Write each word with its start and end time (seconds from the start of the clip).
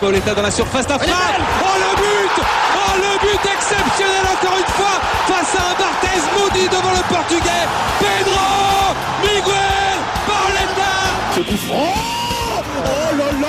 Pauletta 0.00 0.34
dans 0.34 0.42
la 0.42 0.50
surface 0.50 0.86
d'affaire. 0.86 1.14
Oh 1.62 1.78
le 1.78 1.96
but. 1.96 2.44
Oh 2.76 2.94
le 2.96 3.18
but 3.18 3.50
exceptionnel 3.50 4.24
encore 4.30 4.58
une 4.58 4.72
fois 4.74 5.00
face 5.26 5.54
à 5.56 5.70
un 5.70 5.74
Barthez 5.74 6.20
maudit 6.38 6.68
devant 6.68 6.92
le 6.92 7.02
portugais. 7.12 7.66
Pedro 7.98 8.94
Miguel 9.22 9.98
Pauletta 10.26 10.94
Ce 11.34 11.40
coup 11.40 11.56
franc. 11.66 11.94
Oh 12.84 13.16
là 13.16 13.32
là. 13.40 13.45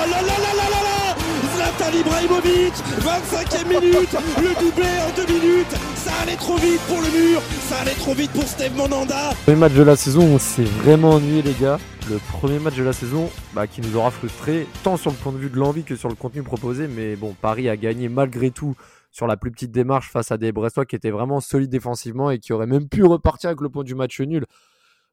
Zlatan 1.78 1.96
Ibrahimovic 1.96 2.74
25e 3.00 3.68
minute 3.68 4.16
Le 4.38 4.60
doublé 4.60 4.88
en 5.06 5.14
deux 5.16 5.32
minutes 5.32 5.70
Ça 5.94 6.10
allait 6.22 6.36
trop 6.36 6.56
vite 6.56 6.80
pour 6.88 6.96
le 6.96 7.08
mur 7.08 7.40
Ça 7.68 7.78
allait 7.80 7.94
trop 7.94 8.14
vite 8.14 8.30
pour 8.32 8.44
Steve 8.44 8.76
Monanda 8.76 9.30
Le 9.46 9.56
match 9.56 9.72
de 9.72 9.82
la 9.82 9.96
saison, 9.96 10.22
on 10.22 10.38
s'est 10.38 10.64
vraiment 10.64 11.10
ennuyé 11.10 11.42
les 11.42 11.54
gars 11.54 11.78
le 12.10 12.18
premier 12.32 12.58
match 12.58 12.74
de 12.74 12.82
la 12.82 12.94
saison 12.94 13.28
bah, 13.52 13.66
qui 13.66 13.82
nous 13.82 13.94
aura 13.96 14.10
frustré, 14.10 14.66
tant 14.82 14.96
sur 14.96 15.10
le 15.10 15.16
point 15.16 15.30
de 15.30 15.36
vue 15.36 15.50
de 15.50 15.56
l'envie 15.56 15.84
que 15.84 15.94
sur 15.94 16.08
le 16.08 16.14
contenu 16.14 16.42
proposé. 16.42 16.88
Mais 16.88 17.16
bon, 17.16 17.34
Paris 17.38 17.68
a 17.68 17.76
gagné 17.76 18.08
malgré 18.08 18.50
tout 18.50 18.76
sur 19.10 19.26
la 19.26 19.36
plus 19.36 19.50
petite 19.50 19.72
démarche 19.72 20.10
face 20.10 20.32
à 20.32 20.38
des 20.38 20.50
Brestois 20.50 20.86
qui 20.86 20.96
étaient 20.96 21.10
vraiment 21.10 21.40
solides 21.40 21.70
défensivement 21.70 22.30
et 22.30 22.38
qui 22.38 22.54
auraient 22.54 22.66
même 22.66 22.88
pu 22.88 23.04
repartir 23.04 23.50
avec 23.50 23.60
le 23.60 23.68
point 23.68 23.84
du 23.84 23.94
match 23.94 24.22
nul 24.22 24.46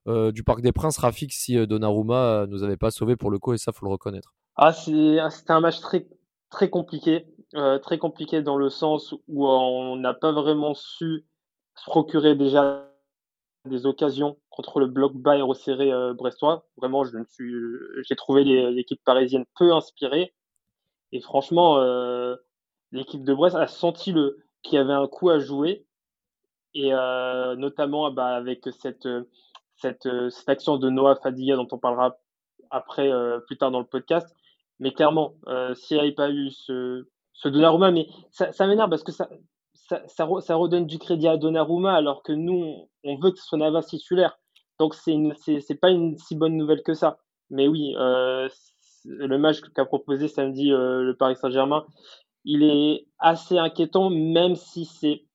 euh, 0.07 0.31
du 0.31 0.43
Parc 0.43 0.61
des 0.61 0.71
Princes, 0.71 0.97
Rafik, 0.97 1.33
si 1.33 1.57
euh, 1.57 1.65
Donnarumma 1.65 2.15
euh, 2.15 2.47
nous 2.47 2.63
avait 2.63 2.77
pas 2.77 2.91
sauvé 2.91 3.17
pour 3.17 3.29
le 3.29 3.39
coup, 3.39 3.53
et 3.53 3.57
ça, 3.57 3.73
faut 3.73 3.85
le 3.85 3.91
reconnaître. 3.91 4.33
Ah, 4.55 4.71
c'était 4.71 5.19
un 5.49 5.59
match 5.59 5.81
très, 5.81 6.05
très 6.49 6.69
compliqué. 6.69 7.25
très 7.81 7.97
compliqué 7.97 8.41
dans 8.41 8.57
le 8.57 8.69
sens 8.69 9.13
où 9.27 9.47
on 9.47 9.95
n'a 9.95 10.13
pas 10.13 10.31
vraiment 10.31 10.73
su 10.73 11.25
se 11.75 11.85
procurer 11.85 12.35
déjà 12.35 12.85
des 13.65 13.85
occasions 13.85 14.37
contre 14.49 14.79
le 14.79 14.87
bloc 14.87 15.13
bas 15.13 15.37
et 15.37 15.41
resserré 15.41 15.91
euh, 15.91 16.13
brestois. 16.13 16.65
Vraiment, 16.77 17.03
j'ai 17.03 18.15
trouvé 18.15 18.43
l'équipe 18.43 19.01
parisienne 19.03 19.45
peu 19.57 19.73
inspirée. 19.73 20.33
Et 21.11 21.19
franchement, 21.19 21.79
euh, 21.79 22.35
l'équipe 22.91 23.23
de 23.23 23.33
Brest 23.33 23.55
a 23.55 23.67
senti 23.67 24.11
le 24.11 24.37
qu'il 24.61 24.75
y 24.75 24.77
avait 24.77 24.93
un 24.93 25.07
coup 25.07 25.29
à 25.29 25.39
jouer. 25.39 25.85
Et 26.73 26.93
euh, 26.93 27.55
notamment 27.55 28.11
bah, 28.11 28.35
avec 28.35 28.67
cette, 28.79 29.07
cette, 29.75 30.07
cette, 30.29 30.49
action 30.49 30.77
de 30.77 30.89
Noah 30.89 31.15
Fadiga 31.15 31.55
dont 31.55 31.67
on 31.71 31.77
parlera 31.77 32.17
après, 32.69 33.09
plus 33.47 33.57
tard 33.57 33.71
dans 33.71 33.79
le 33.79 33.85
podcast. 33.85 34.35
Mais 34.79 34.91
clairement, 34.91 35.33
s'il 35.75 35.97
n'y 35.97 36.03
avait 36.03 36.11
pas 36.11 36.29
eu 36.29 36.51
ce, 36.51 37.05
ce 37.33 37.49
Donnarumma, 37.49 37.91
mais 37.91 38.07
ça, 38.31 38.51
ça 38.51 38.67
m'énerve 38.67 38.89
parce 38.89 39.03
que 39.03 39.11
ça, 39.11 39.29
ça, 39.75 40.01
ça, 40.07 40.55
redonne 40.55 40.87
du 40.87 40.97
crédit 40.97 41.27
à 41.27 41.37
Donnarumma 41.37 41.93
alors 41.93 42.23
que 42.23 42.31
nous, 42.31 42.89
on 43.03 43.17
veut 43.17 43.31
que 43.31 43.37
ce 43.37 43.45
soit 43.45 43.57
Navas 43.57 43.83
titulaire. 43.83 44.37
Donc, 44.79 44.93
c'est 44.95 45.15
n'est 45.15 45.75
pas 45.79 45.89
une 45.89 46.17
si 46.17 46.35
bonne 46.35 46.57
nouvelle 46.57 46.83
que 46.83 46.93
ça. 46.93 47.19
Mais 47.49 47.67
oui, 47.67 47.93
euh, 47.97 48.49
le 49.05 49.37
match 49.37 49.61
qu'a 49.61 49.85
proposé 49.85 50.27
samedi 50.27 50.71
euh, 50.71 51.03
le 51.03 51.15
Paris 51.15 51.35
Saint-Germain, 51.35 51.85
il 52.43 52.63
est 52.63 53.07
assez 53.19 53.57
inquiétant, 53.57 54.09
même 54.09 54.55
si 54.55 54.85
c'est 54.85 55.25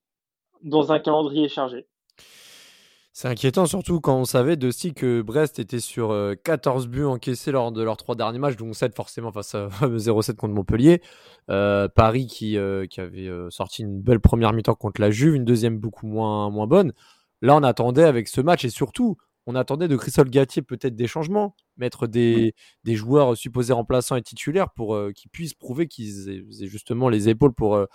dans 0.62 0.92
un 0.92 0.98
calendrier 0.98 1.48
chargé. 1.48 1.86
C'est 3.12 3.27
inquiétant, 3.27 3.66
surtout 3.66 4.00
quand 4.00 4.16
on 4.16 4.25
savait 4.25 4.56
de 4.56 4.69
aussi 4.69 4.94
que 4.94 5.20
Brest 5.20 5.58
était 5.58 5.80
sur 5.80 6.16
14 6.44 6.84
euh, 6.84 6.89
buts 6.89 7.05
encaissés 7.05 7.50
lors 7.50 7.72
de 7.72 7.83
leurs 7.83 7.97
trois 7.97 8.14
derniers 8.14 8.39
matchs, 8.39 8.56
dont 8.56 8.72
7 8.72 8.94
forcément 8.94 9.33
face 9.33 9.55
à 9.56 9.66
0-7 9.83 10.36
contre 10.36 10.55
Montpellier. 10.55 11.03
Euh, 11.50 11.88
Paris 11.88 12.27
qui, 12.28 12.56
euh, 12.56 12.86
qui 12.86 13.00
avait 13.00 13.28
sorti 13.50 13.83
une 13.83 14.00
belle 14.00 14.20
première 14.20 14.53
mi-temps 14.53 14.77
contre 14.77 15.00
la 15.00 15.11
Juve, 15.11 15.34
une 15.34 15.44
deuxième 15.44 15.78
beaucoup 15.78 16.06
moins, 16.06 16.50
moins 16.50 16.69
bonne. 16.69 16.92
Là, 17.42 17.56
on 17.56 17.64
attendait 17.64 18.05
avec 18.05 18.28
ce 18.28 18.41
match 18.41 18.64
et 18.64 18.70
surtout, 18.70 19.16
on 19.47 19.56
attendait 19.56 19.88
de 19.88 19.97
Christophe 19.97 20.31
Gatier 20.31 20.62
peut-être 20.62 20.94
des 20.94 21.08
changements, 21.08 21.56
mettre 21.78 22.06
des, 22.06 22.55
des 22.84 22.94
joueurs 22.94 23.36
supposés 23.36 23.72
remplaçants 23.72 24.14
et 24.14 24.22
titulaires 24.22 24.70
pour 24.70 24.97
qu'ils 25.14 25.31
puissent 25.31 25.55
prouver 25.55 25.88
qu'ils 25.88 26.28
aient, 26.28 26.66
justement 26.69 27.09
les 27.09 27.28
épaules 27.28 27.54
pour 27.54 27.87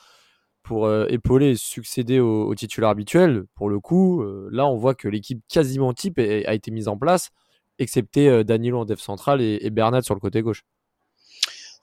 pour 0.66 0.88
euh, 0.88 1.06
épauler 1.10 1.52
et 1.52 1.56
succéder 1.56 2.20
au, 2.20 2.54
titulaire 2.56 2.90
habituel. 2.90 3.46
Pour 3.54 3.70
le 3.70 3.80
coup, 3.80 4.22
euh, 4.22 4.50
là, 4.52 4.66
on 4.68 4.76
voit 4.76 4.96
que 4.96 5.08
l'équipe 5.08 5.40
quasiment 5.48 5.94
type 5.94 6.18
a, 6.20 6.54
été 6.54 6.72
mise 6.72 6.88
en 6.88 6.98
place, 6.98 7.30
excepté 7.78 8.28
euh, 8.28 8.44
Danilo 8.44 8.80
en 8.80 8.86
def 8.86 9.00
central 9.00 9.42
et, 9.42 9.70
Bernat 9.70 10.02
sur 10.02 10.16
le 10.16 10.20
côté 10.20 10.42
gauche. 10.42 10.64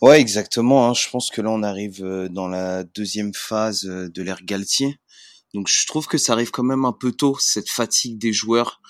Ouais, 0.02 0.20
exactement. 0.20 0.88
Hein. 0.88 0.94
Je 0.94 1.08
pense 1.08 1.30
que 1.30 1.40
là, 1.40 1.50
on 1.50 1.62
arrive 1.62 2.04
dans 2.30 2.48
la 2.48 2.82
deuxième 2.82 3.32
phase 3.32 3.84
de 3.84 4.22
l'ère 4.22 4.42
Galtier. 4.42 4.98
Donc, 5.54 5.68
je 5.68 5.86
trouve 5.86 6.08
que 6.08 6.18
ça 6.18 6.32
arrive 6.32 6.50
quand 6.50 6.64
même 6.64 6.84
un 6.84 6.92
peu 6.92 7.12
tôt, 7.12 7.36
cette 7.38 7.68
fatigue 7.68 8.18
des 8.18 8.32
joueurs. 8.32 8.80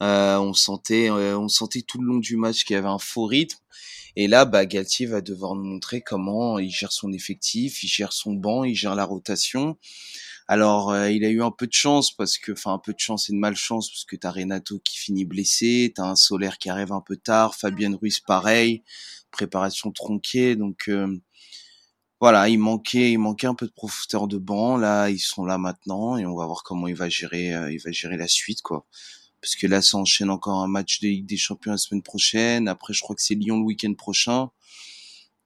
On 0.00 0.52
sentait, 0.54 1.10
on 1.10 1.48
sentait 1.48 1.82
tout 1.82 2.00
le 2.00 2.06
long 2.06 2.18
du 2.18 2.36
match 2.36 2.64
qu'il 2.64 2.74
y 2.74 2.78
avait 2.78 2.88
un 2.88 2.98
faux 2.98 3.26
rythme. 3.26 3.58
Et 4.18 4.28
là, 4.28 4.46
bah, 4.46 4.64
Galtier 4.64 5.04
va 5.04 5.20
devoir 5.20 5.54
nous 5.54 5.64
montrer 5.64 6.00
comment 6.00 6.58
il 6.58 6.70
gère 6.70 6.90
son 6.90 7.12
effectif, 7.12 7.84
il 7.84 7.88
gère 7.88 8.14
son 8.14 8.32
banc, 8.32 8.64
il 8.64 8.74
gère 8.74 8.94
la 8.94 9.04
rotation. 9.04 9.76
Alors, 10.48 10.90
euh, 10.92 11.10
il 11.10 11.24
a 11.24 11.28
eu 11.28 11.42
un 11.42 11.50
peu 11.50 11.66
de 11.66 11.72
chance 11.72 12.12
parce 12.12 12.38
que, 12.38 12.52
enfin, 12.52 12.72
un 12.72 12.78
peu 12.78 12.94
de 12.94 12.98
chance 12.98 13.28
et 13.28 13.32
de 13.32 13.38
malchance 13.38 13.90
parce 13.90 14.04
que 14.04 14.16
t'as 14.16 14.30
Renato 14.30 14.78
qui 14.78 14.96
finit 14.96 15.24
blessé, 15.26 15.92
t'as 15.94 16.04
un 16.04 16.16
Solaire 16.16 16.56
qui 16.58 16.70
arrive 16.70 16.92
un 16.92 17.02
peu 17.02 17.16
tard, 17.16 17.54
Fabienne 17.56 17.96
Ruiz 17.96 18.20
pareil, 18.20 18.84
préparation 19.32 19.90
tronquée, 19.90 20.56
donc 20.56 20.88
euh, 20.88 21.20
voilà, 22.20 22.48
il 22.48 22.58
manquait, 22.58 23.12
il 23.12 23.18
manquait 23.18 23.48
un 23.48 23.54
peu 23.54 23.66
de 23.66 23.72
profondeur 23.72 24.28
de 24.28 24.38
banc. 24.38 24.78
Là, 24.78 25.10
ils 25.10 25.18
sont 25.18 25.44
là 25.44 25.58
maintenant 25.58 26.16
et 26.16 26.24
on 26.26 26.36
va 26.36 26.46
voir 26.46 26.62
comment 26.62 26.88
il 26.88 26.94
va 26.96 27.08
gérer, 27.10 27.54
euh, 27.54 27.72
il 27.72 27.78
va 27.78 27.92
gérer 27.92 28.16
la 28.16 28.28
suite, 28.28 28.62
quoi 28.62 28.86
parce 29.46 29.54
que 29.54 29.68
là, 29.68 29.80
ça 29.80 29.96
enchaîne 29.96 30.28
encore 30.28 30.60
un 30.60 30.66
match 30.66 30.98
de 30.98 31.06
Ligue 31.06 31.24
des 31.24 31.36
Champions 31.36 31.70
la 31.70 31.78
semaine 31.78 32.02
prochaine. 32.02 32.66
Après, 32.66 32.92
je 32.92 33.00
crois 33.00 33.14
que 33.14 33.22
c'est 33.22 33.36
Lyon 33.36 33.60
le 33.60 33.64
week-end 33.64 33.94
prochain. 33.94 34.50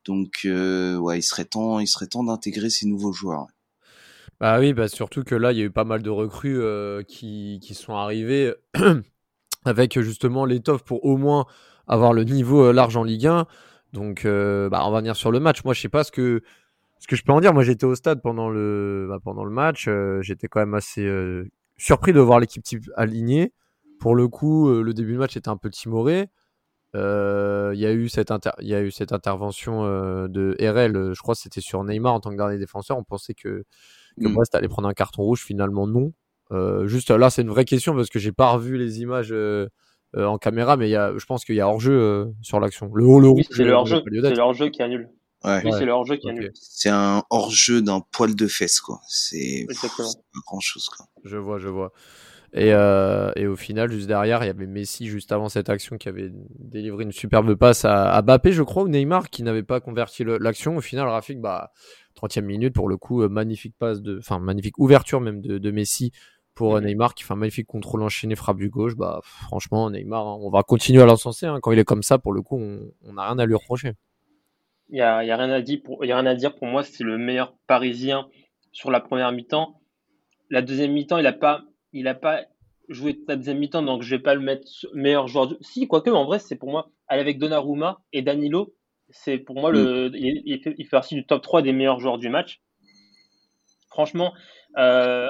Donc, 0.07 0.41
euh, 0.47 0.97
ouais, 0.97 1.19
il 1.19 1.23
serait 1.23 1.45
temps, 1.45 1.81
il 1.81 1.87
serait 1.87 2.07
temps 2.07 2.25
d'intégrer 2.25 2.71
ces 2.71 2.87
nouveaux 2.87 3.13
joueurs. 3.13 3.47
Bah 4.41 4.59
oui, 4.59 4.73
bah 4.73 4.89
surtout 4.89 5.23
que 5.23 5.35
là, 5.35 5.53
il 5.53 5.59
y 5.59 5.61
a 5.61 5.65
eu 5.65 5.71
pas 5.71 5.85
mal 5.85 6.03
de 6.03 6.09
recrues 6.09 6.59
euh, 6.63 7.03
qui, 7.03 7.59
qui, 7.61 7.75
sont 7.75 7.95
arrivées 7.95 8.55
avec 9.67 10.01
justement 10.01 10.47
l'étoffe 10.47 10.83
pour 10.83 11.05
au 11.05 11.19
moins 11.19 11.45
avoir 11.87 12.15
le 12.15 12.25
niveau 12.25 12.69
euh, 12.69 12.73
large 12.73 12.97
en 12.97 13.05
Ligue 13.05 13.27
1. 13.27 13.47
Donc, 13.93 14.25
bah, 14.25 14.83
on 14.87 14.91
va 14.93 15.01
venir 15.01 15.15
sur 15.15 15.31
le 15.31 15.41
match. 15.41 15.63
Moi, 15.63 15.75
je 15.75 15.81
sais 15.83 15.91
pas 15.91 16.05
ce 16.05 16.11
que, 16.11 16.41
ce 17.01 17.07
que 17.07 17.17
je 17.17 17.23
peux 17.23 17.33
en 17.33 17.41
dire. 17.43 17.53
Moi, 17.53 17.65
j'étais 17.65 17.85
au 17.85 17.95
stade 17.95 18.23
pendant 18.23 18.49
le, 18.49 19.09
bah, 19.11 19.19
pendant 19.23 19.45
le 19.45 19.53
match. 19.53 19.91
j'étais 20.23 20.49
quand 20.49 20.61
même 20.61 20.73
assez 20.73 21.07
surpris 21.77 22.15
de 22.15 22.21
voir 22.21 22.41
l'équipe 22.41 22.63
type 22.63 22.89
alignée. 22.97 23.53
Pour 24.01 24.17
le 24.17 24.29
coup, 24.29 24.69
euh, 24.69 24.83
le 24.83 24.95
début 24.95 25.13
du 25.13 25.19
match 25.19 25.37
était 25.37 25.51
un 25.51 25.59
peu 25.59 25.71
timoré. 25.71 26.31
Euh, 26.97 27.71
il 27.75 27.81
y, 27.81 27.87
a 27.87 27.93
eu 27.93 28.09
cette 28.09 28.33
y 28.61 28.75
a 28.75 28.83
eu 28.83 28.91
cette 28.91 29.13
intervention 29.13 29.85
euh, 29.85 30.27
de 30.27 30.57
RL, 30.59 31.13
je 31.15 31.21
crois 31.21 31.37
que 31.37 31.41
c'était 31.41 31.61
sur 31.61 31.85
Neymar 31.85 32.15
en 32.15 32.19
tant 32.19 32.31
que 32.31 32.37
dernier 32.37 32.59
défenseur. 32.59 32.99
On 32.99 33.05
pensait 33.05 33.35
que, 33.35 33.65
que 34.21 34.27
mm. 34.27 34.33
Brest 34.33 34.55
allait 34.57 34.67
prendre 34.67 34.89
un 34.89 34.95
carton 34.95 35.23
rouge, 35.23 35.45
finalement 35.45 35.87
non. 35.87 36.13
juste 36.87 37.11
là, 37.11 37.31
c'est 37.31 37.43
une 37.43 37.51
vraie 37.51 37.65
question 37.65 37.95
parce 37.95 38.09
que 38.09 38.19
j'ai 38.19 38.33
pas 38.33 38.51
revu 38.51 38.77
les 38.77 39.03
images 39.03 39.33
en 40.17 40.39
caméra, 40.39 40.77
mais 40.77 40.89
y 40.89 40.97
a, 40.97 41.17
je 41.17 41.25
pense 41.27 41.45
qu'il 41.45 41.55
y 41.55 41.61
a 41.61 41.69
hors-jeu 41.69 42.33
sur 42.43 42.59
l'action. 42.59 42.91
Le 42.93 43.07
haut, 43.07 43.21
le 43.21 43.29
oui, 43.29 43.47
c'est 43.49 43.63
le 43.63 43.73
hors-jeu, 43.73 44.03
c'est 44.05 44.35
le 44.35 44.41
hors-jeu 44.41 44.71
qui 44.71 44.83
annule. 44.83 45.11
Ouais. 45.45 45.63
Oui, 45.65 45.71
c'est 45.73 45.85
le 45.85 45.93
hors-jeu 45.93 46.17
qui 46.17 46.29
annule. 46.29 46.51
C'est 46.55 46.91
un 46.91 47.23
hors-jeu 47.31 47.83
d'un 47.83 48.01
poil 48.13 48.35
de 48.35 48.47
fesse, 48.47 48.81
quoi. 48.81 49.01
C'est 49.09 49.67
pas 49.69 49.75
grand 50.47 50.61
chose, 50.61 50.89
quoi. 50.89 51.07
Je 51.25 51.37
vois, 51.37 51.59
je 51.59 51.69
vois. 51.69 51.93
Et, 52.53 52.73
euh, 52.73 53.31
et, 53.37 53.47
au 53.47 53.55
final, 53.55 53.93
juste 53.93 54.09
derrière, 54.09 54.43
il 54.43 54.49
y 54.49 54.51
avait 54.51 54.67
Messi 54.67 55.07
juste 55.07 55.31
avant 55.31 55.49
cette 55.49 55.69
action 55.69 55.99
qui 55.99 56.09
avait 56.09 56.33
délivré 56.59 57.05
une 57.05 57.13
superbe 57.13 57.55
passe 57.55 57.85
à, 57.85 58.13
à 58.13 58.23
Bappé, 58.23 58.53
je 58.53 58.65
crois, 58.65 58.83
ou 58.83 58.89
Neymar 58.89 59.31
qui 59.31 59.45
n'avait 59.45 59.63
pas 59.63 59.81
converti 59.81 60.25
l'action. 60.25 60.77
Au 60.77 60.81
final, 60.81 61.07
Rafik, 61.07 61.41
bah, 61.41 61.73
30e 62.17 62.43
minute 62.43 62.75
pour 62.75 62.89
le 62.89 62.97
coup, 62.97 63.23
euh, 63.23 63.29
magnifique 63.29 63.75
passe 63.79 64.03
de, 64.03 64.19
enfin 64.19 64.41
magnifique 64.41 64.79
ouverture 64.79 65.21
même 65.21 65.41
de, 65.41 65.59
de 65.59 65.71
Messi 65.71 66.13
pour 66.55 66.77
euh, 66.77 66.81
Neymar 66.81 67.15
qui 67.15 67.23
fait 67.23 67.33
un 67.33 67.37
magnifique 67.37 67.67
contrôle 67.67 68.03
enchaîné, 68.03 68.35
frappe 68.35 68.59
du 68.59 68.69
gauche. 68.69 68.97
Bah 68.97 69.21
franchement, 69.23 69.89
Neymar, 69.91 70.27
hein, 70.27 70.39
on 70.41 70.51
va 70.51 70.63
continuer 70.63 71.03
à 71.03 71.07
l'encenser. 71.07 71.47
Hein. 71.47 71.61
Quand 71.63 71.73
il 71.73 71.79
est 71.79 71.85
comme 71.85 72.03
ça, 72.03 72.19
pour 72.19 72.33
le 72.33 72.43
coup, 72.43 72.59
on 72.59 73.13
n'a 73.13 73.27
rien 73.27 73.39
à 73.39 73.47
lui 73.47 73.55
reprocher. 73.55 73.93
Il 74.89 74.99
y 74.99 75.03
a, 75.03 75.23
y 75.23 75.31
a, 75.31 75.37
rien 75.37 75.51
à 75.51 75.61
dire 75.61 75.81
pour, 75.85 76.05
y 76.05 76.11
a 76.11 76.17
rien 76.17 76.27
à 76.27 76.35
dire 76.35 76.57
pour 76.57 76.67
moi. 76.67 76.83
C'est 76.83 77.05
le 77.05 77.17
meilleur 77.17 77.55
Parisien 77.69 78.27
sur 78.73 78.91
la 78.91 79.01
première 79.01 79.31
mi-temps. 79.31 79.81
La 80.51 80.63
deuxième 80.63 80.93
mi-temps, 80.93 81.19
il 81.19 81.27
a 81.27 81.33
pas 81.33 81.63
il 81.93 82.05
n'a 82.05 82.15
pas 82.15 82.45
joué 82.89 83.19
la 83.29 83.37
deuxième 83.37 83.59
mi-temps, 83.59 83.83
donc 83.83 84.03
je 84.03 84.17
vais 84.17 84.23
pas 84.23 84.35
le 84.35 84.41
mettre 84.41 84.69
meilleur 84.95 85.29
joueur. 85.29 85.47
Du... 85.47 85.57
Si, 85.61 85.87
quoique, 85.87 86.11
en 86.11 86.25
vrai, 86.25 86.39
c'est 86.39 86.57
pour 86.57 86.71
moi, 86.71 86.91
avec 87.09 87.39
Donnarumma 87.39 88.03
et 88.13 88.23
Danilo, 88.23 88.75
c'est 89.11 89.39
pour 89.39 89.57
moi, 89.57 89.71
le, 89.71 90.11
mm. 90.11 90.15
il, 90.15 90.61
fait, 90.63 90.75
il, 90.77 90.85
fait, 90.85 90.91
partie 90.91 91.15
du 91.15 91.27
top 91.27 91.43
3 91.43 91.63
des 91.63 91.73
meilleurs 91.73 92.01
joueurs 92.01 92.19
du 92.19 92.29
match. 92.29 92.61
Franchement, 93.89 94.33
euh, 94.79 95.27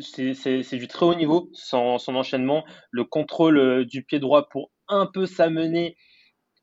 c'est 0.00 0.76
du 0.76 0.88
très 0.88 1.04
haut 1.04 1.14
niveau, 1.14 1.50
son, 1.52 1.98
son, 1.98 2.14
enchaînement, 2.16 2.64
le 2.90 3.04
contrôle 3.04 3.58
euh, 3.58 3.84
du 3.84 4.02
pied 4.02 4.18
droit 4.18 4.48
pour 4.48 4.70
un 4.88 5.06
peu 5.06 5.26
s'amener 5.26 5.96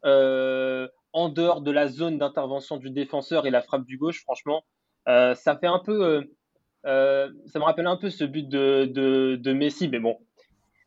euh, 0.06 0.88
en 1.14 1.30
dehors 1.30 1.62
de 1.62 1.72
la 1.72 1.88
zone 1.88 2.18
d'intervention 2.18 2.78
du 2.78 2.90
défenseur 2.90 3.46
et 3.46 3.52
la 3.52 3.62
frappe 3.62 3.86
du 3.86 3.98
gauche, 3.98 4.22
franchement, 4.22 4.64
euh, 5.08 5.36
ça 5.36 5.56
fait 5.56 5.68
un 5.68 5.80
peu 5.80 6.28
euh, 6.86 7.28
euh, 7.28 7.30
ça 7.48 7.60
me 7.60 7.64
rappelle 7.64 7.88
un 7.88 7.98
peu 7.98 8.10
ce 8.10 8.24
but 8.24 8.48
de, 8.48 8.86
de, 8.86 9.54
Messi, 9.54 9.88
mais 9.88 10.00
bon, 10.00 10.18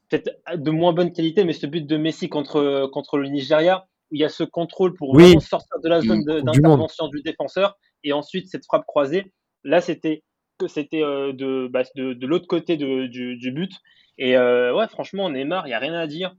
peut-être 0.09 0.31
de 0.55 0.71
moins 0.71 0.93
bonne 0.93 1.13
qualité, 1.13 1.45
mais 1.45 1.53
ce 1.53 1.67
but 1.67 1.87
de 1.87 1.97
Messi 1.97 2.29
contre, 2.29 2.89
contre 2.93 3.19
le 3.19 3.29
Nigeria, 3.29 3.87
où 4.11 4.15
il 4.15 4.21
y 4.21 4.25
a 4.25 4.29
ce 4.29 4.45
contrôle 4.45 4.95
pour 4.95 5.15
vraiment 5.15 5.41
sortir 5.41 5.79
de 5.83 5.89
la 5.89 6.01
zone 6.01 6.25
d'intervention 6.25 7.09
du, 7.09 7.23
défenseur, 7.23 7.77
et 8.05 8.13
ensuite 8.13 8.49
cette 8.49 8.65
frappe 8.65 8.87
croisée, 8.87 9.33
là 9.65 9.81
c'était 9.81 10.23
c'était 10.67 11.01
de, 11.01 11.69
bah, 11.69 11.83
de, 11.95 12.15
de 12.15 12.27
l'autre 12.27 12.49
côté 12.49 12.77
du, 12.77 13.09
du, 13.09 13.53
but. 13.53 13.73
Et 14.19 14.37
ouais, 14.37 14.89
franchement, 14.89 15.31
Neymar, 15.31 15.67
il 15.67 15.71
n'y 15.71 15.75
a 15.75 15.79
rien 15.79 15.95
à 15.95 16.09
dire. 16.09 16.35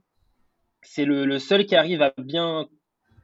C'est 0.82 1.06
le, 1.06 1.24
le, 1.24 1.38
seul 1.38 1.64
qui 1.64 1.74
arrive 1.74 2.02
à 2.02 2.12
bien 2.18 2.66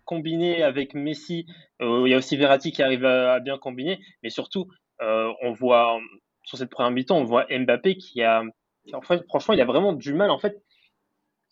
combiner 0.06 0.62
avec 0.62 0.94
Messi. 0.94 1.46
il 1.80 2.08
y 2.08 2.14
a 2.14 2.16
aussi 2.16 2.38
Verratti 2.38 2.72
qui 2.72 2.82
arrive 2.82 3.04
à, 3.04 3.40
bien 3.40 3.58
combiner, 3.58 4.00
mais 4.22 4.30
surtout, 4.30 4.68
on 5.00 5.52
voit 5.52 5.98
sur 6.46 6.56
cette 6.56 6.70
première 6.70 6.92
mi-temps, 6.92 7.18
on 7.18 7.24
voit 7.24 7.46
Mbappé 7.50 7.96
qui 7.96 8.22
a, 8.22 8.42
en 8.94 9.02
fait, 9.02 9.22
franchement, 9.28 9.52
il 9.52 9.60
a 9.60 9.64
vraiment 9.64 9.92
du 9.92 10.14
mal. 10.14 10.30
En 10.30 10.38
fait, 10.38 10.62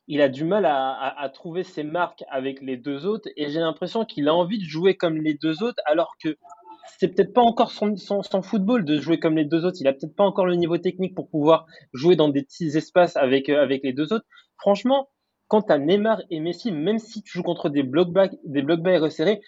il 0.06 0.22
a 0.22 0.28
du 0.28 0.44
mal 0.44 0.64
à, 0.66 1.30
trouver 1.34 1.64
ses 1.64 1.82
marques 1.82 2.24
avec 2.30 2.60
les 2.62 2.76
deux 2.76 3.04
autres, 3.06 3.28
et 3.36 3.50
j'ai 3.50 3.60
l'impression 3.60 4.04
qu'il 4.04 4.28
a 4.28 4.34
envie 4.34 4.58
de 4.58 4.64
jouer 4.64 4.96
comme 4.96 5.16
les 5.16 5.34
deux 5.34 5.62
autres, 5.62 5.82
alors 5.84 6.14
que 6.22 6.36
c'est 6.98 7.08
peut-être 7.08 7.32
pas 7.32 7.42
encore 7.42 7.72
son, 7.72 7.96
son, 7.96 8.42
football 8.42 8.84
de 8.84 9.00
jouer 9.00 9.18
comme 9.18 9.36
les 9.36 9.44
deux 9.44 9.64
autres. 9.64 9.78
Il 9.80 9.88
a 9.88 9.92
peut-être 9.92 10.14
pas 10.14 10.24
encore 10.24 10.46
le 10.46 10.54
niveau 10.54 10.78
technique 10.78 11.14
pour 11.14 11.28
pouvoir 11.28 11.66
jouer 11.92 12.14
dans 12.14 12.28
des 12.28 12.42
petits 12.42 12.76
espaces 12.76 13.16
avec, 13.16 13.48
avec 13.48 13.82
les 13.82 13.92
deux 13.92 14.12
autres. 14.12 14.26
Franchement, 14.58 15.08
quant 15.48 15.62
à 15.62 15.78
Neymar 15.78 16.20
et 16.30 16.40
Messi, 16.40 16.70
même 16.70 16.98
si 16.98 17.22
tu 17.22 17.32
joues 17.32 17.42
contre 17.42 17.68
des 17.68 17.82
blocs 17.82 18.12
bas, 18.12 18.28
des 18.44 18.62
blocs 18.62 18.80
resserrés, 18.84 19.40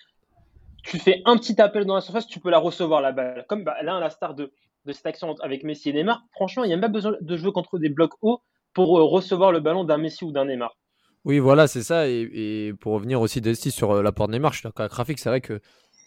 tu 0.82 0.98
fais 0.98 1.20
un 1.26 1.36
petit 1.36 1.60
appel 1.60 1.84
dans 1.84 1.94
la 1.94 2.00
surface, 2.00 2.26
tu 2.26 2.40
peux 2.40 2.50
la 2.50 2.58
recevoir 2.58 3.00
la 3.02 3.12
balle. 3.12 3.44
Comme 3.48 3.64
bah, 3.64 3.76
là, 3.82 4.00
la 4.00 4.08
star 4.08 4.34
de, 4.34 4.52
de 4.86 4.92
cette 4.92 5.06
action 5.06 5.34
avec 5.40 5.64
Messi 5.64 5.90
et 5.90 5.92
Neymar, 5.92 6.22
franchement, 6.32 6.64
il 6.64 6.68
n'y 6.68 6.72
a 6.72 6.76
même 6.76 6.82
pas 6.82 6.88
besoin 6.88 7.12
de 7.20 7.36
jouer 7.36 7.52
contre 7.52 7.78
des 7.78 7.88
blocs 7.88 8.14
hauts 8.22 8.40
pour 8.72 8.98
euh, 8.98 9.02
recevoir 9.02 9.52
le 9.52 9.60
ballon 9.60 9.84
d'un 9.84 9.98
Messi 9.98 10.24
ou 10.24 10.32
d'un 10.32 10.44
Neymar. 10.44 10.76
Oui, 11.24 11.40
voilà, 11.40 11.66
c'est 11.66 11.82
ça. 11.82 12.08
Et, 12.08 12.72
pour 12.80 12.92
revenir 12.92 13.20
aussi 13.20 13.40
d'Esti 13.40 13.72
sur 13.72 13.90
euh, 13.90 14.02
l'apport 14.02 14.28
de 14.28 14.32
Neymar, 14.32 14.52
je 14.52 14.58
suis 14.58 14.68
d'accord 14.68 14.84
avec 14.84 14.92
Rafik, 14.92 15.18
c'est 15.18 15.28
vrai 15.28 15.40
que 15.40 15.60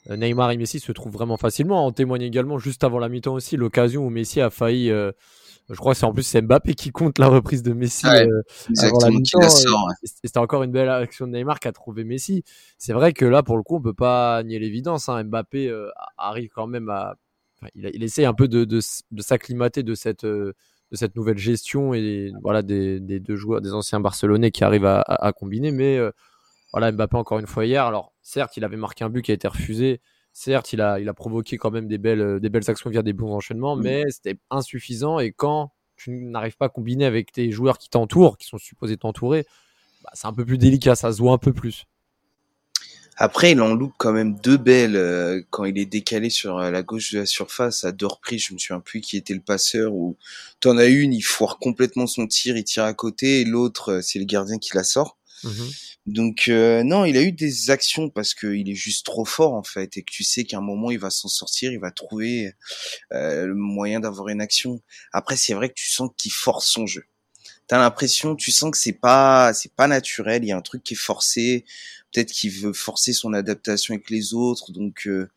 euh, 0.10 0.16
Neymar 0.16 0.52
et 0.52 0.58
Messi 0.58 0.80
se 0.80 0.92
trouvent 0.94 1.12
vraiment 1.12 1.36
facilement. 1.36 1.86
On 1.86 1.92
témoigne 1.92 2.22
également 2.22 2.58
juste 2.58 2.86
avant 2.86 3.00
la 3.00 3.10
mi-temps 3.10 3.34
aussi 3.34 3.58
l'occasion 3.58 4.06
où 4.06 4.10
Messi 4.10 4.40
a 4.40 4.50
failli. 4.50 4.88
je 4.88 5.76
crois 5.76 5.92
que 5.92 6.00
c'est 6.00 6.06
en 6.06 6.14
plus 6.14 6.24
c'est 6.24 6.42
Mbappé 6.42 6.74
qui 6.74 6.92
compte 6.92 7.20
la 7.20 7.28
reprise 7.28 7.64
de 7.64 7.74
Messi 7.74 8.08
avant 8.08 9.00
la 9.02 9.10
mi-temps. 9.10 9.42
C'était 10.04 10.38
encore 10.38 10.64
une 10.64 10.72
belle 10.72 10.90
action 10.90 11.28
de 11.28 11.34
Neymar 11.34 11.60
qui 11.60 11.68
a 11.68 11.74
trouvé 11.74 12.06
Messi. 12.06 12.44
C'est 12.78 12.94
vrai 12.94 13.12
que 13.12 13.26
là, 13.26 13.44
pour 13.44 13.58
le 13.58 13.64
coup, 13.64 13.76
on 13.76 13.82
peut 13.82 13.94
pas 13.94 14.42
nier 14.44 14.58
l'évidence. 14.58 15.10
Hein. 15.10 15.26
Mbappé 15.26 15.70
arrive 16.18 16.50
quand 16.56 16.68
même 16.68 16.88
à 16.88 17.16
il, 17.76 18.04
essaie 18.04 18.26
un 18.26 18.34
peu 18.34 18.48
de, 18.48 18.80
s'acclimater 19.20 19.84
de 19.84 19.96
cette, 19.96 20.24
euh, 20.24 20.54
de 20.92 20.98
cette 20.98 21.16
nouvelle 21.16 21.38
gestion 21.38 21.94
et 21.94 22.32
voilà 22.42 22.62
des, 22.62 23.00
deux 23.00 23.36
joueurs, 23.36 23.62
des 23.62 23.74
anciens 23.74 24.00
Barcelonais 24.00 24.52
qui 24.52 24.64
arrivent 24.64 24.86
à, 24.86 25.34
combiner. 25.36 25.72
Mais 25.72 25.98
euh, 25.98 26.12
voilà, 26.72 26.92
Mbappé 26.92 27.18
encore 27.18 27.40
une 27.40 27.48
fois 27.48 27.66
hier. 27.66 27.86
Alors 27.86 28.14
certes, 28.22 28.58
il 28.58 28.64
avait 28.64 28.78
marqué 28.78 29.04
un 29.04 29.10
but 29.10 29.22
qui 29.22 29.32
a 29.32 29.34
été 29.34 29.48
refusé. 29.48 30.02
Certes, 30.34 30.74
il 30.74 30.82
a, 30.82 31.00
il 31.00 31.10
a 31.10 31.14
provoqué 31.14 31.58
quand 31.58 31.72
même 31.72 31.88
des 31.88 31.98
belles, 31.98 32.40
des 32.40 32.50
belles 32.50 32.70
actions 32.70 32.90
via 32.90 33.02
des 33.02 33.14
bons 33.14 33.34
enchaînements, 33.34 33.76
mais 33.76 34.04
c'était 34.10 34.40
insuffisant. 34.50 35.20
Et 35.20 35.32
quand 35.32 35.74
tu 35.98 36.12
n'arrives 36.12 36.56
pas 36.56 36.68
à 36.68 36.70
combiner 36.70 37.06
avec 37.06 37.32
tes 37.32 37.52
joueurs 37.52 37.78
qui 37.78 37.90
t'entourent, 37.90 38.38
qui 38.38 38.48
sont 38.48 38.58
supposés 38.58 38.98
t'entourer, 38.98 39.46
bah, 40.04 40.12
c'est 40.14 40.28
un 40.28 40.34
peu 40.34 40.46
plus 40.46 40.58
délicat, 40.58 40.96
ça 40.96 41.12
se 41.12 41.20
voit 41.20 41.34
un 41.34 41.38
peu 41.38 41.52
plus. 41.52 41.86
Après, 43.22 43.52
il 43.52 43.60
en 43.60 43.74
loupe 43.74 43.96
quand 43.98 44.14
même 44.14 44.40
deux 44.40 44.56
belles 44.56 44.96
euh, 44.96 45.42
quand 45.50 45.66
il 45.66 45.78
est 45.78 45.86
décalé 45.86 46.30
sur 46.30 46.58
euh, 46.58 46.72
la 46.72 46.84
gauche 46.84 47.12
de 47.12 47.20
la 47.20 47.26
surface 47.26 47.84
à 47.84 47.92
deux 47.92 48.08
reprises. 48.08 48.46
Je 48.46 48.54
me 48.54 48.58
souviens 48.58 48.80
plus 48.80 49.02
qui 49.02 49.18
était 49.18 49.34
le 49.34 49.42
passeur. 49.42 49.94
Ou 49.94 50.16
t'en 50.62 50.78
as 50.78 50.86
une, 50.86 51.12
il 51.12 51.22
foire 51.22 51.60
complètement 51.60 52.08
son 52.08 52.28
tir, 52.28 52.56
il 52.56 52.64
tire 52.64 52.86
à 52.86 52.94
côté, 52.94 53.42
et 53.42 53.44
l'autre, 53.44 53.96
euh, 53.96 54.02
c'est 54.02 54.20
le 54.20 54.26
gardien 54.26 54.58
qui 54.58 54.72
la 54.74 54.86
sort. 54.86 55.18
Mmh 55.44 55.50
Donc 56.06 56.48
non, 56.48 57.06
il 57.06 57.16
a 57.16 57.22
eu 57.22 57.32
des 57.32 57.70
actions 57.70 58.10
parce 58.10 58.34
qu'il 58.34 58.70
est 58.70 58.76
juste 58.76 59.06
trop 59.06 59.24
fort 59.24 59.54
en 59.54 59.64
fait, 59.64 59.96
et 59.96 60.04
que 60.04 60.12
tu 60.12 60.24
sais 60.24 60.44
qu'à 60.44 60.58
un 60.58 60.62
moment 60.62 60.92
il 60.92 61.00
va 61.00 61.10
s'en 61.10 61.30
sortir, 61.30 61.72
il 61.72 61.80
va 61.80 61.92
trouver 61.92 62.52
le 63.12 63.54
moyen 63.54 64.02
d'avoir 64.02 64.28
une 64.28 64.42
action. 64.42 64.82
Après, 65.14 65.38
c'est 65.38 65.54
vrai 65.54 65.70
que 65.70 65.76
tu 65.76 65.90
sens 65.90 66.10
qu'il 66.18 66.34
force 66.34 66.68
son 66.68 66.86
jeu. 66.88 67.06
T'as 67.70 67.78
l'impression, 67.78 68.36
tu 68.36 68.52
sens 68.52 68.72
que 68.72 68.78
c'est 68.80 69.00
pas, 69.00 69.54
c'est 69.54 69.72
pas 69.72 69.86
naturel. 69.86 70.44
Il 70.44 70.48
y 70.48 70.52
a 70.52 70.58
un 70.58 70.62
truc 70.62 70.84
qui 70.84 70.96
est 70.96 70.98
forcé 70.98 71.66
peut-être 72.12 72.32
qu'il 72.32 72.52
veut 72.52 72.74
forcer 72.74 73.14
son 73.14 73.34
adaptation 73.34 73.94
avec 73.94 74.10
les 74.10 74.34
autres. 74.34 74.72
Donc, 74.72 75.08
euh, 75.08 75.30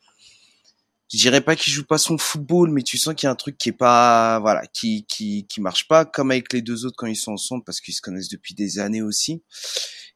je 1.11 1.17
dirais 1.17 1.41
pas 1.41 1.55
qu'il 1.55 1.73
joue 1.73 1.85
pas 1.85 1.97
son 1.97 2.17
football, 2.17 2.71
mais 2.71 2.81
tu 2.81 2.97
sens 2.97 3.13
qu'il 3.13 3.27
y 3.27 3.29
a 3.29 3.31
un 3.31 3.35
truc 3.35 3.57
qui 3.57 3.69
est 3.69 3.71
pas, 3.71 4.39
voilà, 4.39 4.65
qui 4.67 5.05
qui 5.05 5.45
qui 5.47 5.61
marche 5.61 5.87
pas 5.87 6.05
comme 6.05 6.31
avec 6.31 6.51
les 6.53 6.61
deux 6.61 6.85
autres 6.85 6.95
quand 6.97 7.07
ils 7.07 7.15
sont 7.15 7.33
ensemble 7.33 7.63
parce 7.63 7.81
qu'ils 7.81 7.93
se 7.93 8.01
connaissent 8.01 8.29
depuis 8.29 8.55
des 8.55 8.79
années 8.79 9.01
aussi. 9.01 9.43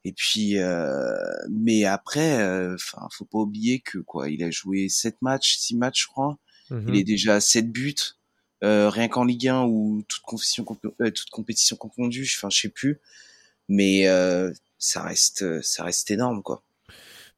Et 0.05 0.13
puis, 0.13 0.57
euh, 0.57 1.13
mais 1.49 1.85
après, 1.85 2.39
euh, 2.39 2.75
enfin, 2.75 3.07
faut 3.11 3.25
pas 3.25 3.39
oublier 3.39 3.79
que 3.81 3.99
quoi, 3.99 4.29
il 4.29 4.43
a 4.43 4.51
joué 4.51 4.89
sept 4.89 5.21
matchs, 5.21 5.57
six 5.57 5.75
matchs, 5.75 6.03
je 6.03 6.07
crois. 6.07 6.37
Il 6.69 6.77
mhm. 6.77 6.95
est 6.95 7.03
déjà 7.03 7.35
à 7.35 7.39
7 7.39 7.71
buts. 7.71 7.95
Euh, 8.63 8.89
rien 8.89 9.07
qu'en 9.07 9.23
Ligue 9.23 9.47
1 9.47 9.65
ou 9.65 10.03
toute 10.07 10.23
compétition, 10.23 10.65
euh, 11.01 11.11
toute 11.11 11.29
compétition 11.29 11.75
confondue, 11.75 12.27
enfin 12.37 12.49
je 12.49 12.61
sais 12.61 12.69
plus, 12.69 12.99
mais 13.69 14.07
euh, 14.07 14.51
ça 14.77 15.01
reste, 15.03 15.61
ça 15.61 15.83
reste 15.83 16.11
énorme, 16.11 16.41
quoi. 16.43 16.63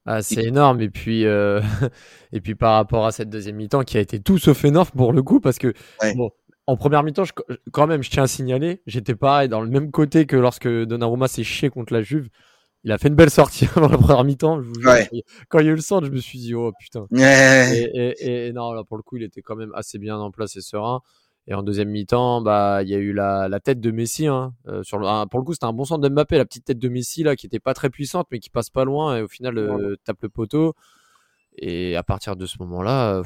Ah, 0.06 0.22
c'est 0.22 0.44
énorme. 0.44 0.82
Et 0.82 0.90
puis, 0.90 1.26
euh, 1.26 1.62
et 2.32 2.42
puis 2.42 2.56
par 2.56 2.74
rapport 2.74 3.06
à 3.06 3.12
cette 3.12 3.30
deuxième 3.30 3.58
mi-temps 3.58 3.84
qui 3.84 3.98
a 3.98 4.02
été 4.02 4.20
tout 4.20 4.38
sauf 4.38 4.64
énorme 4.66 4.90
pour 4.96 5.14
le 5.14 5.22
coup, 5.22 5.40
parce 5.40 5.58
que 5.60 5.74
bon, 6.16 6.32
en 6.66 6.78
première 6.78 7.04
mi-temps, 7.04 7.26
quand 7.72 7.88
même, 7.88 8.02
je 8.02 8.10
tiens 8.10 8.24
à 8.24 8.28
signaler, 8.28 8.82
j'étais 8.88 9.16
pareil 9.16 9.50
dans 9.50 9.62
le 9.62 9.70
même 9.70 9.92
côté 9.92 10.26
que 10.26 10.36
lorsque 10.36 10.68
Donnarumma 10.68 11.28
s'est 11.28 11.44
chié 11.44 11.70
contre 11.70 11.94
la 11.94 12.02
Juve. 12.02 12.30
Il 12.86 12.94
a 12.94 12.98
fait 12.98 13.10
une 13.10 13.16
belle 13.16 13.30
sortie 13.30 13.68
avant 13.76 13.90
la 13.90 13.98
première 13.98 14.24
mi-temps. 14.24 14.62
Quand 15.50 15.60
il 15.60 15.66
y 15.66 15.70
a 15.70 15.72
eu 15.72 15.76
le 15.76 15.82
centre, 15.82 16.08
je 16.08 16.12
me 16.12 16.20
suis 16.20 16.40
dit, 16.40 16.56
oh 16.56 16.72
putain. 16.80 17.06
Et, 17.14 18.48
et, 18.48 18.54
non, 18.54 18.72
là, 18.72 18.84
pour 18.86 18.96
le 18.96 19.04
coup, 19.04 19.18
il 19.18 19.24
était 19.24 19.42
quand 19.42 19.58
même 19.58 19.72
assez 19.76 20.00
bien 20.00 20.18
en 20.18 20.32
place 20.32 20.56
et 20.56 20.62
serein. 20.62 21.02
Et 21.50 21.56
en 21.56 21.64
deuxième 21.64 21.90
mi-temps, 21.90 22.42
bah, 22.42 22.84
il 22.84 22.90
y 22.90 22.94
a 22.94 23.00
eu 23.00 23.12
la, 23.12 23.50
la 23.50 23.60
tête 23.60 23.80
de 23.80 23.90
Messi. 23.90 24.28
Hein, 24.28 24.54
euh, 24.68 24.84
sur 24.84 25.00
le, 25.00 25.26
pour 25.26 25.40
le 25.40 25.46
coup, 25.46 25.54
c'était 25.54 25.66
un 25.66 25.74
bon 25.74 25.84
centre 25.84 26.02
de 26.02 26.08
Mbappé, 26.08 26.38
la 26.38 26.46
petite 26.46 26.66
tête 26.66 26.78
de 26.78 26.90
Messi 26.90 27.24
là, 27.24 27.36
qui 27.36 27.48
était 27.48 27.60
pas 27.60 27.74
très 27.74 27.90
puissante, 27.90 28.28
mais 28.32 28.38
qui 28.38 28.52
passe 28.52 28.70
pas 28.70 28.86
loin 28.86 29.18
et 29.18 29.24
au 29.24 29.28
final 29.28 29.58
euh, 29.58 29.96
tape 30.04 30.22
le 30.22 30.30
poteau. 30.30 30.76
Et 31.58 31.96
à 31.96 32.04
partir 32.04 32.36
de 32.36 32.46
ce 32.46 32.58
moment-là, 32.60 33.24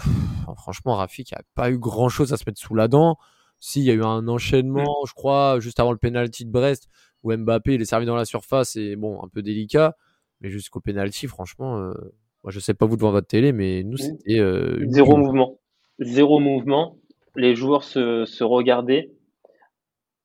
franchement, 0.55 0.95
Rafik 0.95 1.33
n'a 1.33 1.41
pas 1.53 1.69
eu 1.69 1.77
grand-chose 1.77 2.31
à 2.31 2.37
se 2.37 2.45
mettre 2.47 2.59
sous 2.59 2.73
la 2.75 2.87
dent. 2.87 3.17
Si, 3.59 3.81
il 3.81 3.85
y 3.85 3.91
a 3.91 3.93
eu 3.93 4.03
un 4.03 4.27
enchaînement, 4.29 5.03
je 5.05 5.13
crois, 5.13 5.59
juste 5.59 5.81
avant 5.81 5.91
le 5.91 5.97
penalty 5.97 6.45
de 6.45 6.49
Brest, 6.49 6.87
où 7.23 7.35
Mbappé 7.35 7.75
il 7.75 7.81
est 7.81 7.85
servi 7.85 8.05
dans 8.05 8.15
la 8.15 8.25
surface 8.25 8.77
et 8.77 8.95
bon, 8.95 9.21
un 9.21 9.27
peu 9.27 9.41
délicat. 9.41 9.97
Mais 10.39 10.49
jusqu'au 10.49 10.79
penalty, 10.79 11.27
franchement, 11.27 11.77
euh, 11.77 11.93
moi 12.41 12.51
je 12.51 12.59
sais 12.61 12.73
pas 12.73 12.85
vous 12.85 12.95
devant 12.95 13.11
votre 13.11 13.27
télé, 13.27 13.51
mais 13.51 13.83
nous 13.83 13.97
c'était 13.97 14.41
zéro 14.87 15.17
mouvement, 15.17 15.59
zéro 15.99 16.39
mouvement 16.39 16.97
les 17.35 17.55
joueurs 17.55 17.83
se, 17.83 18.43
regardaient. 18.43 19.11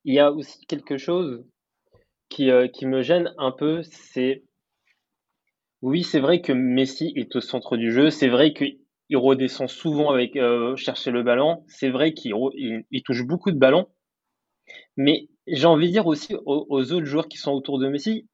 Il 0.05 0.15
y 0.15 0.19
a 0.19 0.33
aussi 0.33 0.67
quelque 0.67 0.97
chose 0.97 1.45
qui, 2.29 2.51
euh, 2.51 2.69
qui 2.69 2.87
me 2.87 3.03
gêne 3.03 3.33
un 3.39 3.53
peu, 3.53 3.83
c'est 3.83 4.45
oui, 5.81 6.03
c'est 6.03 6.21
vrai 6.21 6.41
que 6.41 6.53
Messi 6.53 7.13
est 7.15 7.37
au 7.37 7.41
centre 7.41 7.77
du 7.77 7.93
jeu, 7.93 8.11
c'est 8.11 8.29
vrai 8.29 8.53
qu'il 8.53 8.79
redescend 9.17 9.69
souvent 9.69 10.11
avec 10.11 10.37
euh, 10.37 10.75
chercher 10.77 11.11
le 11.11 11.23
ballon, 11.23 11.65
c'est 11.69 11.91
vrai 11.91 12.15
qu'il 12.15 12.35
il, 12.91 13.03
touche 13.05 13.25
beaucoup 13.25 13.53
de 13.53 13.59
ballons, 13.59 13.87
mais 14.97 15.29
j'ai 15.47 15.67
envie 15.67 15.87
de 15.87 15.93
dire 15.93 16.07
aussi 16.07 16.35
aux, 16.45 16.93
autres 16.93 17.07
joueurs 17.07 17.29
qui 17.29 17.39
sont 17.39 17.53
autour 17.53 17.79
de 17.79 17.89
Messi, 17.89 18.29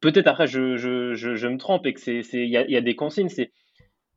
peut-être 0.00 0.26
après 0.26 0.46
je, 0.46 0.76
je, 0.76 1.14
je, 1.14 1.48
me 1.48 1.56
trompe 1.56 1.86
et 1.86 1.94
que 1.94 2.00
c'est 2.00 2.20
il 2.34 2.50
y 2.50 2.58
a, 2.58 2.68
y 2.68 2.76
a, 2.76 2.82
des 2.82 2.94
consignes, 2.94 3.30
c'est 3.30 3.50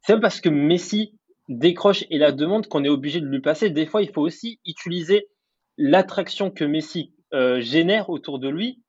c'est 0.02 0.20
parce 0.20 0.42
que 0.42 0.50
Messi 0.50 1.18
décroche 1.48 2.06
et 2.10 2.18
la 2.18 2.32
demande 2.32 2.68
qu'on 2.68 2.84
est 2.84 2.90
obligé 2.90 3.22
de 3.22 3.26
lui 3.26 3.42
passer. 3.42 3.70
Des 3.70 3.86
fois, 3.86 4.02
il 4.02 4.12
faut 4.12 4.22
aussi 4.22 4.60
utiliser 4.66 5.28
l'attraction 5.78 6.52
que 6.52 6.64
Messi 6.64 7.14
euh, 7.34 7.62
génère 7.62 8.10
autour 8.10 8.40
de 8.40 8.50
lui 8.50 8.82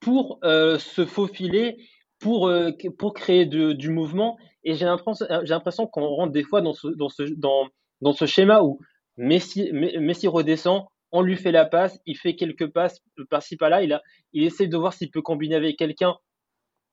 pour 0.00 0.38
euh, 0.44 0.78
se 0.78 1.04
faufiler, 1.04 1.76
pour, 2.18 2.48
euh, 2.48 2.70
pour 2.98 3.14
créer 3.14 3.46
du 3.46 3.90
mouvement. 3.90 4.38
Et 4.64 4.74
j'ai 4.74 4.84
l'impression 4.84 5.86
qu'on 5.86 6.06
rentre 6.06 6.32
des 6.32 6.42
fois 6.42 6.60
dans 6.60 6.72
ce, 6.72 6.88
dans 6.88 7.08
ce, 7.08 7.22
dans, 7.22 7.68
dans 8.00 8.12
ce 8.12 8.26
schéma 8.26 8.62
où 8.62 8.80
Messi, 9.16 9.70
Messi 9.72 10.28
redescend, 10.28 10.84
on 11.12 11.22
lui 11.22 11.36
fait 11.36 11.52
la 11.52 11.64
passe, 11.64 11.98
il 12.06 12.16
fait 12.16 12.36
quelques 12.36 12.68
passes 12.68 13.00
par-ci 13.28 13.56
par-là, 13.56 13.82
il, 13.82 13.92
a, 13.92 14.02
il 14.32 14.44
essaie 14.44 14.68
de 14.68 14.76
voir 14.76 14.92
s'il 14.92 15.10
peut 15.10 15.22
combiner 15.22 15.56
avec 15.56 15.76
quelqu'un 15.76 16.16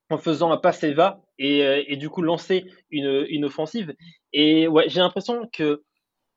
en 0.09 0.17
faisant 0.17 0.51
un 0.51 0.57
passe 0.57 0.83
et 0.83 0.93
va 0.93 1.21
euh, 1.41 1.83
et, 1.85 1.97
du 1.97 2.09
coup 2.09 2.21
lancer 2.21 2.65
une, 2.89 3.25
une 3.29 3.45
offensive. 3.45 3.93
Et 4.33 4.67
ouais, 4.67 4.85
j'ai 4.87 4.99
l'impression 4.99 5.47
que 5.51 5.83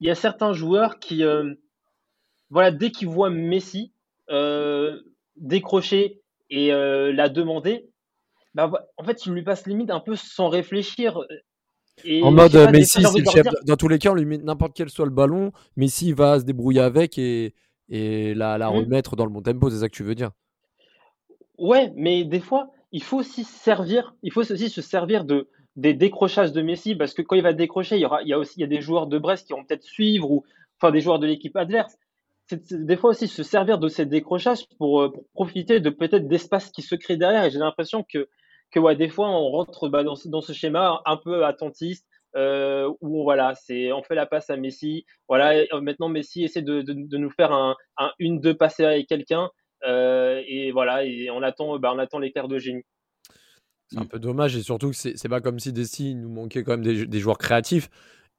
il 0.01 0.07
y 0.07 0.11
a 0.11 0.15
certains 0.15 0.53
joueurs 0.53 0.99
qui, 0.99 1.25
euh, 1.25 1.55
voilà, 2.49 2.71
dès 2.71 2.91
qu'ils 2.91 3.09
voient 3.09 3.31
Messi 3.31 3.93
euh, 4.31 5.01
décrocher 5.37 6.23
et 6.49 6.71
la 6.73 7.29
demander, 7.29 7.89
bah, 8.55 8.73
en 8.97 9.05
fait, 9.05 9.25
ils 9.25 9.33
lui 9.33 9.43
passent 9.43 9.67
limite 9.67 9.91
un 9.91 10.01
peu 10.01 10.17
sans 10.17 10.49
réfléchir. 10.49 11.17
en 12.23 12.31
mode 12.33 12.57
Messi, 12.73 13.03
c'est 13.03 13.19
le 13.19 13.31
chef. 13.31 13.47
Dans 13.67 13.77
tous 13.77 13.89
les 13.89 13.99
cas, 13.99 14.11
on 14.11 14.15
lui 14.15 14.25
met 14.25 14.39
n'importe 14.39 14.73
quel 14.75 14.89
soit 14.89 15.05
le 15.05 15.13
ballon, 15.13 15.53
Messi 15.77 16.13
va 16.13 16.41
se 16.41 16.45
débrouiller 16.45 16.81
avec 16.81 17.19
et, 17.19 17.55
et 17.89 18.35
la, 18.35 18.59
la 18.59 18.71
mmh. 18.71 18.75
remettre 18.75 19.17
dans 19.17 19.27
le 19.27 19.31
bon 19.31 19.43
tempo, 19.43 19.71
c'est 19.71 19.79
ça 19.79 19.89
que 19.89 19.95
tu 19.95 20.03
veux 20.03 20.17
dire? 20.17 20.31
Ouais, 21.59 21.93
mais 21.95 22.25
des 22.25 22.41
fois, 22.41 22.71
il 22.93 23.03
faut 23.03 23.19
aussi 23.19 23.45
servir, 23.45 24.15
il 24.23 24.33
faut 24.33 24.41
aussi 24.41 24.69
se 24.69 24.83
servir 24.83 25.25
de 25.25 25.49
des 25.77 25.95
décrochages 25.95 26.53
de 26.53 26.63
Messi 26.63 26.97
parce 26.97 27.15
que 27.15 27.23
quand 27.23 27.37
il 27.37 27.43
va 27.43 27.53
décrocher, 27.53 27.97
il 27.97 28.01
y 28.01 28.05
aura, 28.05 28.23
il 28.23 28.29
y 28.29 28.33
a 28.33 28.39
aussi 28.39 28.55
il 28.59 28.61
y 28.63 28.65
a 28.65 28.69
des 28.69 28.81
joueurs 28.81 29.07
de 29.07 29.19
Brest 29.19 29.47
qui 29.47 29.53
vont 29.53 29.65
peut-être 29.65 29.85
suivre 29.85 30.31
ou 30.31 30.45
enfin 30.81 30.91
des 30.91 31.01
joueurs 31.01 31.19
de 31.19 31.27
l'équipe 31.27 31.57
adverse. 31.57 31.97
Des 32.73 32.97
fois 32.97 33.11
aussi 33.11 33.29
se 33.29 33.45
servir 33.45 33.79
de 33.79 33.89
ces 33.89 34.07
décrochages 34.07 34.67
pour, 34.77 35.03
euh, 35.03 35.13
pour 35.13 35.25
profiter 35.35 35.79
de 35.79 35.89
peut-être 35.89 36.27
d'espace 36.27 36.71
qui 36.71 36.83
se 36.83 36.97
crée 36.97 37.17
derrière. 37.17 37.45
Et 37.45 37.51
j'ai 37.51 37.61
l'impression 37.61 38.03
que 38.03 38.29
que 38.73 38.95
des 38.95 39.09
fois 39.09 39.29
on 39.29 39.51
rentre 39.51 39.89
bah, 39.89 40.03
dans, 40.03 40.17
ce 40.17 40.53
schéma 40.53 41.01
un 41.05 41.17
peu 41.17 41.45
attentiste 41.45 42.07
euh, 42.37 42.93
où 43.01 43.23
voilà, 43.23 43.55
c'est 43.55 43.93
on 43.93 44.03
fait 44.03 44.15
la 44.17 44.27
passe 44.27 44.51
à 44.51 44.57
Messi. 44.57 45.07
Voilà, 45.29 45.65
maintenant 45.81 46.09
Messi 46.09 46.43
essaie 46.45 46.63
de, 46.63 46.83
de, 46.83 47.19
nous 47.19 47.31
faire 47.31 47.53
un, 47.53 47.77
un 47.99 48.11
une 48.19 48.41
deux 48.41 48.55
passer 48.55 48.85
avec 48.85 49.09
quelqu'un 49.09 49.45
euh, 49.45 49.49
et 49.87 50.71
voilà, 50.73 51.05
et 51.05 51.31
on 51.31 51.43
attend, 51.43 51.79
bah, 51.79 51.93
on 51.95 51.99
attend 51.99 52.21
de 52.21 52.59
génie. 52.59 52.85
C'est 53.89 53.99
un 53.99 54.07
peu 54.07 54.21
dommage 54.21 54.57
et 54.57 54.63
surtout 54.63 54.91
que 54.91 54.97
c'est 54.97 55.29
pas 55.29 55.41
comme 55.41 55.59
si 55.59 55.73
Desi 55.73 56.15
nous 56.15 56.31
manquait 56.31 56.63
quand 56.63 56.73
même 56.73 56.83
des, 56.83 57.07
des, 57.07 57.19
joueurs 57.19 57.39
créatifs 57.39 57.91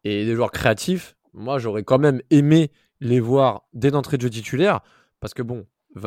et 0.06 0.24
des 0.26 0.34
joueurs 0.34 0.52
créatifs. 0.52 1.18
Moi, 1.34 1.60
j'aurais 1.60 1.84
quand 1.84 2.00
même 2.00 2.22
aimé 2.30 2.72
les 3.02 3.20
voir 3.20 3.64
dès 3.74 3.92
d'entrée 3.92 4.16
de 4.16 4.22
jeu 4.22 4.30
titulaire 4.30 4.80
parce 5.20 5.34
que 5.34 5.42
bon, 5.42 5.66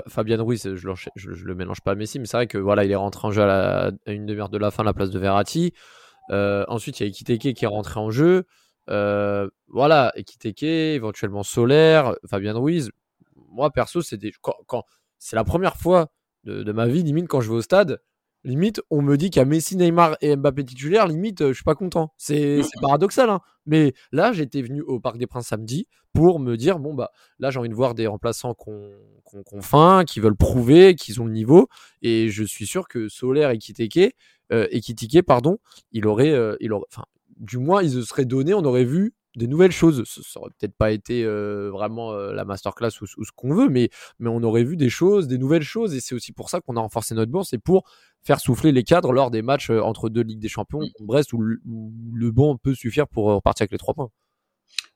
Fabien 0.08 0.42
Ruiz, 0.42 0.74
je, 0.74 0.88
je, 1.14 1.44
le 1.44 1.54
mélange 1.54 1.82
pas 1.82 1.92
à 1.92 1.94
Messi, 1.94 2.18
mais 2.18 2.26
c'est 2.26 2.36
vrai 2.36 2.46
que 2.46 2.56
voilà, 2.56 2.84
il 2.84 2.90
est 2.90 2.96
rentré 2.96 3.28
en 3.28 3.30
jeu 3.30 3.42
à, 3.42 3.90
une 4.06 4.24
demi-heure 4.24 4.48
de 4.48 4.58
la 4.58 4.70
fin 4.70 4.82
à 4.82 4.86
la 4.86 4.94
place 4.94 5.10
de 5.10 5.18
Verratti. 5.18 5.72
Euh, 6.30 6.64
ensuite, 6.68 7.00
il 7.00 7.02
y 7.02 7.06
a 7.06 7.08
Ekiteke 7.10 7.54
qui 7.54 7.64
est 7.64 7.68
rentré 7.68 8.00
en 8.00 8.10
jeu. 8.10 8.44
Euh, 8.88 9.48
voilà, 9.68 10.12
Ekiteke, 10.16 10.62
éventuellement 10.62 11.42
Solaire, 11.42 12.14
Fabien 12.28 12.54
Ruiz. 12.54 12.90
Moi, 13.50 13.70
perso, 13.70 14.00
c'est 14.00 14.16
des... 14.16 14.32
quand 14.40 14.84
c'est 15.24 15.36
la 15.36 15.44
première 15.44 15.78
fois 15.78 16.10
de, 16.44 16.62
de, 16.62 16.72
ma 16.72 16.86
vie, 16.86 17.02
limite, 17.02 17.28
quand 17.28 17.40
je 17.40 17.48
vais 17.48 17.56
au 17.56 17.62
stade, 17.62 18.02
limite, 18.44 18.82
on 18.90 19.00
me 19.00 19.16
dit 19.16 19.30
qu'il 19.30 19.40
y 19.40 19.42
a 19.42 19.46
Messi, 19.46 19.74
Neymar 19.74 20.18
et 20.20 20.36
Mbappé 20.36 20.66
titulaires, 20.66 21.08
limite, 21.08 21.40
euh, 21.40 21.48
je 21.48 21.54
suis 21.54 21.64
pas 21.64 21.74
content. 21.74 22.12
C'est 22.18 22.60
paradoxal, 22.82 23.30
hein. 23.30 23.40
Mais 23.64 23.94
là, 24.12 24.34
j'étais 24.34 24.60
venu 24.60 24.82
au 24.82 25.00
Parc 25.00 25.16
des 25.16 25.26
Princes 25.26 25.46
samedi 25.46 25.88
pour 26.12 26.40
me 26.40 26.58
dire, 26.58 26.78
bon, 26.78 26.92
bah, 26.92 27.10
là, 27.38 27.48
j'ai 27.48 27.58
envie 27.58 27.70
de 27.70 27.74
voir 27.74 27.94
des 27.94 28.06
remplaçants 28.06 28.52
qu'on 28.52 28.92
qu 29.24 29.42
qu 29.42 29.62
faim, 29.62 30.04
qui 30.06 30.20
veulent 30.20 30.36
prouver 30.36 30.94
qu'ils 30.94 31.22
ont 31.22 31.24
le 31.24 31.32
niveau. 31.32 31.70
Et 32.02 32.28
je 32.28 32.44
suis 32.44 32.66
sûr 32.66 32.86
que 32.86 33.08
Solaire 33.08 33.48
et 33.48 33.56
Kiteke, 33.56 34.14
euh, 34.52 34.68
et 34.70 34.82
Kitike, 34.82 35.22
pardon, 35.22 35.56
il 35.92 36.06
aurait, 36.06 36.32
euh, 36.32 36.54
il 36.60 36.74
aurait, 36.74 36.84
enfin, 36.92 37.06
du 37.38 37.56
moins, 37.56 37.82
ils 37.82 37.92
se 37.92 38.02
seraient 38.02 38.26
donnés, 38.26 38.52
on 38.52 38.64
aurait 38.66 38.84
vu 38.84 39.14
des 39.36 39.46
nouvelles 39.46 39.72
choses. 39.72 40.04
Ça, 40.06 40.40
aurait 40.40 40.50
peut-être 40.58 40.76
pas 40.76 40.92
été 40.92 41.24
euh, 41.24 41.70
vraiment 41.70 42.12
euh, 42.12 42.32
la 42.32 42.44
masterclass 42.44 42.90
ou, 43.00 43.06
ou 43.16 43.24
ce 43.24 43.32
qu'on 43.34 43.54
veut, 43.54 43.68
mais, 43.68 43.90
mais 44.18 44.28
on 44.28 44.42
aurait 44.42 44.64
vu 44.64 44.76
des 44.76 44.90
choses, 44.90 45.28
des 45.28 45.38
nouvelles 45.38 45.62
choses, 45.62 45.94
et 45.94 46.00
c'est 46.00 46.14
aussi 46.14 46.32
pour 46.32 46.50
ça 46.50 46.60
qu'on 46.60 46.76
a 46.76 46.80
renforcé 46.80 47.14
notre 47.14 47.32
banc, 47.32 47.42
c'est 47.42 47.58
pour 47.58 47.84
faire 48.22 48.40
souffler 48.40 48.72
les 48.72 48.84
cadres 48.84 49.12
lors 49.12 49.30
des 49.30 49.42
matchs 49.42 49.70
euh, 49.70 49.80
entre 49.80 50.08
deux 50.08 50.22
Ligues 50.22 50.40
des 50.40 50.48
Champions, 50.48 50.80
Brest, 51.00 51.32
où 51.32 51.38
le, 51.40 51.60
où 51.66 51.92
le 52.14 52.30
banc 52.30 52.56
peut 52.56 52.74
suffire 52.74 53.08
pour 53.08 53.26
repartir 53.26 53.64
avec 53.64 53.72
les 53.72 53.78
trois 53.78 53.94
points. 53.94 54.10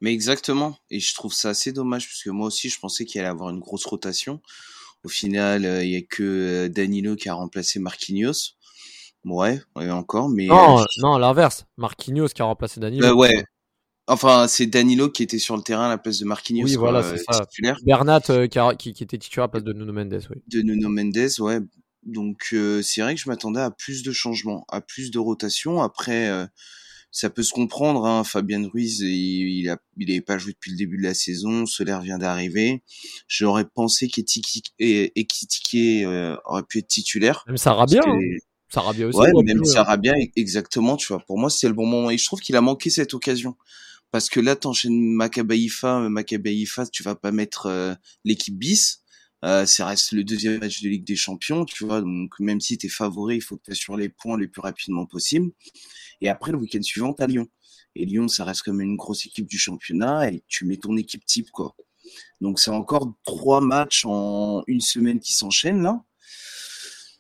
Mais 0.01 0.13
exactement, 0.13 0.79
et 0.91 1.01
je 1.01 1.15
trouve 1.15 1.33
ça 1.33 1.51
assez 1.51 1.73
dommage, 1.73 2.09
parce 2.09 2.23
que 2.23 2.31
moi 2.31 2.47
aussi, 2.47 2.69
je 2.69 2.79
pensais 2.79 3.05
qu'il 3.05 3.21
allait 3.21 3.31
avoir 3.31 3.51
une 3.51 3.61
grosse 3.61 3.87
rotation. 3.87 4.41
Au 5.05 5.09
final, 5.09 5.63
il 5.85 5.91
y 5.91 5.97
a 5.97 6.03
que 6.03 6.67
Danilo 6.69 7.15
qui 7.15 7.29
a 7.29 7.35
remplacé 7.35 7.79
Marquinhos. 7.79 8.59
Ouais, 9.25 9.61
ouais, 9.77 9.91
encore, 9.91 10.29
mais. 10.29 10.47
Non, 10.47 10.81
euh, 10.81 10.85
non, 10.99 11.19
l'inverse. 11.19 11.67
Marquinhos 11.77 12.29
qui 12.29 12.43
a 12.43 12.45
remplacé 12.45 12.81
Danilo. 12.81 13.07
Euh, 13.07 13.13
ouais. 13.13 13.45
Enfin, 14.09 14.49
c'est 14.49 14.67
Danilo 14.67 15.11
qui 15.11 15.23
était 15.23 15.39
sur 15.39 15.57
le 15.57 15.63
terrain 15.63 15.87
à 15.87 15.89
la 15.89 15.99
place 15.99 16.19
de 16.19 16.25
Marquinhos. 16.25 16.65
Oui, 16.65 16.77
voilà, 16.77 17.03
c'est 17.03 17.19
ça. 17.19 17.45
Titulaire. 17.47 17.79
Bernat 17.85 18.23
euh, 18.31 18.47
qui, 18.47 18.59
a, 18.59 18.75
qui, 18.75 18.93
qui, 18.95 19.03
était 19.05 19.19
titulaire 19.19 19.45
à 19.45 19.47
la 19.47 19.51
place 19.51 19.65
de 19.65 19.73
Nuno 19.73 19.93
Mendes, 19.93 20.21
oui. 20.31 20.37
De 20.49 20.63
Nuno 20.63 20.89
Mendes, 20.89 21.41
ouais. 21.41 21.61
Donc, 22.05 22.49
euh, 22.53 22.81
c'est 22.83 23.03
vrai 23.03 23.15
que 23.15 23.21
je 23.21 23.29
m'attendais 23.29 23.61
à 23.61 23.71
plus 23.71 24.03
de 24.03 24.13
changements, 24.13 24.65
à 24.69 24.81
plus 24.81 25.11
de 25.11 25.19
rotation. 25.19 25.83
Après, 25.83 26.29
euh, 26.29 26.47
ça 27.11 27.29
peut 27.29 27.43
se 27.43 27.53
comprendre. 27.53 28.07
Hein. 28.07 28.25
Fabien 28.25 28.67
Ruiz, 28.67 29.01
il, 29.01 29.09
il, 29.09 29.69
a, 29.69 29.77
il 29.99 30.11
avait 30.11 30.23
pas 30.23 30.39
joué 30.39 30.53
depuis 30.53 30.71
le 30.71 30.79
début 30.79 30.97
de 30.97 31.03
la 31.03 31.15
saison. 31.15 31.67
Solaire 31.67 32.01
vient 32.01 32.19
d'arriver. 32.19 32.83
J'aurais 33.27 33.67
pensé 33.67 34.09
qu'Ekitike 34.09 34.75
euh, 34.81 36.37
aurait 36.47 36.63
pu 36.63 36.79
être 36.79 36.89
titulaire. 36.89 37.45
Même 37.47 37.59
ça 37.59 37.77
bien. 37.87 38.03
Hein. 38.07 38.19
Sarabia 38.71 39.07
aussi. 39.07 39.19
Ouais, 39.19 39.31
même 39.45 39.65
Sarabia, 39.65 40.13
exactement, 40.37 40.97
tu 40.97 41.09
vois. 41.09 41.21
Pour 41.21 41.39
moi, 41.39 41.49
c'est 41.51 41.69
le 41.69 41.75
bon 41.75 41.87
moment. 41.87 42.11
Et 42.11 42.19
je 42.19 42.25
trouve 42.27 42.41
qu'il 42.41 42.57
a 42.57 42.61
manqué 42.61 42.91
cette 42.91 43.15
occasion. 43.15 43.57
Parce 44.11 44.31
que 44.31 44.41
là, 44.41 44.57
t'enchaînes 44.57 45.13
Makabaïfa, 45.13 46.09
Makabaïfa, 46.09 46.87
tu 46.87 47.03
vas 47.03 47.15
pas 47.15 47.31
mettre 47.31 47.67
euh, 47.67 47.95
l'équipe 48.25 48.57
bis. 48.57 49.03
Euh, 49.45 49.67
ça 49.67 49.87
reste 49.87 50.13
le 50.13 50.25
deuxième 50.25 50.59
match 50.59 50.83
de 50.83 50.89
Ligue 50.89 51.07
des 51.07 51.17
Champions, 51.17 51.65
tu 51.65 51.85
vois. 51.85 52.01
Donc, 52.01 52.33
même 52.41 52.61
si 52.61 52.77
t'es 52.79 52.89
favori, 52.89 53.37
il 53.37 53.41
faut 53.41 53.57
que 53.57 53.73
tu 53.73 53.97
les 53.97 54.09
points 54.09 54.37
le 54.37 54.49
plus 54.49 54.61
rapidement 54.61 55.07
possible. 55.07 55.51
Et 56.21 56.29
après, 56.29 56.53
le 56.53 56.59
week-end 56.59 56.83
suivant, 56.83 57.13
t'as 57.13 57.27
Lyon. 57.27 57.47
Et 57.95 58.05
Lyon, 58.05 58.29
ça 58.29 58.45
reste 58.45 58.63
comme 58.63 58.81
une 58.81 58.97
grosse 58.97 59.27
équipe 59.27 59.47
du 59.47 59.59
championnat 59.59 60.31
et 60.31 60.43
tu 60.49 60.65
mets 60.65 60.77
ton 60.77 60.97
équipe 60.97 61.25
type, 61.25 61.51
quoi. 61.51 61.77
Donc, 62.41 62.59
c'est 62.59 62.71
encore 62.71 63.13
trois 63.25 63.61
matchs 63.61 64.05
en 64.07 64.63
une 64.67 64.81
semaine 64.81 65.21
qui 65.21 65.35
s'enchaînent, 65.35 65.83
là. 65.83 66.03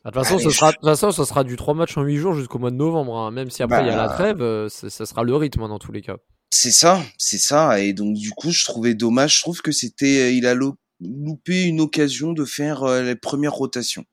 De 0.04 0.11
toute 0.11 0.23
façon, 0.25 0.38
ce 0.38 0.50
sera, 0.50 0.71
de 0.71 0.76
toute 0.76 0.85
façon, 0.85 1.11
ça 1.11 1.25
sera 1.26 1.45
du 1.45 1.57
3 1.57 1.75
matchs 1.75 1.99
en 1.99 2.02
8 2.02 2.16
jours 2.16 2.33
jusqu'au 2.33 2.59
mois 2.59 2.71
de 2.71 2.76
novembre. 2.76 3.16
Hein. 3.16 3.30
Même 3.30 3.50
si 3.50 3.62
après 3.62 3.80
il 3.83 3.87
bah... 3.87 3.90
y 3.90 3.95
a 3.95 3.97
la 3.97 4.09
trêve, 4.09 4.40
euh, 4.40 4.68
ça 4.68 5.04
sera 5.04 5.23
le 5.23 5.35
rythme 5.35 5.62
hein, 5.62 5.68
dans 5.68 5.78
tous 5.78 5.92
les 5.92 6.02
cas. 6.02 6.16
C'est 6.50 6.73
ça, 6.73 7.02
c'est 7.19 7.38
ça. 7.38 7.81
Et 7.81 7.93
donc 7.93 8.17
du 8.17 8.31
coup, 8.31 8.50
je 8.50 8.64
trouvais 8.64 8.95
dommage. 8.95 9.37
Je 9.37 9.40
trouve 9.43 9.61
que 9.61 9.73
c'était, 9.73 10.37
il 10.37 10.47
a 10.47 10.55
loupé 11.00 11.64
une 11.64 11.81
occasion 11.81 12.33
de 12.33 12.45
faire 12.45 12.85
euh, 12.85 13.02
les 13.02 13.17
premières 13.17 13.55
rotations. 13.55 14.05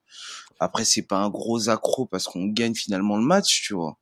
Après, 0.60 0.84
c'est 0.84 1.02
pas 1.02 1.18
un 1.18 1.30
gros 1.30 1.68
accro 1.68 2.06
parce 2.06 2.24
qu'on 2.24 2.46
gagne 2.46 2.74
finalement 2.74 3.16
le 3.16 3.24
match, 3.24 3.62
tu 3.66 3.74
vois. 3.74 3.98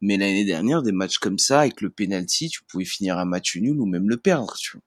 Mais 0.00 0.16
l'année 0.18 0.44
dernière, 0.44 0.82
des 0.82 0.92
matchs 0.92 1.18
comme 1.18 1.38
ça, 1.38 1.60
avec 1.60 1.80
le 1.80 1.90
penalty, 1.90 2.50
tu 2.50 2.62
pouvais 2.64 2.84
finir 2.84 3.18
un 3.18 3.24
match 3.24 3.56
nul 3.56 3.80
ou 3.80 3.86
même 3.86 4.08
le 4.08 4.18
perdre, 4.18 4.54
tu 4.58 4.72
vois. 4.76 4.82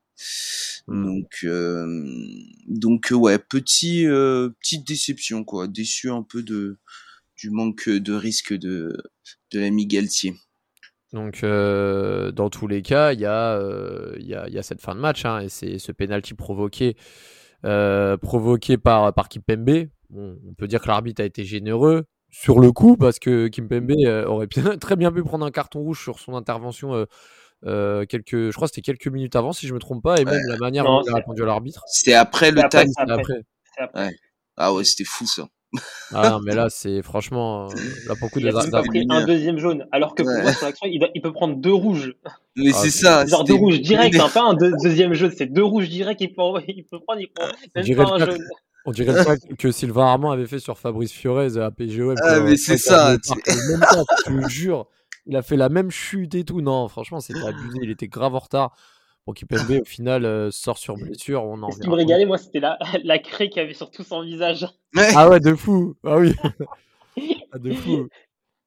Mmh. 0.87 1.05
Donc, 1.05 1.39
euh, 1.43 2.05
donc 2.67 3.09
ouais, 3.11 3.39
petit, 3.39 4.05
euh, 4.07 4.49
petite 4.61 4.87
déception 4.87 5.43
quoi, 5.43 5.67
déçu 5.67 6.09
un 6.09 6.23
peu 6.23 6.43
de 6.43 6.77
du 7.35 7.51
manque 7.51 7.89
de 7.89 8.13
risque 8.13 8.53
de 8.53 8.97
de 9.51 9.59
l'ami 9.59 9.85
Galtier. 9.85 10.35
Donc, 11.13 11.43
euh, 11.43 12.31
dans 12.31 12.49
tous 12.49 12.67
les 12.67 12.81
cas, 12.81 13.13
il 13.13 13.21
y, 13.21 13.25
euh, 13.25 14.15
y, 14.19 14.33
a, 14.33 14.47
y 14.49 14.57
a 14.57 14.63
cette 14.63 14.81
fin 14.81 14.93
de 14.93 14.99
match 14.99 15.25
hein, 15.25 15.39
et 15.39 15.49
c'est 15.49 15.79
ce 15.79 15.91
penalty 15.91 16.33
provoqué 16.33 16.97
euh, 17.65 18.17
provoqué 18.17 18.77
par 18.77 19.13
par 19.13 19.29
Kimpembe. 19.29 19.87
Bon, 20.09 20.37
on 20.47 20.53
peut 20.53 20.67
dire 20.67 20.81
que 20.81 20.87
l'arbitre 20.87 21.21
a 21.21 21.25
été 21.25 21.43
généreux 21.43 22.05
sur 22.29 22.59
le 22.59 22.71
coup 22.71 22.97
parce 22.97 23.19
que 23.19 23.47
Kimpembe 23.47 23.93
aurait 24.27 24.47
bien, 24.47 24.77
très 24.79 24.95
bien 24.95 25.11
pu 25.11 25.23
prendre 25.23 25.45
un 25.45 25.51
carton 25.51 25.79
rouge 25.79 26.01
sur 26.01 26.19
son 26.19 26.35
intervention 26.35 27.05
euh, 27.65 28.05
quelques, 28.05 28.49
je 28.49 28.55
crois 28.55 28.67
que 28.67 28.75
c'était 28.75 28.85
quelques 28.85 29.07
minutes 29.07 29.35
avant, 29.35 29.51
si 29.51 29.67
je 29.67 29.73
me 29.73 29.79
trompe 29.79 30.03
pas, 30.03 30.19
et 30.19 30.25
même 30.25 30.35
ouais. 30.35 30.41
la 30.47 30.57
manière 30.57 30.83
dont 30.83 31.01
il 31.03 31.11
a 31.11 31.15
répondu 31.15 31.41
à 31.41 31.45
l'arbitre. 31.45 31.83
C'était 31.87 32.13
après 32.13 32.51
le 32.51 32.63
après. 32.63 32.85
après. 32.97 33.43
Ouais. 33.95 34.15
Ah 34.57 34.73
ouais, 34.73 34.83
c'était 34.83 35.03
fou 35.03 35.25
ça. 35.25 35.47
Ah 36.13 36.29
non, 36.29 36.39
mais 36.45 36.55
là, 36.55 36.67
c'est 36.69 37.01
franchement, 37.01 37.67
là 38.07 38.15
beaucoup 38.19 38.39
il 38.39 38.45
de. 38.45 38.49
Il 38.49 38.75
a 38.75 38.81
pris 38.83 39.05
un 39.09 39.25
deuxième 39.25 39.57
jaune, 39.57 39.85
alors 39.91 40.15
que 40.15 40.23
pour 40.23 40.31
ouais. 40.31 40.41
moi, 40.41 40.53
sur 40.53 40.65
l'action, 40.65 40.87
il, 40.89 41.05
il, 41.13 41.21
peut 41.21 41.33
prendre 41.33 41.55
deux 41.55 41.73
rouges. 41.73 42.13
Mais 42.55 42.71
ah, 42.73 42.77
c'est 42.77 42.89
ça. 42.89 43.25
Genre 43.25 43.43
deux 43.43 43.53
rouges 43.53 43.81
direct, 43.81 44.17
hein, 44.19 44.29
pas 44.33 44.43
un 44.43 44.53
deux, 44.53 44.71
deuxième 44.81 45.13
jaune, 45.13 45.31
c'est 45.35 45.47
deux 45.47 45.63
rouges 45.63 45.89
direct, 45.89 46.21
il 46.21 46.33
peut, 46.33 46.41
il 46.67 46.85
peut 46.85 46.99
prendre, 46.99 47.21
il 47.21 47.27
prend 47.29 47.45
même 47.75 47.95
pas 47.95 48.13
un 48.15 48.19
jaune. 48.19 48.43
On 48.85 48.91
dirait 48.91 49.25
pas 49.25 49.35
que 49.37 49.71
Sylvain 49.71 50.05
Armand 50.05 50.31
avait 50.31 50.47
fait 50.47 50.59
sur 50.59 50.77
Fabrice 50.77 51.11
Fiorez 51.11 51.57
à 51.57 51.71
PGOM. 51.71 52.15
Ah, 52.23 52.39
mais 52.39 52.55
c'est 52.55 52.77
ça. 52.77 53.17
Même 53.69 53.81
temps, 53.81 54.05
je 54.25 54.31
te 54.31 54.49
jure 54.49 54.87
il 55.27 55.35
a 55.35 55.41
fait 55.41 55.57
la 55.57 55.69
même 55.69 55.91
chute 55.91 56.35
et 56.35 56.43
tout. 56.43 56.61
Non, 56.61 56.87
franchement, 56.87 57.19
c'était 57.19 57.45
abusé. 57.45 57.79
Il 57.83 57.91
était 57.91 58.07
grave 58.07 58.33
en 58.33 58.39
retard. 58.39 58.75
Bon, 59.27 59.33
Kipembe, 59.33 59.81
au 59.81 59.85
final, 59.85 60.25
euh, 60.25 60.49
sort 60.51 60.77
sur 60.77 60.95
blessure. 60.95 61.43
On 61.43 61.61
en 61.61 61.69
Ce 61.69 61.79
qui 61.79 61.89
me 61.89 61.95
régalait, 61.95 62.25
moi, 62.25 62.37
c'était 62.37 62.61
la, 62.61 62.79
la 63.03 63.19
craie 63.19 63.49
qu'il 63.49 63.61
y 63.61 63.65
avait 63.65 63.73
sur 63.73 63.91
tout 63.91 64.03
son 64.03 64.23
visage. 64.23 64.65
Ah 65.15 65.29
ouais, 65.29 65.41
de 65.41 65.53
fou. 65.53 65.95
Ah 66.05 66.17
oui. 66.17 66.33
ah, 67.51 67.59
de 67.59 67.73
fou. 67.73 68.07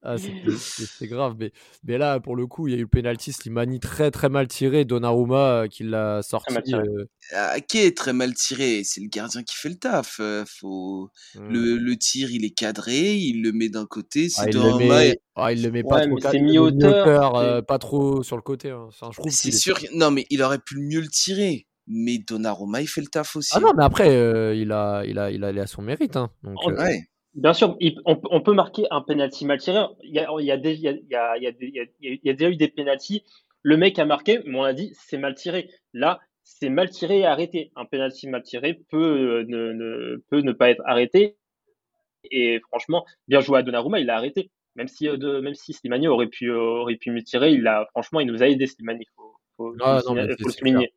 Ah, 0.02 0.16
c'était 0.16 1.06
grave. 1.08 1.36
Mais, 1.38 1.52
mais 1.84 1.98
là, 1.98 2.20
pour 2.20 2.34
le 2.34 2.46
coup, 2.46 2.68
il 2.68 2.72
y 2.72 2.74
a 2.74 2.78
eu 2.78 2.82
le 2.82 2.88
penalty 2.88 3.32
Slimani 3.32 3.80
très 3.80 4.10
très 4.10 4.30
mal 4.30 4.48
tiré. 4.48 4.84
Donnarumma 4.84 5.62
euh, 5.62 5.66
qui 5.68 5.84
l'a 5.84 6.22
sorti. 6.22 6.74
Euh... 6.74 7.04
Ah, 7.34 7.60
qui 7.60 7.78
est 7.78 7.96
très 7.96 8.14
mal 8.14 8.32
tiré? 8.34 8.82
C'est 8.82 9.02
le 9.02 9.08
gardien 9.08 9.42
qui 9.42 9.54
fait 9.56 9.68
le 9.68 9.74
taf. 9.74 10.16
Euh, 10.20 10.44
faut... 10.46 11.10
Mmh. 11.34 11.48
Le, 11.48 11.76
le, 11.76 11.96
tir, 11.96 12.30
il 12.30 12.44
est 12.44 12.54
cadré, 12.54 13.14
il 13.16 13.42
le 13.42 13.52
met 13.52 13.68
d'un 13.68 13.86
côté. 13.86 14.28
Ah, 14.38 14.46
il, 14.48 14.56
le 14.56 14.78
met... 14.78 15.20
ah, 15.34 15.52
il 15.52 15.62
le 15.62 15.70
met 15.70 15.82
pas 15.82 16.06
ouais, 16.06 16.20
trop 16.20 16.30
C'est. 16.30 16.40
Euh, 16.40 17.62
pas 17.62 17.78
trop 17.78 18.22
sur 18.22 18.36
le 18.36 18.42
côté. 18.42 18.70
Hein. 18.70 18.88
C'est 19.28 19.52
sûr. 19.52 19.78
Est... 19.84 19.94
Non, 19.94 20.10
mais 20.10 20.26
il 20.30 20.42
aurait 20.42 20.60
pu 20.60 20.78
mieux 20.78 21.00
le 21.00 21.08
tirer. 21.08 21.66
Mais 21.92 22.18
Donnarumma, 22.18 22.80
il 22.80 22.86
fait 22.86 23.00
le 23.00 23.08
taf 23.08 23.34
aussi. 23.36 23.50
Ah 23.52 23.60
non, 23.60 23.72
mais 23.76 23.82
après, 23.82 24.08
euh, 24.10 24.54
il, 24.54 24.70
a, 24.70 25.02
il, 25.04 25.18
a, 25.18 25.30
il 25.30 25.42
a 25.42 25.48
allé 25.48 25.60
à 25.60 25.66
son 25.66 25.82
mérite. 25.82 26.16
Hein. 26.16 26.30
Donc, 26.44 26.64
ouais. 26.66 27.10
Bien 27.34 27.52
sûr, 27.52 27.76
on, 28.04 28.20
on, 28.30 28.40
peut 28.40 28.54
marquer 28.54 28.86
un 28.90 29.02
penalty 29.02 29.46
mal 29.46 29.58
tiré. 29.58 29.78
Il 30.02 30.12
y 30.12 30.18
a, 30.18 30.28
il 30.38 30.44
y 30.44 30.50
a, 30.50 30.56
des, 30.56 30.74
il 30.74 30.80
y 30.80 30.88
a, 30.88 30.92
il 30.92 31.08
y 31.08 31.14
a, 31.14 31.36
il 31.36 31.42
y 31.42 31.80
a, 31.80 31.84
il 32.00 32.20
y 32.24 32.30
a 32.30 32.32
déjà 32.32 32.50
eu 32.50 32.56
des 32.56 32.68
penalties. 32.68 33.24
Le 33.62 33.76
mec 33.76 33.98
a 33.98 34.04
marqué, 34.04 34.40
mais 34.46 34.58
on 34.58 34.64
a 34.64 34.72
dit 34.72 34.92
c'est 34.94 35.18
mal 35.18 35.34
tiré. 35.34 35.70
Là, 35.92 36.20
c'est 36.42 36.70
mal 36.70 36.90
tiré 36.90 37.20
et 37.20 37.26
arrêté. 37.26 37.70
Un 37.76 37.84
penalty 37.84 38.26
mal 38.28 38.42
tiré 38.42 38.80
peut 38.90 39.44
ne, 39.46 39.72
ne, 39.72 40.16
peut 40.28 40.40
ne 40.40 40.52
pas 40.52 40.70
être 40.70 40.82
arrêté 40.86 41.36
Et 42.30 42.60
franchement, 42.68 43.06
bien 43.28 43.40
joué 43.40 43.58
à 43.58 43.62
Donnarumma, 43.62 44.00
il 44.00 44.06
l'a 44.06 44.16
arrêté. 44.16 44.50
Même 44.74 44.88
si, 44.88 45.04
de, 45.04 45.40
même 45.40 45.54
si 45.54 45.72
Slimani 45.72 46.08
aurait 46.08 46.28
pu, 46.28 46.50
aurait 46.50 46.96
pu 46.96 47.10
me 47.10 47.22
tirer, 47.22 47.52
il 47.52 47.66
a, 47.66 47.86
franchement, 47.90 48.20
il 48.20 48.26
nous 48.26 48.42
a 48.42 48.48
aidé, 48.48 48.66
Slimani. 48.66 49.02
Il 49.02 49.10
faut, 49.14 49.36
faut, 49.56 49.74
Ah, 49.80 50.00
faut, 50.04 50.14
non, 50.14 50.22
le 50.22 50.36
souligner. 50.50 50.92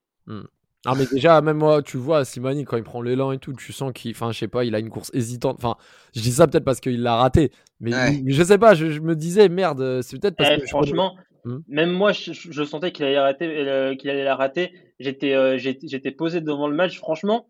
Ah 0.86 0.96
mais 0.98 1.06
déjà 1.12 1.40
même 1.42 1.58
moi 1.58 1.82
tu 1.82 1.98
vois 1.98 2.26
Simani 2.26 2.66
quand 2.66 2.78
il 2.78 2.84
prend 2.84 3.02
l'élan 3.02 3.32
et 3.32 3.38
tout 3.38 3.54
tu 3.54 3.72
sens 3.72 3.92
qu'il 3.94 4.12
enfin 4.12 4.32
je 4.32 4.40
sais 4.40 4.48
pas 4.50 4.66
il 4.66 4.76
a 4.76 4.80
une 4.80 4.90
course 4.90 5.12
hésitante 5.14 5.56
enfin 5.58 5.76
je 6.16 6.22
dis 6.22 6.32
ça 6.32 6.46
peut-être 6.48 6.66
parce 6.66 6.82
qu'il 6.82 7.02
l'a 7.02 7.16
raté 7.16 7.52
mais, 7.80 7.94
Ouais. 7.94 8.24
je 8.28 8.44
sais 8.44 8.58
pas 8.58 8.74
je, 8.74 8.90
je 8.90 9.00
me 9.00 9.16
disais 9.16 9.48
merde 9.50 10.02
c'est 10.02 10.20
peut-être 10.20 10.36
parce 10.36 10.50
Eh, 10.54 10.60
que 10.60 10.68
franchement, 10.68 11.16
Hmm. 11.46 11.58
même 11.68 11.92
moi, 11.92 12.14
je, 12.14 12.64
sentais 12.64 12.94
qu'il 12.94 13.04
allait 13.04 13.20
rater, 13.20 13.46
euh, 13.68 13.96
qu'il 13.98 14.10
allait 14.10 14.24
la 14.24 14.38
rater. 14.38 14.72
J'étais, 15.02 15.34
euh, 15.34 15.58
j'étais, 15.58 15.90
j'étais 15.90 16.12
posé 16.12 16.40
devant 16.40 16.70
le 16.70 16.74
match. 16.74 16.98
Franchement, 16.98 17.50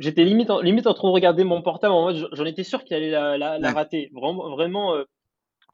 j'étais 0.00 0.24
limite, 0.24 0.50
en- 0.50 0.60
limite 0.60 0.88
en 0.88 0.92
train 0.94 1.06
de 1.06 1.12
regarder 1.12 1.44
mon 1.44 1.62
portable. 1.62 1.94
En 1.94 2.02
mode, 2.02 2.28
j'en 2.32 2.44
étais 2.44 2.64
sûr 2.64 2.82
qu'il 2.82 2.96
allait 2.96 3.12
la, 3.12 3.38
la, 3.38 3.60
la 3.60 3.68
Ouais. 3.68 3.74
rater. 3.74 4.10
Vraiment, 4.12 4.50
vraiment, 4.56 4.96
euh, 4.96 5.04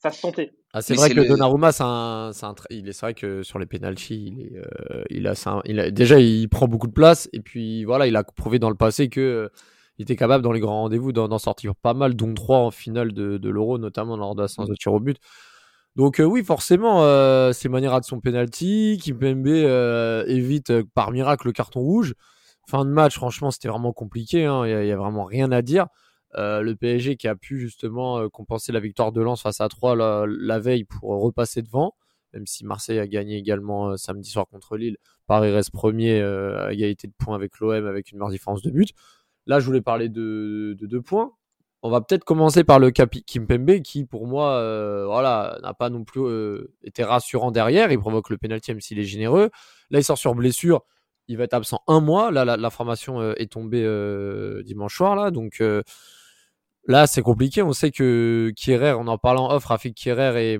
ça 0.04 0.10
se 0.10 0.20
sentait. 0.20 0.52
Ah, 0.74 0.82
c'est 0.82 0.94
vrai 0.96 1.08
que 1.08 1.14
le- 1.14 1.26
Donnarumma, 1.26 1.72
c'est 1.72 1.82
un, 1.82 2.30
c'est 2.34 2.44
un 2.44 2.52
tr- 2.52 2.66
il 2.68 2.86
est, 2.88 2.92
c'est 2.92 3.06
vrai 3.06 3.14
que 3.14 3.42
sur 3.42 3.58
les 3.58 3.66
il 3.70 4.40
est, 4.40 4.56
euh, 4.58 5.02
il 5.08 5.26
a, 5.26 5.34
c'est 5.34 5.48
un- 5.48 5.62
il 5.64 5.80
a- 5.80 5.90
déjà, 5.90 6.20
il 6.20 6.46
prend 6.48 6.68
beaucoup 6.68 6.88
de 6.88 6.92
place 6.92 7.28
et 7.32 7.40
puis 7.40 7.84
voilà, 7.84 8.06
il 8.06 8.14
a 8.16 8.22
prouvé 8.22 8.58
dans 8.58 8.68
le 8.68 8.76
passé 8.76 9.08
que 9.08 9.20
euh, 9.20 9.48
il 9.98 10.02
était 10.02 10.16
capable 10.16 10.44
dans 10.44 10.52
les 10.52 10.60
grands 10.60 10.82
rendez-vous 10.82 11.12
d'en, 11.12 11.26
d'en 11.28 11.38
sortir 11.38 11.74
pas 11.74 11.94
mal, 11.94 12.14
dont 12.16 12.34
trois 12.34 12.58
en 12.58 12.70
finale 12.70 13.12
de, 13.12 13.38
de 13.38 13.48
l'Euro, 13.48 13.78
notamment 13.78 14.16
lors 14.18 14.34
de 14.34 14.42
la 14.42 14.48
séance 14.48 14.68
de 14.68 14.74
tir 14.74 14.92
au 14.92 15.00
but. 15.00 15.16
Donc 15.96 16.20
euh, 16.20 16.24
oui, 16.24 16.44
forcément, 16.44 17.02
euh, 17.04 17.52
c'est 17.52 17.70
manière 17.70 17.98
de 17.98 18.04
son 18.04 18.20
penalty, 18.20 19.00
Kimpembe 19.02 19.46
euh, 19.46 20.24
évite 20.26 20.70
euh, 20.70 20.82
par 20.94 21.12
miracle 21.12 21.46
le 21.46 21.52
carton 21.52 21.80
rouge. 21.80 22.14
Fin 22.68 22.84
de 22.84 22.90
match, 22.90 23.14
franchement, 23.14 23.50
c'était 23.50 23.68
vraiment 23.68 23.92
compliqué. 23.92 24.44
hein, 24.44 24.66
Il 24.66 24.70
y, 24.70 24.74
a- 24.74 24.82
il 24.82 24.88
y 24.88 24.92
a 24.92 24.96
vraiment 24.96 25.24
rien 25.24 25.50
à 25.52 25.62
dire. 25.62 25.86
Euh, 26.36 26.62
le 26.62 26.74
PSG 26.74 27.16
qui 27.16 27.28
a 27.28 27.36
pu 27.36 27.58
justement 27.58 28.18
euh, 28.18 28.28
compenser 28.28 28.72
la 28.72 28.80
victoire 28.80 29.12
de 29.12 29.20
Lens 29.20 29.42
face 29.42 29.60
à 29.60 29.68
3 29.68 29.94
la, 30.26 30.58
veille 30.58 30.84
pour 30.84 31.02
repasser 31.22 31.62
devant, 31.62 31.94
même 32.32 32.46
si 32.46 32.64
Marseille 32.64 32.98
a 32.98 33.06
gagné 33.06 33.36
également 33.36 33.90
euh, 33.90 33.96
samedi 33.96 34.30
soir 34.30 34.46
contre 34.48 34.76
Lille. 34.76 34.96
Paris 35.26 35.50
reste 35.52 35.70
premier 35.70 36.20
à 36.20 36.72
égalité 36.72 37.06
de 37.06 37.14
points 37.16 37.34
avec 37.34 37.58
l'OM 37.58 37.86
avec 37.86 38.12
une 38.12 38.18
meilleure 38.18 38.30
différence 38.30 38.60
de 38.60 38.70
but. 38.70 38.90
Là, 39.46 39.58
je 39.58 39.64
voulais 39.64 39.80
parler 39.80 40.10
de, 40.10 40.76
de 40.78 40.86
deux 40.86 41.00
points. 41.00 41.32
On 41.82 41.88
va 41.90 42.02
peut-être 42.02 42.24
commencer 42.24 42.62
par 42.62 42.78
le 42.78 42.90
Kimpembe 42.90 43.80
qui, 43.80 44.04
pour 44.04 44.26
moi, 44.26 44.58
voilà, 45.06 45.58
n'a 45.62 45.72
pas 45.72 45.88
non 45.88 46.04
plus 46.04 46.20
été 46.82 47.04
rassurant 47.04 47.52
derrière. 47.52 47.90
Il 47.90 47.98
provoque 47.98 48.28
le 48.28 48.36
penalty 48.36 48.72
même 48.72 48.82
s'il 48.82 48.98
est 48.98 49.04
généreux. 49.04 49.48
Là, 49.90 49.98
il 50.00 50.04
sort 50.04 50.18
sur 50.18 50.34
blessure. 50.34 50.82
Il 51.28 51.38
va 51.38 51.44
être 51.44 51.54
absent 51.54 51.80
un 51.86 52.00
mois. 52.00 52.30
Là, 52.30 52.44
la- 52.44 52.58
l'information 52.58 53.22
euh, 53.22 53.32
est 53.38 53.52
tombée 53.52 53.82
dimanche 54.64 54.94
soir. 54.96 55.16
Là, 55.16 55.30
donc 55.30 55.62
là, 56.86 57.06
c'est 57.06 57.22
compliqué. 57.22 57.62
On 57.62 57.72
sait 57.72 57.90
que 57.90 58.52
Kierer, 58.56 58.92
on 58.92 59.06
en 59.06 59.18
parlant 59.18 59.50
off, 59.50 59.64
Rafik 59.66 59.94
Kierer 59.94 60.54
et, 60.54 60.58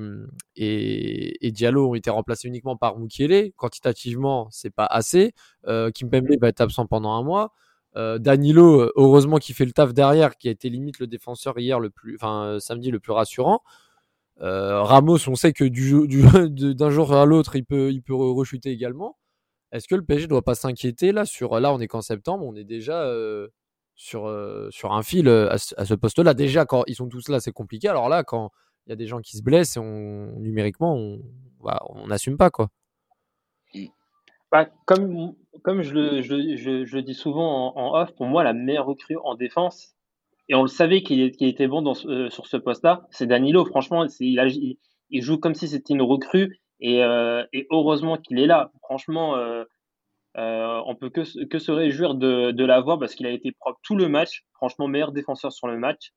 et, 0.56 1.46
et 1.46 1.50
Diallo 1.52 1.90
ont 1.90 1.94
été 1.94 2.10
remplacés 2.10 2.48
uniquement 2.48 2.76
par 2.76 2.98
Mukiele. 2.98 3.52
Quantitativement, 3.56 4.48
c'est 4.50 4.70
pas 4.74 4.86
assez. 4.86 5.32
Euh, 5.66 5.90
Kimpembe 5.90 6.28
va 6.40 6.48
être 6.48 6.60
absent 6.60 6.86
pendant 6.86 7.12
un 7.12 7.22
mois. 7.22 7.52
Euh, 7.96 8.18
Danilo, 8.18 8.90
heureusement, 8.96 9.38
qui 9.38 9.52
fait 9.54 9.64
le 9.64 9.72
taf 9.72 9.94
derrière, 9.94 10.36
qui 10.36 10.48
a 10.48 10.50
été 10.50 10.68
limite 10.68 10.98
le 10.98 11.06
défenseur 11.06 11.58
hier 11.58 11.78
le 11.78 11.90
plus, 11.90 12.16
enfin 12.16 12.44
euh, 12.46 12.58
samedi 12.60 12.90
le 12.90 12.98
plus 13.00 13.12
rassurant. 13.12 13.60
Euh, 14.42 14.82
Ramos, 14.82 15.28
on 15.28 15.36
sait 15.36 15.52
que 15.52 15.64
du, 15.64 15.94
d'un 16.74 16.90
jour 16.90 17.12
à 17.14 17.24
l'autre, 17.26 17.56
il 17.56 17.64
peut, 17.64 17.92
il 17.92 18.02
peut 18.02 18.14
re- 18.14 18.34
rechuter 18.34 18.70
également. 18.70 19.16
Est-ce 19.72 19.88
que 19.88 19.94
le 19.96 20.04
PSG 20.04 20.28
doit 20.28 20.42
pas 20.42 20.54
s'inquiéter 20.56 21.12
là 21.12 21.24
sur 21.26 21.58
là 21.60 21.72
on 21.74 21.80
est 21.80 21.88
qu'en 21.88 22.02
septembre, 22.02 22.44
on 22.46 22.54
est 22.56 22.64
déjà 22.64 23.06
sur 23.94 24.26
euh, 24.26 24.68
sur 24.70 24.92
un 24.92 25.02
fil 25.02 25.28
euh, 25.28 25.50
à, 25.50 25.58
ce- 25.58 25.74
à 25.78 25.84
ce 25.84 25.94
poste-là. 25.94 26.34
Déjà 26.34 26.64
quand 26.64 26.84
ils 26.86 26.94
sont 26.94 27.08
tous 27.08 27.28
là, 27.28 27.40
c'est 27.40 27.52
compliqué. 27.52 27.88
Alors 27.88 28.08
là, 28.08 28.24
quand 28.24 28.50
il 28.86 28.90
y 28.90 28.92
a 28.92 28.96
des 28.96 29.06
gens 29.06 29.20
qui 29.20 29.36
se 29.36 29.42
blessent, 29.42 29.76
on 29.76 30.32
numériquement, 30.38 30.94
on 30.94 31.20
bah, 31.62 31.80
on 31.90 32.06
n'assume 32.08 32.36
pas 32.36 32.50
quoi. 32.50 32.68
Bah, 34.52 34.66
comme, 34.86 35.34
comme 35.62 35.82
je 35.82 35.94
le, 35.94 36.22
je, 36.22 36.56
je, 36.56 36.84
je 36.84 36.96
le 36.96 37.02
dis 37.02 37.14
souvent 37.14 37.74
en, 37.76 37.80
en 37.96 38.00
off, 38.00 38.14
pour 38.14 38.26
moi, 38.26 38.44
la 38.44 38.52
meilleure 38.52 38.86
recrue 38.86 39.16
en 39.24 39.34
défense, 39.34 39.94
et 40.48 40.54
on 40.54 40.62
le 40.62 40.68
savait 40.68 41.02
qu'il 41.02 41.32
qu'il 41.32 41.48
était 41.48 41.66
bon 41.66 41.82
dans 41.82 41.94
euh, 42.06 42.30
sur 42.30 42.46
ce 42.46 42.56
poste-là, 42.56 43.06
c'est 43.10 43.26
Danilo. 43.26 43.64
Franchement, 43.64 44.06
il, 44.20 44.38
a- 44.38 44.46
il, 44.46 44.76
il 45.10 45.22
joue 45.22 45.38
comme 45.38 45.54
si 45.54 45.66
c'était 45.66 45.94
une 45.94 46.02
recrue, 46.02 46.60
et, 46.80 47.02
euh, 47.02 47.44
et 47.52 47.66
heureusement 47.70 48.16
qu'il 48.16 48.38
est 48.38 48.46
là. 48.46 48.70
Franchement, 48.82 49.36
euh, 50.36 50.80
on 50.86 50.96
peut 50.96 51.10
que, 51.10 51.24
se- 51.24 51.70
réjouir 51.70 52.14
de, 52.14 52.64
l'avoir 52.64 52.98
parce 52.98 53.14
qu'il 53.14 53.26
a 53.26 53.30
été 53.30 53.52
propre 53.52 53.78
tout 53.82 53.96
le 53.96 54.08
match. 54.08 54.44
Franchement, 54.54 54.88
meilleur 54.88 55.12
défenseur 55.12 55.52
sur 55.52 55.68
le 55.68 55.78
match. 55.78 56.12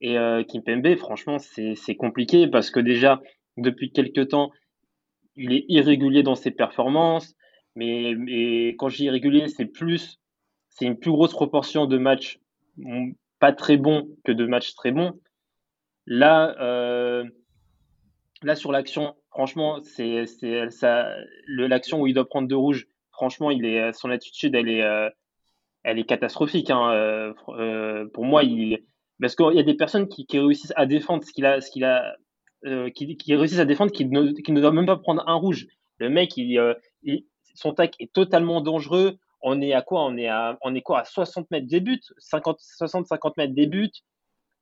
Et 0.00 0.16
euh, 0.16 0.42
Kimpembe, 0.44 0.96
franchement, 0.96 1.38
c'est 1.38 1.96
compliqué 1.96 2.48
parce 2.48 2.70
que 2.70 2.80
déjà, 2.80 3.20
depuis 3.56 3.92
quelques 3.92 4.28
temps, 4.28 4.50
il 5.36 5.52
est 5.52 5.64
irrégulier 5.68 6.22
dans 6.22 6.36
ses 6.36 6.50
performances. 6.50 7.34
Mais, 7.76 8.14
quand 8.78 8.88
je 8.88 8.96
dis 8.96 9.04
irrégulier, 9.04 9.48
c'est 9.48 9.66
plus, 9.66 10.20
c'est 10.70 10.86
une 10.86 10.98
plus 10.98 11.10
grosse 11.10 11.32
proportion 11.32 11.86
de 11.86 11.98
matchs 11.98 12.38
pas 13.40 13.52
très 13.52 13.76
bons 13.76 14.08
que 14.24 14.32
de 14.32 14.46
matchs 14.46 14.74
très 14.74 14.92
bons. 14.92 15.18
Là, 16.06 16.56
euh, 16.60 17.24
là 18.42 18.54
sur 18.54 18.70
l'action, 18.70 19.16
franchement, 19.30 19.80
c'est 19.82 20.24
l'action 21.48 22.00
où 22.00 22.06
il 22.06 22.14
doit 22.14 22.28
prendre 22.28 22.48
deux 22.48 22.56
rouges. 22.56 22.86
Franchement, 23.20 23.50
il 23.50 23.66
est 23.66 23.92
son 23.92 24.08
attitude, 24.08 24.54
elle 24.54 24.70
est 24.70 24.82
euh, 24.82 25.10
elle 25.82 25.98
est 25.98 26.04
catastrophique. 26.04 26.70
Hein. 26.70 26.90
Euh, 26.92 27.34
euh, 27.50 28.08
pour 28.14 28.24
moi, 28.24 28.44
il 28.44 28.82
parce 29.20 29.36
qu'il 29.36 29.52
y 29.52 29.58
a 29.58 29.62
des 29.62 29.74
personnes 29.74 30.08
qui, 30.08 30.24
qui 30.24 30.38
réussissent 30.38 30.72
à 30.74 30.86
défendre 30.86 31.22
ce 31.22 31.30
qu'il 31.32 31.44
a, 31.44 31.60
ce 31.60 31.70
qu'il 31.70 31.84
a, 31.84 32.16
euh, 32.64 32.88
qui, 32.88 33.18
qui 33.18 33.34
réussissent 33.36 33.58
à 33.58 33.66
défendre, 33.66 33.92
qui 33.92 34.06
ne, 34.06 34.32
qui 34.32 34.52
ne 34.52 34.60
doivent 34.62 34.72
même 34.72 34.86
pas 34.86 34.96
prendre 34.96 35.22
un 35.28 35.34
rouge. 35.34 35.66
Le 35.98 36.08
mec, 36.08 36.34
il, 36.38 36.58
euh, 36.58 36.72
il- 37.02 37.26
son 37.54 37.74
tac 37.74 37.94
est 38.00 38.10
totalement 38.10 38.62
dangereux. 38.62 39.18
On 39.42 39.60
est 39.60 39.74
à 39.74 39.82
quoi? 39.82 40.02
On 40.06 40.16
est 40.16 40.28
à, 40.28 40.56
on 40.62 40.74
est 40.74 40.80
quoi? 40.80 41.00
À 41.00 41.04
60 41.04 41.50
mètres 41.50 41.66
des 41.66 41.80
buts, 41.80 42.00
50, 42.16 42.56
60, 42.58 43.06
50 43.06 43.36
mètres 43.36 43.52
des 43.54 43.66
buts? 43.66 43.90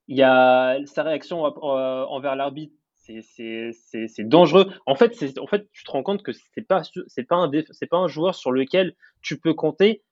Il 0.08 0.16
y 0.16 0.24
a 0.24 0.78
sa 0.86 1.04
réaction 1.04 1.46
euh, 1.46 2.04
envers 2.06 2.34
l'arbitre, 2.34 2.74
c'est, 3.22 4.28
dangereux. 4.28 4.72
En 4.86 4.94
fait, 4.94 5.12
en 5.38 5.46
fait, 5.46 5.68
tu 5.72 5.84
te 5.84 5.90
rends 5.90 6.02
compte 6.02 6.22
que 6.22 6.32
c'est 6.32 6.66
pas, 6.66 6.82
pas 7.28 7.36
un, 7.36 7.50
pas 7.90 7.96
un 7.96 8.08
joueur 8.08 8.34
sur 8.34 8.52
lequel 8.52 8.94
tu 9.22 9.38
peux 9.38 9.54
compter 9.54 10.02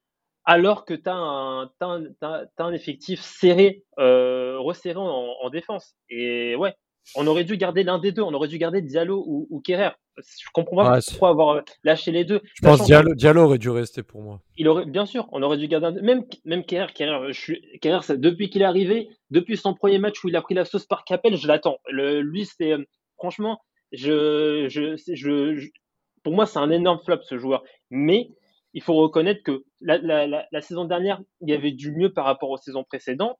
alors 0.45 0.85
que 0.85 0.93
tu 0.93 1.09
as 1.09 2.65
un 2.65 2.73
effectif 2.73 3.19
serré, 3.21 3.83
euh, 3.99 4.57
resserré 4.59 4.97
en, 4.97 5.35
en 5.41 5.49
défense. 5.49 5.95
Et 6.09 6.55
ouais, 6.55 6.73
on 7.15 7.25
aurait 7.27 7.43
dû 7.43 7.57
garder 7.57 7.83
l'un 7.83 7.99
des 7.99 8.11
deux. 8.11 8.21
On 8.21 8.33
aurait 8.33 8.47
dû 8.47 8.57
garder 8.57 8.81
Diallo 8.81 9.23
ou, 9.27 9.47
ou 9.49 9.59
Kerrer. 9.61 9.91
Je 10.17 10.49
comprends 10.53 10.77
pas 10.77 10.91
Ouais, 10.93 10.99
pourquoi 11.09 11.29
avoir 11.29 11.61
lâché 11.83 12.11
les 12.11 12.25
deux. 12.25 12.41
Je 12.55 12.61
pense 12.67 12.83
Diallo, 12.85 13.13
Diallo 13.15 13.43
aurait 13.43 13.57
dû 13.59 13.69
rester 13.69 14.01
pour 14.03 14.21
moi. 14.21 14.41
il 14.57 14.67
aurait, 14.67 14.85
bien 14.85 15.05
sûr, 15.05 15.27
on 15.31 15.41
aurait 15.43 15.57
dû 15.57 15.67
garder 15.67 15.87
un, 15.87 15.91
même, 16.01 16.23
même 16.43 16.63
Kerrer, 16.65 16.91
Kerrer, 16.93 17.31
je 17.33 17.39
suis, 17.39 17.61
Kerrer, 17.81 18.01
ça, 18.01 18.17
depuis 18.17 18.49
qu'il 18.49 18.61
est 18.63 18.65
arrivé, 18.65 19.09
depuis 19.29 19.57
son 19.57 19.73
premier 19.75 19.99
match 19.99 20.23
où 20.23 20.29
il 20.29 20.35
a 20.35 20.41
pris 20.41 20.55
la 20.55 20.65
sauce 20.65 20.85
par 20.87 21.05
Capel, 21.05 21.35
je 21.37 21.47
l'attends. 21.47 21.77
Lui, 21.91 22.45
c'est, 22.45 22.71
euh, 22.73 22.83
franchement, 23.17 23.59
je, 23.91 24.65
je, 24.69 24.95
c'est- 24.97 25.15
je, 25.15 25.55
je- 25.55 25.69
pour 26.23 26.33
moi, 26.33 26.45
c'est 26.45 26.59
un 26.59 26.71
énorme 26.71 26.99
flop, 27.05 27.21
ce 27.21 27.37
joueur. 27.37 27.63
Mais, 27.91 28.29
il 28.73 28.81
faut 28.81 28.95
reconnaître 28.95 29.41
que 29.43 29.63
la, 29.81 29.97
la, 29.97 30.27
la, 30.27 30.45
la 30.51 30.61
saison 30.61 30.85
dernière, 30.85 31.21
il 31.41 31.49
y 31.49 31.53
avait 31.53 31.71
du 31.71 31.91
mieux 31.91 32.11
par 32.11 32.25
rapport 32.25 32.49
aux 32.49 32.57
saisons 32.57 32.83
précédentes. 32.83 33.39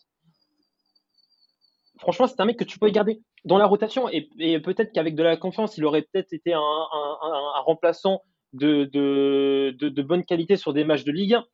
Franchement, 1.99 2.27
c'est 2.27 2.39
un 2.39 2.45
mec 2.45 2.57
que 2.57 2.63
tu 2.63 2.79
peux 2.79 2.89
garder 2.89 3.21
dans 3.45 3.57
la 3.57 3.65
rotation 3.65 4.10
et, 4.10 4.29
et 4.39 4.60
peut-être 4.60 4.91
qu'avec 4.93 5.15
de 5.15 5.23
la 5.23 5.38
confiance, 5.38 5.77
il 5.77 5.86
aurait 5.86 6.03
peut-être 6.03 6.33
été 6.33 6.53
un, 6.53 6.60
un, 6.60 7.17
un, 7.21 7.51
un 7.57 7.62
remplaçant 7.62 8.21
de, 8.53 8.86
de, 8.86 9.75
de, 9.79 9.89
de 9.89 10.01
bonne 10.01 10.23
qualité 10.23 10.55
sur 10.57 10.73
des 10.73 10.83
matchs 10.83 11.03
de 11.03 11.12
Ligue 11.12 11.33
1. 11.36 11.45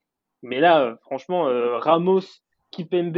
Mais 0.44 0.60
là, 0.60 0.82
euh, 0.84 0.96
franchement, 1.02 1.48
euh, 1.48 1.78
Ramos, 1.78 2.22
Kipembe, 2.72 3.18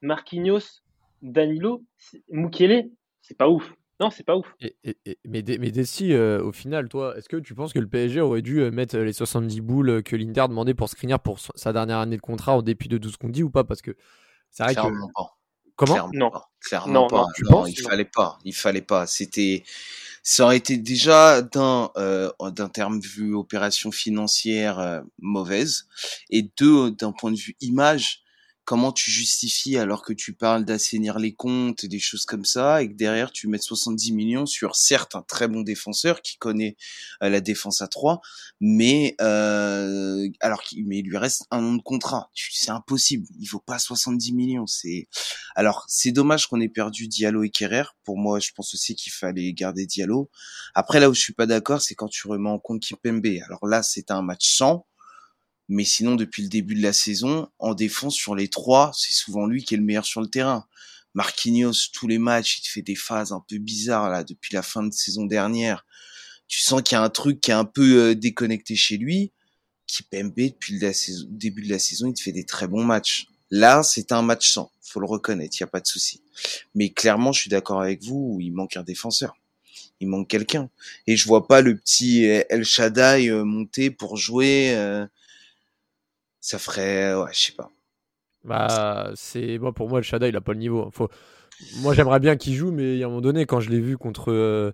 Marquinhos, 0.00 0.82
Danilo, 1.22 1.82
Mukele, 2.30 2.90
c'est 3.22 3.36
pas 3.36 3.48
ouf. 3.48 3.74
Non, 4.00 4.10
c'est 4.10 4.24
pas 4.24 4.36
ouf. 4.36 4.52
Et, 4.60 4.76
et- 4.82 4.96
et- 5.06 5.18
mais, 5.24 5.42
mais 5.60 5.70
Dessy, 5.70 6.12
euh, 6.12 6.42
au 6.42 6.52
final, 6.52 6.88
toi, 6.88 7.16
est-ce 7.16 7.28
que 7.28 7.36
tu 7.36 7.54
penses 7.54 7.72
que 7.72 7.78
le 7.78 7.86
PSG 7.86 8.20
aurait 8.20 8.42
dû 8.42 8.68
mettre 8.70 8.98
les 8.98 9.12
70 9.12 9.60
boules 9.60 10.02
que 10.02 10.16
l'Inter 10.16 10.46
demandait 10.48 10.74
pour 10.74 10.88
Skriniar 10.88 11.20
pour 11.20 11.38
sa 11.38 11.72
dernière 11.72 11.98
année 11.98 12.16
de 12.16 12.22
contrat 12.22 12.56
en 12.56 12.62
dépit 12.62 12.88
de 12.88 12.98
tout 12.98 13.10
ce 13.10 13.18
qu'on 13.18 13.28
dit 13.28 13.42
ou 13.42 13.50
pas? 13.50 13.62
Parce 13.64 13.82
que 13.82 13.96
c'est 14.50 14.64
vrai 14.64 14.74
que. 14.74 14.80
Pas. 14.80 15.36
Comment? 15.76 15.94
Clairement 15.94 16.10
Non. 16.14 16.30
pas. 16.30 16.50
Clairement 16.60 16.92
Non, 16.92 17.06
pas. 17.08 17.16
non, 17.16 17.22
Non, 17.22 17.32
tu 17.34 17.44
penses 17.44 17.70
il 17.70 17.82
Non? 17.82 17.88
fallait 17.90 18.04
pas. 18.04 18.38
Il 18.44 18.54
fallait 18.54 18.82
pas. 18.82 19.06
C'était, 19.06 19.64
ça 20.22 20.44
aurait 20.44 20.56
été 20.56 20.76
déjà 20.76 21.42
d'un, 21.42 21.90
euh, 21.96 22.30
d'un 22.50 22.68
terme 22.68 23.00
de 23.00 23.06
vue 23.06 23.34
opération 23.34 23.90
financière 23.90 24.78
euh, 24.78 25.00
mauvaise 25.20 25.86
et 26.30 26.48
deux 26.58 26.90
d'un 26.90 27.12
point 27.12 27.30
de 27.32 27.36
vue 27.36 27.56
image. 27.60 28.23
Comment 28.64 28.92
tu 28.92 29.10
justifies 29.10 29.76
alors 29.76 30.02
que 30.02 30.12
tu 30.12 30.32
parles 30.32 30.64
d'assainir 30.64 31.18
les 31.18 31.34
comptes 31.34 31.84
et 31.84 31.88
des 31.88 31.98
choses 31.98 32.24
comme 32.24 32.44
ça 32.44 32.82
et 32.82 32.88
que 32.88 32.94
derrière 32.94 33.30
tu 33.30 33.48
mets 33.48 33.58
70 33.58 34.12
millions 34.12 34.46
sur 34.46 34.76
certes 34.76 35.14
un 35.14 35.22
très 35.22 35.48
bon 35.48 35.62
défenseur 35.62 36.22
qui 36.22 36.38
connaît 36.38 36.76
euh, 37.22 37.28
la 37.28 37.40
défense 37.40 37.82
à 37.82 37.88
3 37.88 38.20
mais 38.60 39.14
euh, 39.20 40.28
alors 40.40 40.62
qu'il 40.62 40.86
mais 40.86 40.98
il 40.98 41.06
lui 41.06 41.16
reste 41.16 41.44
un 41.50 41.62
an 41.64 41.74
de 41.74 41.82
contrat. 41.82 42.30
C'est 42.34 42.70
impossible. 42.70 43.26
Il 43.38 43.46
faut 43.46 43.60
pas 43.60 43.78
70 43.78 44.32
millions. 44.32 44.66
C'est 44.66 45.08
alors 45.54 45.84
c'est 45.88 46.12
dommage 46.12 46.46
qu'on 46.46 46.60
ait 46.60 46.68
perdu 46.68 47.08
Diallo 47.08 47.42
et 47.42 47.50
Kerrer. 47.50 47.84
Pour 48.04 48.18
moi 48.18 48.40
je 48.40 48.50
pense 48.54 48.74
aussi 48.74 48.94
qu'il 48.94 49.12
fallait 49.12 49.52
garder 49.52 49.86
Diallo. 49.86 50.30
Après 50.74 51.00
là 51.00 51.10
où 51.10 51.14
je 51.14 51.20
suis 51.20 51.32
pas 51.34 51.46
d'accord 51.46 51.80
c'est 51.80 51.94
quand 51.94 52.08
tu 52.08 52.26
remets 52.28 52.50
en 52.50 52.58
compte 52.58 52.82
Kimpembe. 52.82 53.26
Alors 53.44 53.66
là 53.66 53.82
c'était 53.82 54.12
un 54.12 54.22
match 54.22 54.56
sans 54.56 54.86
mais 55.68 55.84
sinon, 55.84 56.14
depuis 56.14 56.42
le 56.42 56.48
début 56.48 56.74
de 56.74 56.82
la 56.82 56.92
saison, 56.92 57.48
en 57.58 57.74
défense 57.74 58.14
sur 58.14 58.34
les 58.34 58.48
trois, 58.48 58.92
c'est 58.94 59.14
souvent 59.14 59.46
lui 59.46 59.64
qui 59.64 59.74
est 59.74 59.78
le 59.78 59.82
meilleur 59.82 60.04
sur 60.04 60.20
le 60.20 60.28
terrain. 60.28 60.66
Marquinhos, 61.14 61.90
tous 61.92 62.08
les 62.08 62.18
matchs, 62.18 62.58
il 62.58 62.62
te 62.62 62.68
fait 62.68 62.82
des 62.82 62.96
phases 62.96 63.32
un 63.32 63.42
peu 63.48 63.58
bizarres 63.58 64.10
là 64.10 64.24
depuis 64.24 64.52
la 64.52 64.62
fin 64.62 64.82
de 64.82 64.92
saison 64.92 65.24
dernière. 65.24 65.86
Tu 66.48 66.60
sens 66.62 66.82
qu'il 66.82 66.96
y 66.96 66.98
a 66.98 67.02
un 67.02 67.10
truc 67.10 67.40
qui 67.40 67.50
est 67.50 67.54
un 67.54 67.64
peu 67.64 68.10
euh, 68.10 68.14
déconnecté 68.14 68.76
chez 68.76 68.96
lui. 68.96 69.32
Qui 69.86 70.02
PMB 70.02 70.34
depuis 70.34 70.78
le 70.78 70.92
début 71.28 71.62
de 71.62 71.70
la 71.70 71.78
saison, 71.78 72.08
il 72.08 72.14
te 72.14 72.22
fait 72.22 72.32
des 72.32 72.44
très 72.44 72.66
bons 72.66 72.84
matchs. 72.84 73.26
Là, 73.50 73.82
c'est 73.82 74.12
un 74.12 74.22
match 74.22 74.50
sans, 74.50 74.72
faut 74.80 74.98
le 74.98 75.06
reconnaître, 75.06 75.56
il 75.58 75.60
y 75.60 75.64
a 75.64 75.68
pas 75.68 75.80
de 75.80 75.86
souci. 75.86 76.22
Mais 76.74 76.88
clairement, 76.88 77.32
je 77.32 77.42
suis 77.42 77.50
d'accord 77.50 77.82
avec 77.82 78.02
vous, 78.02 78.38
il 78.40 78.52
manque 78.52 78.76
un 78.76 78.82
défenseur. 78.82 79.36
Il 80.00 80.08
manque 80.08 80.28
quelqu'un. 80.28 80.70
Et 81.06 81.16
je 81.16 81.26
vois 81.26 81.46
pas 81.46 81.60
le 81.60 81.76
petit 81.76 82.24
El 82.24 82.64
Shaddai 82.64 83.28
euh, 83.28 83.44
monter 83.44 83.90
pour 83.90 84.16
jouer. 84.16 84.74
Euh, 84.74 85.06
ça 86.44 86.58
ferait, 86.58 87.14
ouais, 87.14 87.30
je 87.32 87.46
sais 87.46 87.52
pas. 87.52 87.70
Bah, 88.44 89.10
c'est 89.14 89.58
moi 89.58 89.72
pour 89.72 89.88
moi 89.88 89.98
le 89.98 90.02
Shadow 90.02 90.26
il 90.26 90.36
a 90.36 90.42
pas 90.42 90.52
le 90.52 90.58
niveau. 90.58 90.90
Faut... 90.92 91.08
Moi 91.78 91.94
j'aimerais 91.94 92.20
bien 92.20 92.36
qu'il 92.36 92.52
joue, 92.52 92.70
mais 92.70 93.02
à 93.02 93.06
un 93.06 93.08
moment 93.08 93.22
donné 93.22 93.46
quand 93.46 93.60
je 93.60 93.70
l'ai 93.70 93.80
vu 93.80 93.96
contre 93.96 94.30
euh, 94.30 94.72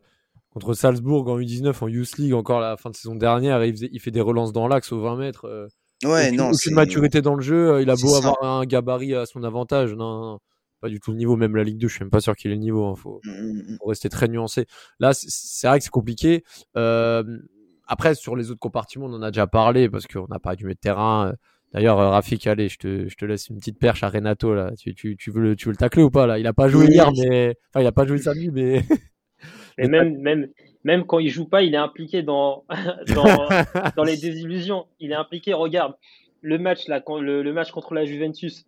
contre 0.51 0.75
Salzbourg 0.75 1.29
en 1.29 1.39
U19 1.39 1.73
en 1.81 1.87
Youth 1.87 2.19
League 2.19 2.35
encore 2.35 2.59
la 2.59 2.77
fin 2.77 2.91
de 2.91 2.97
saison 2.97 3.15
dernière, 3.15 3.65
il, 3.65 3.77
il 3.93 4.01
fait 4.01 4.11
des 4.11 4.21
relances 4.21 4.53
dans 4.53 4.67
l'axe 4.67 4.91
aux 4.91 5.01
20 5.01 5.17
mètres. 5.17 5.45
Euh, 5.45 5.69
ouais, 6.05 6.33
non, 6.33 6.53
c'est 6.53 6.73
maturité 6.73 7.23
dans 7.23 7.37
le 7.37 7.43
jeu. 7.43 7.75
Euh, 7.75 7.83
il 7.83 7.89
a 7.89 7.95
beau 7.95 8.17
avoir 8.17 8.43
un 8.43 8.65
gabarit 8.65 9.15
à 9.15 9.25
son 9.25 9.45
avantage, 9.45 9.95
non, 9.95 10.41
pas 10.81 10.89
du 10.89 10.99
tout 10.99 11.13
le 11.13 11.19
niveau. 11.19 11.37
Même 11.37 11.55
la 11.55 11.63
Ligue 11.63 11.79
2, 11.79 11.87
je 11.87 11.95
suis 11.95 12.03
même 12.03 12.11
pas 12.11 12.21
sûr 12.21 12.35
qu'il 12.35 12.51
ait 12.51 12.55
le 12.55 12.61
niveau. 12.61 12.89
Il 12.89 12.93
hein. 12.93 12.97
faut... 12.97 13.21
Mmh, 13.23 13.31
mmh, 13.31 13.53
mmh. 13.53 13.77
faut, 13.79 13.87
rester 13.87 14.09
très 14.09 14.27
nuancé. 14.27 14.67
Là, 14.99 15.13
c'est 15.15 15.69
vrai 15.69 15.79
que 15.79 15.85
c'est 15.85 15.91
compliqué. 15.91 16.43
après, 16.75 18.17
sur 18.17 18.35
les 18.35 18.51
autres 18.51 18.59
compartiments, 18.59 19.07
on 19.07 19.15
en 19.15 19.23
a 19.23 19.31
déjà 19.31 19.47
parlé 19.47 19.89
parce 19.89 20.09
qu'on 20.09 20.27
n'a 20.27 20.41
pas 20.41 20.57
du 20.57 20.67
mettre 20.67 20.81
terrain. 20.81 21.35
D'ailleurs, 21.73 22.01
euh, 22.01 22.11
Rafik, 22.11 22.47
allez, 22.47 22.69
je 22.69 22.79
te, 22.79 23.09
je 23.09 23.17
te 23.17 23.25
laisse 23.25 23.49
une 23.49 23.59
petite 23.59 23.79
perche 23.79 24.03
à 24.03 24.09
Renato 24.09 24.55
là. 24.55 24.73
Tu, 24.77 24.95
tu, 24.95 25.17
tu 25.17 25.31
veux 25.31 25.41
le, 25.41 25.57
tu 25.57 25.67
veux 25.67 25.73
le 25.73 25.77
tacler 25.77 26.03
ou 26.03 26.11
pas 26.11 26.27
là? 26.27 26.39
Il 26.39 26.47
a 26.47 26.53
pas 26.53 26.69
joué 26.69 26.87
hier, 26.87 27.11
mais 27.13 27.57
enfin, 27.69 27.83
il 27.83 27.87
a 27.87 27.93
pas 27.93 28.07
joué 28.07 28.19
samedi, 28.19 28.51
mais. 28.51 28.83
Et 29.79 29.89
même, 29.89 30.19
même, 30.19 30.49
même 30.85 31.07
quand 31.07 31.21
il 31.21 31.31
joue 31.31 31.49
pas, 31.49 31.63
il 31.63 31.75
est 31.75 31.79
impliqué 31.79 32.23
dans, 32.23 32.65
dans, 33.15 33.49
dans 33.97 34.05
les 34.05 34.17
désillusions. 34.17 34.87
Il 34.99 35.13
est 35.13 35.17
impliqué. 35.17 35.55
Regarde, 35.55 35.95
le 36.43 36.59
match 36.59 36.89
là, 36.89 37.03
le, 37.21 37.43
le 37.43 37.53
match 37.53 37.71
contre 37.71 37.95
la 37.95 38.05
Juventus. 38.05 38.67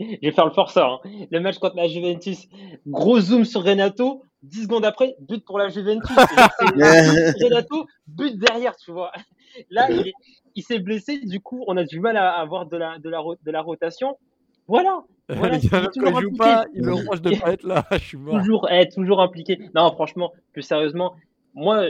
Je 0.00 0.18
vais 0.20 0.32
faire 0.32 0.46
le 0.46 0.52
forceur. 0.52 1.00
Hein. 1.04 1.26
Le 1.30 1.40
match 1.40 1.58
contre 1.58 1.76
la 1.76 1.86
Juventus. 1.86 2.48
Gros 2.86 3.20
zoom 3.20 3.44
sur 3.44 3.62
Renato. 3.62 4.24
10 4.42 4.64
secondes 4.64 4.84
après, 4.84 5.16
but 5.20 5.44
pour 5.44 5.58
la 5.58 5.68
Juventus. 5.68 6.16
Renato, 6.60 7.86
but 8.06 8.38
derrière, 8.38 8.76
tu 8.76 8.92
vois. 8.92 9.12
Là, 9.70 9.90
il 9.90 10.08
est, 10.08 10.14
il 10.54 10.62
s'est 10.62 10.78
blessé, 10.78 11.18
du 11.18 11.40
coup, 11.40 11.64
on 11.66 11.76
a 11.76 11.84
du 11.84 12.00
mal 12.00 12.16
à 12.16 12.32
avoir 12.32 12.66
de 12.66 12.76
la, 12.76 12.98
de 12.98 13.08
la, 13.08 13.20
de 13.20 13.50
la 13.50 13.60
rotation. 13.60 14.18
Voilà. 14.68 15.02
voilà 15.28 15.56
il, 15.56 15.68
joue 15.68 16.36
pas, 16.36 16.64
il 16.74 16.84
me 16.84 16.94
reproche 16.94 17.20
de 17.20 17.38
pas 17.38 17.52
être 17.52 17.64
là. 17.64 17.84
Je 17.92 17.98
suis 17.98 18.16
mort. 18.16 18.38
Toujours, 18.38 18.68
être 18.70 18.94
toujours 18.94 19.20
impliqué. 19.20 19.58
Non, 19.74 19.92
franchement, 19.92 20.32
plus 20.52 20.62
sérieusement, 20.62 21.14
moi, 21.54 21.86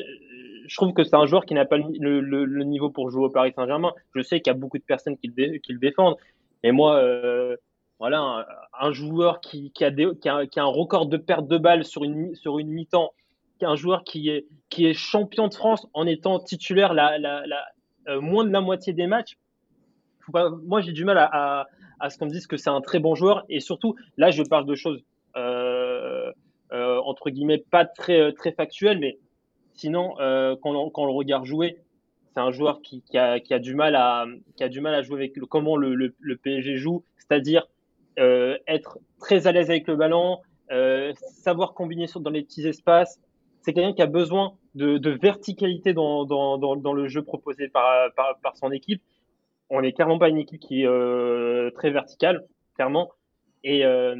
je 0.66 0.76
trouve 0.76 0.92
que 0.92 1.04
c'est 1.04 1.14
un 1.14 1.26
joueur 1.26 1.44
qui 1.44 1.54
n'a 1.54 1.64
pas 1.64 1.76
le, 1.76 2.20
le, 2.20 2.64
niveau 2.64 2.90
pour 2.90 3.10
jouer 3.10 3.24
au 3.24 3.30
Paris 3.30 3.52
Saint-Germain. 3.54 3.92
Je 4.14 4.22
sais 4.22 4.40
qu'il 4.40 4.52
y 4.52 4.56
a 4.56 4.58
beaucoup 4.58 4.78
de 4.78 4.84
personnes 4.84 5.16
qui 5.16 5.32
le, 5.34 5.58
qui 5.58 5.72
le 5.72 5.78
défendent. 5.78 6.16
Mais 6.62 6.72
moi, 6.72 6.96
euh, 6.96 7.56
voilà, 8.02 8.44
un, 8.80 8.90
joueur 8.90 9.40
qui, 9.40 9.72
a 9.80 9.92
qui, 9.92 10.28
a, 10.28 10.46
qui, 10.46 10.58
a 10.58 10.62
un 10.64 10.66
record 10.66 11.06
de 11.06 11.16
perte 11.16 11.46
de 11.46 11.56
balles 11.56 11.84
sur 11.84 12.02
une, 12.02 12.34
sur 12.34 12.58
une 12.58 12.66
mi-temps, 12.66 13.12
un 13.60 13.76
joueur 13.76 14.02
qui 14.02 14.28
est, 14.28 14.48
qui 14.70 14.86
est 14.86 14.92
champion 14.92 15.46
de 15.46 15.54
France 15.54 15.86
en 15.94 16.04
étant 16.08 16.40
titulaire 16.40 16.94
la, 16.94 17.16
la, 17.16 17.44
euh, 18.08 18.20
moins 18.20 18.44
de 18.44 18.50
la 18.50 18.60
moitié 18.60 18.92
des 18.92 19.06
matchs. 19.06 19.38
moi, 20.64 20.80
j'ai 20.80 20.90
du 20.90 21.04
mal 21.04 21.16
à, 21.16 21.68
à, 22.00 22.10
ce 22.10 22.18
qu'on 22.18 22.24
me 22.26 22.32
dise 22.32 22.48
que 22.48 22.56
c'est 22.56 22.70
un 22.70 22.80
très 22.80 22.98
bon 22.98 23.14
joueur. 23.14 23.44
Et 23.48 23.60
surtout, 23.60 23.94
là, 24.16 24.32
je 24.32 24.42
parle 24.42 24.66
de 24.66 24.74
choses 24.74 25.00
euh, 25.36 26.32
euh, 26.72 27.00
entre 27.04 27.30
guillemets 27.30 27.58
pas 27.70 27.84
très 27.84 28.32
très 28.32 28.50
factuelles, 28.50 28.98
mais 28.98 29.20
sinon, 29.74 30.14
quand 30.16 30.74
on, 30.74 30.90
quand, 30.90 31.04
le 31.04 31.12
regarde 31.12 31.44
jouer, 31.44 31.78
c'est 32.34 32.40
un 32.40 32.50
joueur 32.50 32.82
qui, 32.82 33.00
qui, 33.02 33.16
a, 33.16 33.38
qui, 33.38 33.54
a, 33.54 33.60
du 33.60 33.76
mal 33.76 33.94
à 33.94 34.26
qui 34.56 34.64
a 34.64 34.68
du 34.68 34.80
mal 34.80 34.92
à 34.92 35.02
jouer 35.02 35.18
avec 35.20 35.38
comment 35.48 35.76
le 35.76 36.34
PSG 36.42 36.78
joue, 36.78 37.04
c'est-à-dire 37.16 37.64
être 38.16 38.98
très 39.20 39.46
à 39.46 39.52
l'aise 39.52 39.70
avec 39.70 39.86
le 39.86 39.96
ballon, 39.96 40.38
savoir 41.18 41.74
combiner 41.74 42.06
dans 42.16 42.30
les 42.30 42.42
petits 42.42 42.66
espaces. 42.66 43.20
C'est 43.60 43.72
quelqu'un 43.72 43.92
qui 43.92 44.02
a 44.02 44.06
besoin 44.06 44.54
de, 44.74 45.10
verticalité 45.10 45.92
dans, 45.92 46.94
le 46.94 47.08
jeu 47.08 47.22
proposé 47.22 47.68
par, 47.68 48.10
son 48.54 48.72
équipe. 48.72 49.02
On 49.70 49.80
n'est 49.80 49.92
clairement 49.92 50.18
pas 50.18 50.28
une 50.28 50.38
équipe 50.38 50.60
qui 50.60 50.82
est 50.82 50.86
euh, 50.86 51.70
très 51.70 51.90
verticale, 51.90 52.44
clairement. 52.74 53.10
Et, 53.64 53.84
euh, 53.86 54.16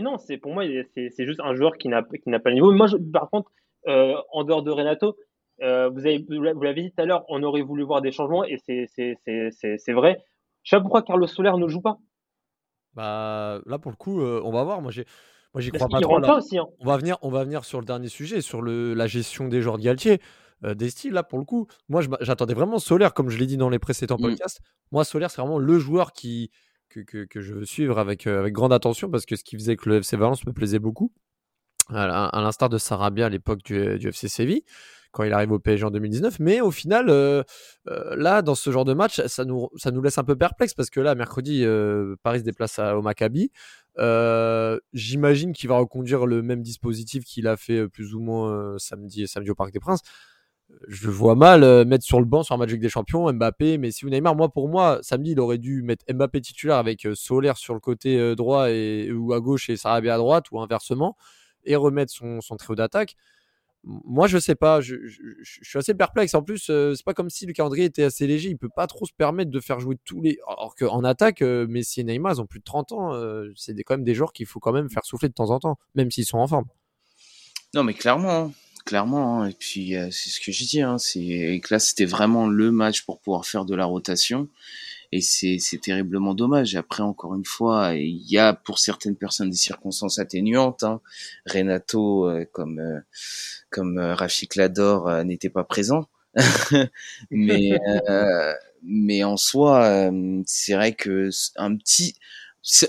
non, 0.00 0.18
c'est 0.18 0.36
pour 0.36 0.52
moi, 0.52 0.64
c'est 0.94 1.26
juste 1.26 1.40
un 1.40 1.54
joueur 1.54 1.76
qui 1.76 1.88
n'a 1.88 2.02
pas 2.02 2.50
le 2.50 2.54
niveau. 2.54 2.72
Moi, 2.72 2.88
par 3.12 3.30
contre, 3.30 3.52
euh, 3.88 4.14
en 4.32 4.44
dehors 4.44 4.62
de 4.62 4.70
Renato, 4.70 5.16
euh, 5.62 5.88
vous 5.90 6.06
avez 6.06 6.24
vous 6.28 6.42
l'avez 6.42 6.82
dit 6.82 6.90
tout 6.90 7.02
à 7.02 7.04
l'heure, 7.04 7.24
on 7.28 7.42
aurait 7.42 7.62
voulu 7.62 7.82
voir 7.82 8.00
des 8.00 8.12
changements 8.12 8.44
et 8.44 8.58
c'est 8.66 9.92
vrai. 9.92 10.18
Je 10.62 10.70
sais 10.70 10.76
pas 10.76 10.80
pourquoi 10.80 11.02
Carlos 11.02 11.26
Soler 11.26 11.52
ne 11.56 11.68
joue 11.68 11.80
pas. 11.80 11.98
Bah 12.94 13.60
là 13.66 13.78
pour 13.78 13.90
le 13.90 13.96
coup, 13.96 14.20
euh, 14.20 14.40
on 14.44 14.50
va 14.50 14.64
voir. 14.64 14.82
Moi 14.82 14.90
j'ai 14.90 15.06
moi, 15.54 15.60
j'y 15.60 15.70
crois 15.70 15.88
pas 15.88 16.00
trop. 16.00 16.20
Aussi, 16.36 16.58
hein. 16.58 16.66
on, 16.78 16.86
va 16.86 16.96
venir, 16.96 17.18
on 17.22 17.30
va 17.30 17.42
venir 17.42 17.64
sur 17.64 17.80
le 17.80 17.84
dernier 17.84 18.08
sujet, 18.08 18.40
sur 18.40 18.62
le, 18.62 18.94
la 18.94 19.06
gestion 19.06 19.48
des 19.48 19.62
joueurs 19.62 19.78
de 19.78 19.82
Galtier. 19.82 20.20
Euh, 20.64 20.74
des 20.74 20.90
styles, 20.90 21.12
là, 21.12 21.22
pour 21.22 21.38
le 21.38 21.44
coup, 21.44 21.66
moi, 21.88 22.02
j'attendais 22.20 22.54
vraiment 22.54 22.78
Solaire, 22.78 23.14
comme 23.14 23.30
je 23.30 23.38
l'ai 23.38 23.46
dit 23.46 23.56
dans 23.56 23.70
les 23.70 23.78
précédents 23.78 24.16
mmh. 24.18 24.22
podcasts. 24.22 24.60
Moi, 24.92 25.04
Solaire, 25.04 25.30
c'est 25.30 25.40
vraiment 25.40 25.58
le 25.58 25.78
joueur 25.78 26.12
qui, 26.12 26.50
que, 26.88 27.00
que, 27.00 27.24
que 27.24 27.40
je 27.40 27.54
veux 27.54 27.64
suivre 27.64 27.98
avec, 27.98 28.26
euh, 28.26 28.38
avec 28.38 28.52
grande 28.52 28.72
attention 28.72 29.10
parce 29.10 29.26
que 29.26 29.36
ce 29.36 29.42
qu'il 29.42 29.58
faisait 29.58 29.72
avec 29.72 29.86
le 29.86 29.96
FC 29.96 30.16
Valence 30.16 30.46
me 30.46 30.52
plaisait 30.52 30.78
beaucoup. 30.78 31.12
À, 31.88 32.40
l'instar 32.40 32.68
de 32.68 32.78
Sarabia 32.78 33.26
à 33.26 33.28
l'époque 33.28 33.64
du, 33.64 33.98
du, 33.98 34.08
FC 34.08 34.28
Séville 34.28 34.62
quand 35.12 35.24
il 35.24 35.32
arrive 35.32 35.52
au 35.52 35.58
PSG 35.58 35.84
en 35.84 35.90
2019. 35.90 36.38
Mais 36.40 36.60
au 36.60 36.70
final, 36.70 37.06
euh, 37.08 37.42
euh, 37.88 38.16
là, 38.16 38.42
dans 38.42 38.54
ce 38.54 38.70
genre 38.70 38.84
de 38.84 38.94
match, 38.94 39.20
ça 39.26 39.44
nous, 39.44 39.68
ça 39.76 39.90
nous 39.90 40.02
laisse 40.02 40.18
un 40.18 40.24
peu 40.24 40.36
perplexe 40.36 40.74
parce 40.74 40.90
que 40.90 41.00
là, 41.00 41.14
mercredi, 41.14 41.64
euh, 41.64 42.16
Paris 42.22 42.40
se 42.40 42.44
déplace 42.44 42.78
au 42.78 43.02
Maccabi. 43.02 43.50
J'imagine 44.92 45.52
qu'il 45.52 45.68
va 45.68 45.76
reconduire 45.78 46.26
le 46.26 46.42
même 46.42 46.62
dispositif 46.62 47.24
qu'il 47.24 47.46
a 47.46 47.56
fait 47.56 47.88
plus 47.88 48.14
ou 48.14 48.20
moins 48.20 48.76
samedi, 48.78 49.26
samedi 49.26 49.50
au 49.50 49.54
Parc 49.54 49.72
des 49.72 49.80
Princes. 49.80 50.02
Je 50.86 51.10
vois 51.10 51.34
mal 51.34 51.84
mettre 51.84 52.04
sur 52.04 52.20
le 52.20 52.26
banc 52.26 52.44
sur 52.44 52.54
un 52.54 52.58
match 52.58 52.68
avec 52.68 52.80
des 52.80 52.88
champions 52.88 53.30
Mbappé, 53.32 53.76
mais 53.76 53.90
si 53.90 54.04
vous 54.04 54.10
Neymar, 54.10 54.36
moi 54.36 54.50
pour 54.50 54.68
moi, 54.68 55.00
samedi 55.02 55.32
il 55.32 55.40
aurait 55.40 55.58
dû 55.58 55.82
mettre 55.82 56.04
Mbappé 56.12 56.40
titulaire 56.40 56.76
avec 56.76 57.08
Solaire 57.14 57.56
sur 57.56 57.74
le 57.74 57.80
côté 57.80 58.36
droit 58.36 58.70
et, 58.70 59.10
ou 59.10 59.32
à 59.32 59.40
gauche 59.40 59.68
et 59.68 59.76
Sarabia 59.76 60.14
à 60.14 60.18
droite 60.18 60.44
ou 60.52 60.60
inversement 60.60 61.16
et 61.64 61.74
remettre 61.74 62.12
son, 62.12 62.40
son 62.40 62.56
trio 62.56 62.76
d'attaque 62.76 63.16
moi, 63.84 64.26
je 64.26 64.38
sais 64.38 64.54
pas. 64.54 64.80
Je, 64.80 64.96
suis 65.42 65.78
assez 65.78 65.94
perplexe. 65.94 66.34
En 66.34 66.42
plus, 66.42 66.68
euh, 66.68 66.94
c'est 66.94 67.04
pas 67.04 67.14
comme 67.14 67.30
si 67.30 67.46
le 67.46 67.52
calendrier 67.52 67.86
était 67.86 68.02
assez 68.02 68.26
léger. 68.26 68.50
Il 68.50 68.58
peut 68.58 68.68
pas 68.68 68.86
trop 68.86 69.06
se 69.06 69.12
permettre 69.12 69.50
de 69.50 69.60
faire 69.60 69.80
jouer 69.80 69.96
tous 70.04 70.20
les. 70.20 70.38
Alors 70.46 70.74
qu'en 70.74 71.02
attaque, 71.02 71.40
euh, 71.42 71.66
Messi 71.66 72.00
et 72.00 72.04
Neymar, 72.04 72.34
ils 72.34 72.40
ont 72.40 72.46
plus 72.46 72.58
de 72.58 72.64
30 72.64 72.92
ans. 72.92 73.14
Euh, 73.14 73.50
c'est 73.56 73.74
quand 73.82 73.94
même 73.94 74.04
des 74.04 74.14
joueurs 74.14 74.32
qu'il 74.32 74.46
faut 74.46 74.60
quand 74.60 74.72
même 74.72 74.90
faire 74.90 75.04
souffler 75.04 75.28
de 75.28 75.34
temps 75.34 75.50
en 75.50 75.58
temps, 75.58 75.78
même 75.94 76.10
s'ils 76.10 76.26
sont 76.26 76.38
en 76.38 76.46
forme. 76.46 76.66
Non, 77.72 77.82
mais 77.82 77.94
clairement, 77.94 78.46
hein. 78.46 78.52
clairement. 78.84 79.42
Hein. 79.42 79.48
Et 79.48 79.54
puis, 79.58 79.94
c'est 80.10 80.30
ce 80.30 80.40
que 80.40 80.52
je 80.52 80.64
dis. 80.64 80.82
Hein. 80.82 80.96
Que 80.98 81.72
là, 81.72 81.78
c'était 81.78 82.04
vraiment 82.04 82.48
le 82.48 82.70
match 82.70 83.04
pour 83.04 83.20
pouvoir 83.20 83.46
faire 83.46 83.64
de 83.64 83.74
la 83.74 83.86
rotation 83.86 84.48
et 85.12 85.20
c'est 85.22 85.80
terriblement 85.82 86.34
dommage. 86.34 86.76
Après, 86.76 87.02
encore 87.02 87.34
une 87.34 87.44
fois, 87.44 87.94
il 87.94 88.22
y 88.30 88.38
a 88.38 88.52
pour 88.52 88.78
certaines 88.78 89.16
personnes 89.16 89.50
des 89.50 89.56
circonstances 89.56 90.20
atténuantes. 90.20 90.84
Hein. 90.84 91.00
Renato, 91.46 92.28
euh, 92.28 92.44
comme 92.52 92.78
euh, 92.78 93.00
comme 93.70 93.98
euh, 93.98 94.14
Rafik 94.14 94.54
Lador, 94.54 95.24
n'était 95.24 95.50
pas 95.50 95.64
présent, 95.64 96.08
mais 97.30 97.78
mais 98.82 99.24
en 99.24 99.36
soi, 99.36 100.10
c'est 100.46 100.74
vrai 100.74 100.94
que 100.94 101.28
un 101.56 101.76
petit, 101.76 102.14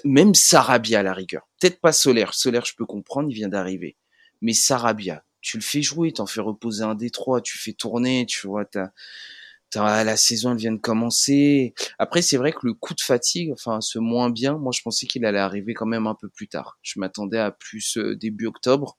même 0.05 0.35
Sarabia 0.35 0.99
à 0.99 1.03
la 1.03 1.13
rigueur, 1.13 1.47
peut-être 1.59 1.81
pas 1.81 1.91
Solaire. 1.91 2.33
Solaire, 2.33 2.65
je 2.65 2.75
peux 2.75 2.85
comprendre, 2.85 3.29
il 3.29 3.35
vient 3.35 3.49
d'arriver, 3.49 3.97
mais 4.41 4.53
Sarabia, 4.53 5.25
tu 5.41 5.57
le 5.57 5.63
fais 5.63 5.81
jouer, 5.81 6.13
t'en 6.13 6.27
fais 6.27 6.41
reposer 6.41 6.83
un 6.83 6.95
des 6.95 7.09
trois, 7.09 7.41
tu 7.41 7.57
fais 7.57 7.73
tourner, 7.73 8.25
tu 8.27 8.47
vois, 8.47 8.63
t'as 8.65 8.91
la 9.75 10.17
saison 10.17 10.51
elle 10.51 10.57
vient 10.57 10.71
de 10.71 10.77
commencer. 10.77 11.73
Après, 11.99 12.21
c'est 12.21 12.37
vrai 12.37 12.51
que 12.51 12.59
le 12.63 12.73
coup 12.73 12.93
de 12.93 13.01
fatigue, 13.01 13.51
enfin, 13.51 13.81
ce 13.81 13.99
moins 13.99 14.29
bien, 14.29 14.57
moi, 14.57 14.71
je 14.75 14.81
pensais 14.81 15.07
qu'il 15.07 15.25
allait 15.25 15.39
arriver 15.39 15.73
quand 15.73 15.85
même 15.85 16.07
un 16.07 16.15
peu 16.15 16.29
plus 16.29 16.47
tard. 16.47 16.77
Je 16.81 16.99
m'attendais 16.99 17.39
à 17.39 17.51
plus 17.51 17.97
euh, 17.97 18.15
début 18.15 18.47
octobre, 18.47 18.97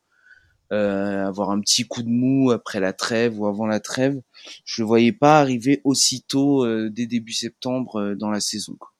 euh, 0.72 1.26
avoir 1.26 1.50
un 1.50 1.61
petit 1.61 1.87
coup 1.87 2.02
de 2.02 2.08
mou 2.08 2.50
après 2.50 2.80
la 2.80 2.94
trêve 2.94 3.38
ou 3.38 3.46
avant 3.46 3.66
la 3.66 3.78
trêve. 3.78 4.22
Je 4.64 4.80
le 4.80 4.87
voyais 4.87 5.12
pas 5.12 5.38
arriver 5.38 5.82
aussitôt 5.85 6.64
euh, 6.64 6.88
dès 6.90 7.06
début 7.06 7.32
septembre 7.32 7.96
euh, 7.96 8.14
dans 8.14 8.30
la 8.30 8.40
saison. 8.40 8.76
Quoi. 8.78 8.90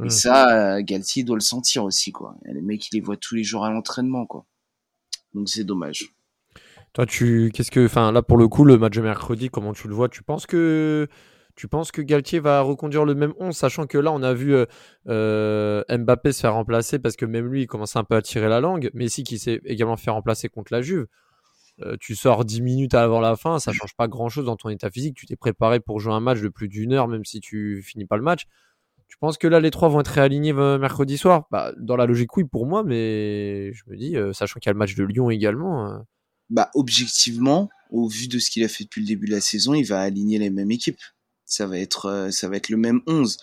Et 0.00 0.06
mmh. 0.06 0.10
ça, 0.10 0.82
Galtier 0.82 1.24
doit 1.24 1.36
le 1.36 1.40
sentir 1.40 1.82
aussi, 1.82 2.12
quoi. 2.12 2.36
Les 2.44 2.60
mecs, 2.60 2.88
il 2.92 2.94
les 2.94 3.00
voit 3.00 3.16
tous 3.16 3.34
les 3.34 3.42
jours 3.42 3.64
à 3.64 3.70
l'entraînement, 3.70 4.24
quoi. 4.24 4.46
Donc 5.34 5.48
c'est 5.48 5.64
dommage. 5.64 6.13
Toi, 6.94 7.06
tu, 7.06 7.50
qu'est-ce 7.52 7.72
que, 7.72 7.86
enfin, 7.86 8.12
là 8.12 8.22
pour 8.22 8.36
le 8.38 8.46
coup, 8.46 8.64
le 8.64 8.78
match 8.78 8.94
de 8.94 9.02
mercredi, 9.02 9.50
comment 9.50 9.72
tu 9.72 9.88
le 9.88 9.94
vois? 9.94 10.08
Tu 10.08 10.22
penses 10.22 10.46
que, 10.46 11.08
tu 11.56 11.66
penses 11.66 11.90
que 11.90 12.00
Galtier 12.00 12.38
va 12.38 12.60
reconduire 12.60 13.04
le 13.04 13.16
même 13.16 13.34
11, 13.40 13.56
sachant 13.56 13.86
que 13.86 13.98
là, 13.98 14.12
on 14.12 14.22
a 14.22 14.32
vu 14.32 14.54
euh, 14.54 14.64
euh, 15.08 15.82
Mbappé 15.90 16.30
se 16.32 16.40
faire 16.40 16.54
remplacer 16.54 17.00
parce 17.00 17.16
que 17.16 17.26
même 17.26 17.46
lui, 17.46 17.62
il 17.62 17.66
commence 17.66 17.96
un 17.96 18.04
peu 18.04 18.14
à 18.14 18.22
tirer 18.22 18.48
la 18.48 18.60
langue. 18.60 18.90
Messi 18.94 19.24
qui 19.24 19.38
s'est 19.38 19.60
également 19.64 19.96
fait 19.96 20.12
remplacer 20.12 20.48
contre 20.48 20.72
la 20.72 20.82
Juve. 20.82 21.06
Euh, 21.82 21.96
tu 22.00 22.14
sors 22.14 22.44
10 22.44 22.62
minutes 22.62 22.94
avant 22.94 23.20
la 23.20 23.34
fin, 23.34 23.58
ça 23.58 23.72
change 23.72 23.96
pas 23.96 24.06
grand-chose 24.06 24.44
dans 24.44 24.56
ton 24.56 24.68
état 24.68 24.88
physique. 24.88 25.16
Tu 25.16 25.26
t'es 25.26 25.36
préparé 25.36 25.80
pour 25.80 25.98
jouer 25.98 26.12
un 26.12 26.20
match 26.20 26.40
de 26.40 26.48
plus 26.48 26.68
d'une 26.68 26.92
heure, 26.92 27.08
même 27.08 27.24
si 27.24 27.40
tu 27.40 27.82
finis 27.82 28.06
pas 28.06 28.16
le 28.16 28.22
match. 28.22 28.44
Tu 29.08 29.18
penses 29.18 29.36
que 29.38 29.48
là, 29.48 29.58
les 29.58 29.72
trois 29.72 29.88
vont 29.88 30.00
être 30.00 30.08
réalignés 30.08 30.52
mercredi 30.52 31.18
soir? 31.18 31.46
Bah, 31.50 31.72
Dans 31.78 31.96
la 31.96 32.06
logique, 32.06 32.36
oui, 32.36 32.44
pour 32.44 32.66
moi, 32.66 32.84
mais 32.84 33.72
je 33.72 33.82
me 33.88 33.96
dis, 33.96 34.16
sachant 34.32 34.60
qu'il 34.60 34.68
y 34.68 34.70
a 34.70 34.72
le 34.72 34.78
match 34.78 34.94
de 34.94 35.04
Lyon 35.04 35.30
également 35.30 36.04
bah, 36.50 36.70
objectivement, 36.74 37.68
au 37.90 38.08
vu 38.08 38.28
de 38.28 38.38
ce 38.38 38.50
qu'il 38.50 38.64
a 38.64 38.68
fait 38.68 38.84
depuis 38.84 39.00
le 39.00 39.06
début 39.06 39.26
de 39.26 39.32
la 39.32 39.40
saison, 39.40 39.74
il 39.74 39.84
va 39.84 40.00
aligner 40.00 40.38
les 40.38 40.50
mêmes 40.50 40.70
équipes. 40.70 41.00
Ça 41.46 41.66
va 41.66 41.78
être, 41.78 42.06
euh, 42.06 42.30
ça 42.30 42.48
va 42.48 42.56
être 42.56 42.68
le 42.68 42.76
même 42.76 43.00
11. 43.06 43.38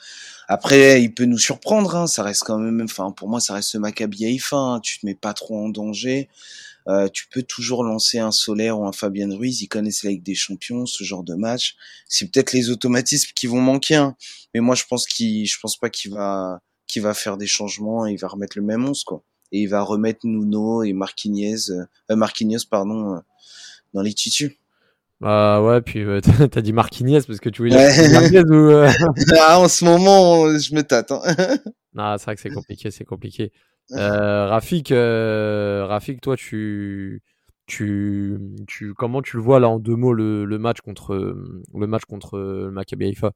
Après, 0.47 1.01
il 1.01 1.13
peut 1.13 1.25
nous 1.25 1.37
surprendre. 1.37 1.95
Hein. 1.95 2.07
Ça 2.07 2.23
reste 2.23 2.43
quand 2.43 2.57
même, 2.57 2.81
enfin, 2.81 3.11
pour 3.11 3.29
moi, 3.29 3.39
ça 3.39 3.53
reste 3.53 3.75
Maccabi 3.75 4.25
Haïfa. 4.25 4.57
Hein. 4.57 4.79
Tu 4.81 4.99
te 4.99 5.05
mets 5.05 5.15
pas 5.15 5.33
trop 5.33 5.57
en 5.57 5.69
danger. 5.69 6.27
Euh, 6.87 7.07
tu 7.09 7.27
peux 7.29 7.43
toujours 7.43 7.83
lancer 7.83 8.19
un 8.19 8.31
Solaire 8.31 8.79
ou 8.79 8.85
un 8.85 8.91
Fabien 8.91 9.29
Ruiz. 9.33 9.61
Ils 9.61 9.67
connaissent 9.67 10.03
la 10.03 10.09
Ligue 10.09 10.23
des 10.23 10.35
Champions, 10.35 10.85
ce 10.85 11.03
genre 11.03 11.23
de 11.23 11.35
match. 11.35 11.75
C'est 12.07 12.29
peut-être 12.29 12.53
les 12.53 12.69
automatismes 12.69 13.31
qui 13.35 13.47
vont 13.47 13.61
manquer. 13.61 13.95
Hein. 13.95 14.15
Mais 14.53 14.59
moi, 14.59 14.75
je 14.75 14.83
pense 14.89 15.05
qu'il, 15.05 15.45
je 15.45 15.59
pense 15.59 15.77
pas 15.77 15.89
qu'il 15.89 16.11
va, 16.11 16.59
qu'il 16.87 17.03
va 17.03 17.13
faire 17.13 17.37
des 17.37 17.47
changements. 17.47 18.07
Et 18.07 18.13
il 18.13 18.17
va 18.17 18.27
remettre 18.27 18.57
le 18.57 18.63
même 18.63 18.83
11, 18.83 19.03
quoi 19.03 19.23
et 19.51 19.61
il 19.61 19.67
va 19.67 19.81
remettre 19.81 20.21
Nuno 20.23 20.83
et 20.83 20.93
Marquinhos, 20.93 21.71
euh, 21.71 22.15
Marquinhos 22.15 22.65
pardon, 22.69 23.15
euh, 23.15 23.19
dans 23.93 24.01
les 24.01 24.13
titus. 24.13 24.51
Bah 25.21 25.61
ouais, 25.61 25.81
puis 25.81 26.03
euh, 26.03 26.19
t'as 26.51 26.61
dit 26.61 26.73
Marquinhos 26.73 27.21
parce 27.27 27.39
que 27.39 27.49
tu 27.49 27.61
voulais 27.61 28.29
dire 28.29 28.43
ou 28.49 28.53
euh... 28.53 28.89
ah, 29.39 29.59
en 29.59 29.67
ce 29.67 29.85
moment, 29.85 30.57
je 30.57 30.73
me 30.73 30.81
tâte. 30.81 31.11
Hein. 31.11 31.21
non, 31.93 32.17
c'est 32.17 32.25
vrai 32.25 32.35
que 32.35 32.41
c'est 32.41 32.49
compliqué, 32.49 32.89
c'est 32.89 33.05
compliqué. 33.05 33.51
Euh, 33.91 34.47
Rafik, 34.47 34.91
euh, 34.91 35.85
Rafik, 35.85 36.21
toi, 36.21 36.35
tu, 36.35 37.21
tu, 37.67 38.39
tu, 38.67 38.95
comment 38.95 39.21
tu 39.21 39.37
le 39.37 39.43
vois 39.43 39.59
là 39.59 39.69
en 39.69 39.77
deux 39.77 39.95
mots 39.95 40.13
le, 40.13 40.45
le 40.45 40.57
match 40.57 40.81
contre 40.81 41.13
le 41.13 41.87
match 41.87 42.05
contre 42.05 42.39
le 42.39 42.71
Maccabi 42.71 43.05
Haifa? 43.05 43.31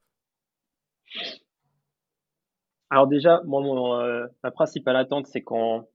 Alors 2.90 3.06
déjà, 3.06 3.42
moi, 3.46 3.62
mon, 3.62 4.28
ma 4.44 4.52
principale 4.52 4.96
attente, 4.96 5.28
c'est 5.28 5.42
qu'on 5.42 5.86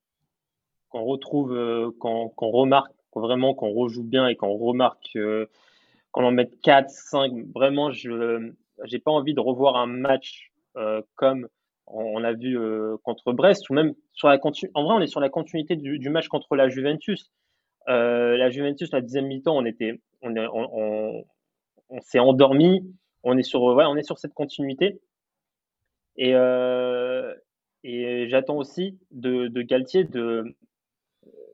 qu'on 0.90 1.04
retrouve, 1.04 1.52
euh, 1.52 1.90
qu'on 1.98 2.30
remarque 2.38 2.92
vraiment 3.14 3.54
qu'on 3.54 3.70
rejoue 3.70 4.04
bien 4.04 4.28
et 4.28 4.36
qu'on 4.36 4.56
remarque 4.56 5.10
euh, 5.16 5.46
qu'on 6.12 6.24
en 6.24 6.30
mette 6.30 6.60
4, 6.60 6.90
5. 6.90 7.32
Vraiment, 7.54 7.90
je 7.90 8.52
j'ai 8.84 8.98
pas 8.98 9.10
envie 9.10 9.34
de 9.34 9.40
revoir 9.40 9.76
un 9.76 9.86
match 9.86 10.52
euh, 10.76 11.02
comme 11.16 11.48
on, 11.86 12.22
a 12.22 12.32
vu 12.32 12.56
contre 13.02 13.32
Brest 13.32 13.68
ou 13.68 13.74
même 13.74 13.94
sur 14.12 14.28
la 14.28 14.38
en 14.74 14.84
vrai 14.84 14.94
on 14.94 15.00
est 15.00 15.08
sur 15.08 15.20
la 15.20 15.28
continuité 15.28 15.74
du, 15.74 16.08
match 16.08 16.28
contre 16.28 16.54
la 16.54 16.68
Juventus. 16.68 17.32
la 17.86 18.48
Juventus 18.50 18.92
la 18.92 19.00
deuxième 19.00 19.26
mi-temps 19.26 19.56
on 19.56 19.64
était 19.64 20.00
on, 20.22 20.36
on, 20.36 21.24
on, 21.88 22.00
s'est 22.00 22.20
endormi. 22.20 22.94
On 23.24 23.36
est 23.36 23.42
sur 23.42 23.62
ouais, 23.62 23.84
on 23.86 23.96
est 23.96 24.04
sur 24.04 24.18
cette 24.18 24.34
continuité 24.34 25.00
et 26.16 26.32
et 27.82 28.28
j'attends 28.28 28.56
aussi 28.56 28.98
de, 29.10 29.48
de 29.48 29.62
Galtier 29.62 30.04
de 30.04 30.54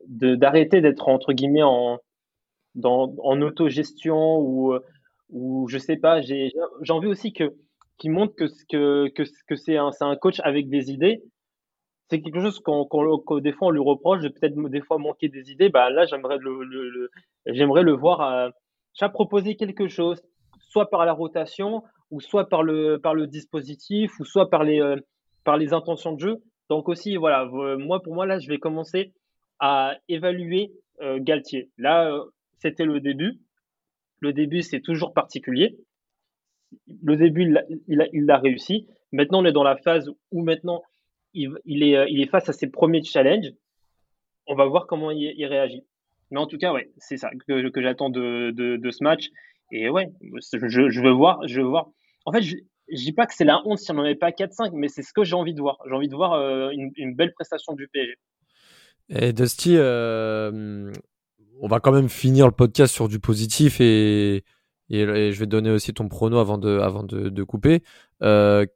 d'arrêter 0.09 0.81
d'être 0.81 1.09
entre 1.09 1.33
guillemets 1.33 1.62
en 1.62 1.99
dans, 2.75 3.14
en 3.23 3.40
autogestion 3.42 4.38
ou 4.38 4.75
ou 5.31 5.66
je 5.69 5.79
sais 5.79 5.97
pas 5.97 6.21
j'ai 6.21 6.53
envie 6.90 7.09
aussi 7.09 7.33
que 7.33 7.55
qui 7.99 8.09
montre 8.09 8.35
que 8.37 8.45
que 8.69 9.09
que, 9.09 9.23
que 9.49 9.57
c'est 9.57 9.77
un 9.77 9.90
un 10.01 10.16
coach 10.16 10.40
avec 10.45 10.69
des 10.69 10.90
idées. 10.90 11.23
C'est 12.09 12.21
quelque 12.21 12.40
chose 12.40 12.61
qu'on 12.61 12.87
des 13.40 13.53
fois 13.53 13.69
on 13.69 13.71
lui 13.71 13.81
reproche 13.81 14.23
de 14.23 14.29
peut-être 14.29 14.55
des 14.69 14.81
fois 14.81 14.99
manquer 14.99 15.29
des 15.29 15.51
idées. 15.51 15.71
Bah 15.71 15.90
là 15.90 16.07
j'aimerais 16.07 16.38
le, 16.38 17.11
j'aimerais 17.47 17.83
le 17.83 17.92
voir 17.92 18.21
à, 18.21 18.51
à 19.01 19.09
proposer 19.09 19.57
quelque 19.57 19.88
chose 19.88 20.23
soit 20.61 20.90
par 20.90 21.05
la 21.05 21.12
rotation 21.12 21.83
ou 22.11 22.21
soit 22.21 22.49
par 22.49 22.62
le 22.62 22.99
par 22.99 23.14
le 23.14 23.27
dispositif 23.27 24.19
ou 24.21 24.25
soit 24.25 24.51
par 24.51 24.62
les 24.62 24.81
euh, 24.81 24.97
par 25.45 25.57
les 25.57 25.73
intentions 25.73 26.12
de 26.12 26.21
jeu. 26.21 26.37
Donc 26.71 26.88
aussi 26.88 27.16
voilà 27.16 27.47
moi 27.79 28.03
pour 28.03 28.14
moi 28.14 28.27
là 28.27 28.38
je 28.38 28.49
vais 28.49 28.59
commencer 28.59 29.12
à 29.59 29.97
évaluer 30.09 30.73
euh, 31.01 31.19
Galtier. 31.21 31.71
Là, 31.79 32.11
euh, 32.11 32.25
c'était 32.59 32.85
le 32.85 33.01
début. 33.01 33.38
Le 34.21 34.33
début, 34.33 34.62
c'est 34.62 34.81
toujours 34.81 35.12
particulier. 35.12 35.77
Le 37.03 37.16
début, 37.16 37.55
il 37.87 38.31
a, 38.31 38.38
réussi. 38.38 38.87
Maintenant, 39.12 39.42
on 39.42 39.45
est 39.45 39.53
dans 39.53 39.62
la 39.62 39.77
phase 39.77 40.11
où 40.33 40.42
maintenant, 40.42 40.83
il, 41.35 41.51
il, 41.64 41.83
est, 41.83 41.97
euh, 41.97 42.07
il 42.09 42.21
est 42.21 42.31
face 42.31 42.49
à 42.49 42.53
ses 42.53 42.69
premiers 42.69 43.03
challenges. 43.03 43.53
On 44.47 44.55
va 44.55 44.64
voir 44.66 44.87
comment 44.87 45.11
il, 45.11 45.45
réagit. 45.45 45.85
Mais 46.31 46.40
en 46.40 46.47
tout 46.47 46.59
cas, 46.59 46.73
ouais, 46.73 46.90
c'est 46.97 47.16
ça 47.16 47.31
que, 47.47 47.83
j'attends 47.83 48.11
de, 48.11 48.90
ce 48.90 49.05
match. 49.05 49.29
Et 49.73 49.88
ouais, 49.90 50.09
je, 50.23 51.01
veux 51.01 51.11
voir, 51.11 51.47
je 51.47 51.61
veux 51.61 51.66
voir. 51.66 51.90
En 52.25 52.33
fait, 52.33 52.42
je, 52.42 52.57
je 52.88 53.05
dis 53.05 53.12
pas 53.12 53.27
que 53.27 53.35
c'est 53.35 53.45
la 53.45 53.61
honte 53.66 53.79
si 53.79 53.90
on 53.90 53.95
n'en 53.95 54.05
avait 54.05 54.14
pas 54.14 54.31
4-5, 54.31 54.71
mais 54.73 54.88
c'est 54.88 55.03
ce 55.03 55.12
que 55.12 55.25
j'ai 55.25 55.35
envie 55.35 55.55
de 55.55 55.61
voir. 55.61 55.79
J'ai 55.87 55.95
envie 55.95 56.09
de 56.09 56.14
voir 56.14 56.71
une, 56.71 56.90
une, 56.97 57.14
belle 57.14 57.33
prestation 57.33 57.75
du 57.75 57.88
PSG. 57.88 58.16
Et 59.09 59.33
Dusty, 59.33 59.77
euh, 59.77 60.92
on 61.61 61.69
va 61.69 61.81
quand 61.81 61.92
même 61.92 62.09
finir 62.09 62.47
le 62.47 62.53
podcast 62.53 62.92
sur 62.92 63.09
du 63.09 63.21
positif 63.21 63.81
et, 63.81 64.45
et, 64.90 65.33
je 65.33 65.38
vais 65.38 65.47
donner 65.47 65.71
aussi 65.71 65.95
ton 65.95 66.09
prono 66.09 66.38
avant 66.38 66.59
de, 66.59 66.79
avant 66.79 67.03
de, 67.03 67.29
de 67.29 67.42
couper. 67.42 67.83
Euh, 68.23 68.66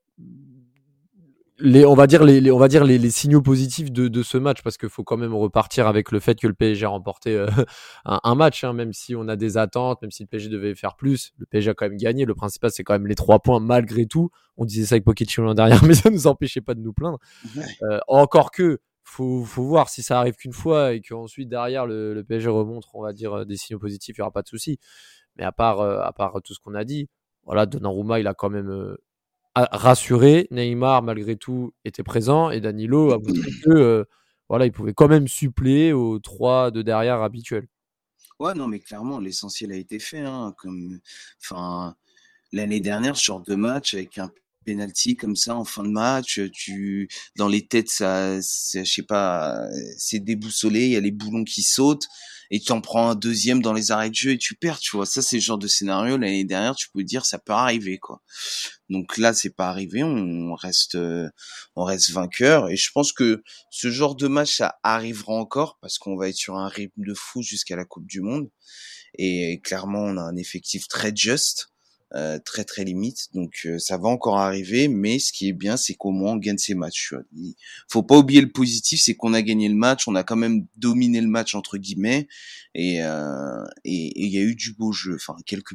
les, 1.63 1.85
on 1.85 1.95
va 1.95 2.07
dire 2.07 2.25
les, 2.25 2.51
on 2.51 2.59
va 2.59 2.69
dire 2.69 2.85
les, 2.85 2.99
les 2.99 3.11
signaux 3.11 3.43
positifs 3.43 3.93
de, 3.93 4.09
de 4.09 4.23
ce 4.23 4.39
match 4.39 4.63
parce 4.63 4.79
qu'il 4.79 4.89
faut 4.89 5.05
quand 5.05 5.17
même 5.17 5.35
repartir 5.35 5.87
avec 5.87 6.11
le 6.11 6.19
fait 6.21 6.39
que 6.39 6.47
le 6.47 6.55
PSG 6.55 6.87
a 6.87 6.89
remporté 6.89 7.37
euh, 7.37 7.49
un, 8.05 8.21
un, 8.23 8.35
match, 8.35 8.65
hein, 8.65 8.73
même 8.73 8.93
si 8.93 9.15
on 9.15 9.29
a 9.29 9.37
des 9.37 9.59
attentes, 9.59 10.01
même 10.01 10.11
si 10.11 10.23
le 10.23 10.29
PSG 10.29 10.49
devait 10.49 10.75
faire 10.75 10.97
plus, 10.97 11.33
le 11.39 11.47
PSG 11.47 11.71
a 11.71 11.75
quand 11.75 11.89
même 11.89 11.99
gagné. 11.99 12.25
Le 12.25 12.35
principal 12.35 12.71
c'est 12.71 12.85
quand 12.85 12.95
même 12.95 13.07
les 13.07 13.15
trois 13.15 13.41
points 13.41 13.61
malgré 13.61 14.07
tout. 14.07 14.31
On 14.57 14.65
disait 14.65 14.87
ça 14.87 14.95
avec 14.95 15.05
Pochettino 15.05 15.55
derrière, 15.55 15.83
mais 15.85 15.95
ça 15.95 16.11
nous 16.11 16.27
empêchait 16.27 16.61
pas 16.61 16.75
de 16.75 16.81
nous 16.81 16.93
plaindre. 16.93 17.19
Euh, 17.83 17.99
encore 18.09 18.51
que 18.51 18.81
faut, 19.11 19.45
faut 19.45 19.65
voir 19.65 19.89
si 19.89 20.03
ça 20.03 20.19
arrive 20.21 20.35
qu'une 20.37 20.53
fois 20.53 20.93
et 20.93 21.01
qu'ensuite 21.01 21.49
derrière 21.49 21.87
le, 21.87 22.15
le, 22.15 22.25
PSG 22.25 22.49
remonte, 22.49 22.85
on 22.95 23.03
va 23.03 23.13
dire, 23.13 23.39
euh, 23.39 23.45
des 23.45 23.57
signaux 23.57 23.79
positifs, 23.79 24.17
il 24.17 24.21
n'y 24.21 24.23
aura 24.23 24.31
pas 24.31 24.43
de 24.43 24.49
souci. 24.49 24.79
Mais 25.37 25.45
à 25.45 25.53
part, 25.53 25.81
euh, 25.81 26.01
à 26.01 26.13
part 26.13 26.41
tout 26.45 26.55
ce 26.55 26.61
qu'on 26.61 26.75
a 26.75 26.85
dit, 26.85 27.09
voilà, 27.45 27.67
Donnarumma, 27.67 28.21
il 28.21 28.27
a 28.29 28.35
quand 28.35 28.51
même 28.51 28.71
euh, 28.71 28.97
rassuré. 29.57 30.47
Neymar, 30.51 31.03
malgré 31.03 31.37
tout, 31.37 31.75
était 31.85 32.03
présent 32.05 32.51
et 32.51 32.61
Danilo 32.61 33.13
a 33.13 33.19
montré 33.19 33.51
que 33.65 34.07
voilà, 34.49 34.67
il 34.67 34.73
pouvait 34.73 34.95
quand 34.95 35.09
même 35.09 35.29
suppléer 35.29 35.93
aux 35.93 36.19
trois 36.19 36.71
de 36.71 36.83
derrière 36.83 37.23
habituels. 37.23 37.69
Ouais, 38.39 38.55
non, 38.55 38.69
mais 38.69 38.81
clairement, 38.81 39.19
l'essentiel 39.19 39.73
a 39.73 39.77
été 39.77 39.99
fait. 39.99 40.21
Hein, 40.21 40.55
comme, 40.57 41.01
enfin, 41.41 41.97
l'année 42.53 42.81
dernière, 42.81 43.17
ce 43.17 43.25
genre 43.25 43.43
de 43.43 43.55
match 43.55 43.95
avec 43.95 44.19
un 44.19 44.31
penalty 44.65 45.17
comme 45.17 45.37
ça 45.37 45.57
en 45.57 45.65
fin 45.65 45.83
de 45.83 45.89
match, 45.89 46.41
tu 46.53 47.09
dans 47.37 47.49
les 47.49 47.67
têtes 47.67 47.91
ça, 47.91 48.39
je 48.41 48.85
sais 48.85 49.03
pas, 49.03 49.67
c'est 49.99 50.21
déboussolé, 50.21 50.87
il 50.87 50.93
y 50.93 50.97
a 50.97 51.01
les 51.01 51.11
boulons 51.11 51.45
qui 51.45 51.63
sautent 51.63 52.07
et 52.53 52.59
tu 52.59 52.73
en 52.73 52.81
prends 52.81 53.11
un 53.11 53.15
deuxième 53.15 53.63
dans 53.63 53.73
les 53.73 53.93
arrêts 53.93 54.11
de 54.11 54.15
jeu 54.15 54.33
et 54.33 54.39
tu 54.39 54.57
perds, 54.57 54.81
tu 54.81 54.97
vois. 54.97 55.07
Ça 55.07 55.23
c'est 55.23 55.37
le 55.37 55.43
genre 55.43 55.59
de 55.59 55.69
scénario 55.69 56.17
l'année 56.17 56.45
dernière, 56.45 56.75
tu 56.75 56.89
peux 56.93 57.05
dire 57.05 57.25
ça 57.25 57.39
peut 57.39 57.53
arriver 57.53 57.99
quoi. 57.99 58.23
Donc 58.89 59.19
là 59.19 59.33
c'est 59.35 59.55
pas 59.55 59.69
arrivé, 59.69 60.03
on 60.03 60.55
reste 60.55 60.97
on 61.77 61.85
reste 61.85 62.11
vainqueur 62.11 62.69
et 62.71 62.77
je 62.77 62.91
pense 62.93 63.13
que 63.13 63.43
ce 63.71 63.91
genre 63.91 64.17
de 64.17 64.29
match 64.29 64.57
ça 64.57 64.77
arrivera 64.83 65.33
encore 65.35 65.79
parce 65.81 65.99
qu'on 65.99 66.17
va 66.17 66.29
être 66.29 66.37
sur 66.37 66.57
un 66.57 66.69
rythme 66.69 67.05
de 67.05 67.15
fou 67.15 67.43
jusqu'à 67.43 67.77
la 67.77 67.85
Coupe 67.85 68.07
du 68.07 68.21
monde 68.21 68.51
et 69.19 69.61
clairement 69.65 70.03
on 70.03 70.17
a 70.17 70.23
un 70.23 70.37
effectif 70.37 70.89
très 70.89 71.15
juste 71.15 71.70
euh, 72.15 72.39
très 72.45 72.65
très 72.65 72.85
limite. 72.85 73.29
Donc 73.35 73.63
euh, 73.67 73.79
ça 73.79 73.99
va 73.99 74.09
encore 74.09 74.39
arriver, 74.39 74.89
mais 74.89 75.19
ce 75.19 75.33
qui 75.33 75.49
est 75.49 75.53
bien, 75.53 75.77
c'est 75.77 75.95
qu'au 75.95 76.11
moins 76.11 76.33
on 76.33 76.37
gagne 76.37 76.59
ces 76.59 76.75
matchs. 76.75 77.15
Il 77.37 77.55
faut 77.89 78.03
pas 78.03 78.17
oublier 78.19 78.41
le 78.41 78.51
positif, 78.51 79.01
c'est 79.01 79.15
qu'on 79.15 79.35
a 79.35 79.43
gagné 79.43 79.69
le 79.69 79.75
match, 79.77 80.09
on 80.09 80.15
a 80.15 80.25
quand 80.25 80.37
même 80.37 80.67
dominé 80.77 81.21
le 81.21 81.29
match 81.29 81.55
entre 81.55 81.79
guillemets, 81.79 82.29
et 82.75 83.03
euh, 83.05 83.65
et 83.85 84.13
il 84.25 84.29
y 84.33 84.39
a 84.39 84.43
eu 84.43 84.55
du 84.55 84.73
beau 84.75 84.93
jeu, 84.93 85.15
enfin 85.15 85.37
quelques 85.47 85.75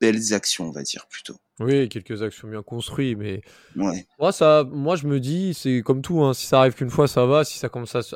belles 0.00 0.32
actions, 0.32 0.68
on 0.68 0.70
va 0.72 0.82
dire 0.82 1.06
plutôt. 1.08 1.36
Oui, 1.60 1.88
quelques 1.88 2.22
actions 2.22 2.46
bien 2.48 2.62
construites, 2.62 3.18
mais 3.18 3.40
Ouais. 3.76 4.06
moi, 4.20 4.30
ça, 4.32 4.64
moi 4.70 4.94
je 4.94 5.06
me 5.08 5.18
dis, 5.18 5.54
c'est 5.54 5.82
comme 5.82 6.02
tout, 6.02 6.22
hein, 6.22 6.34
si 6.34 6.46
ça 6.46 6.60
arrive 6.60 6.74
qu'une 6.74 6.90
fois, 6.90 7.08
ça 7.08 7.26
va. 7.26 7.44
Si 7.44 7.58
ça 7.58 7.68
commence 7.68 7.96
à, 7.96 8.02
se- 8.02 8.14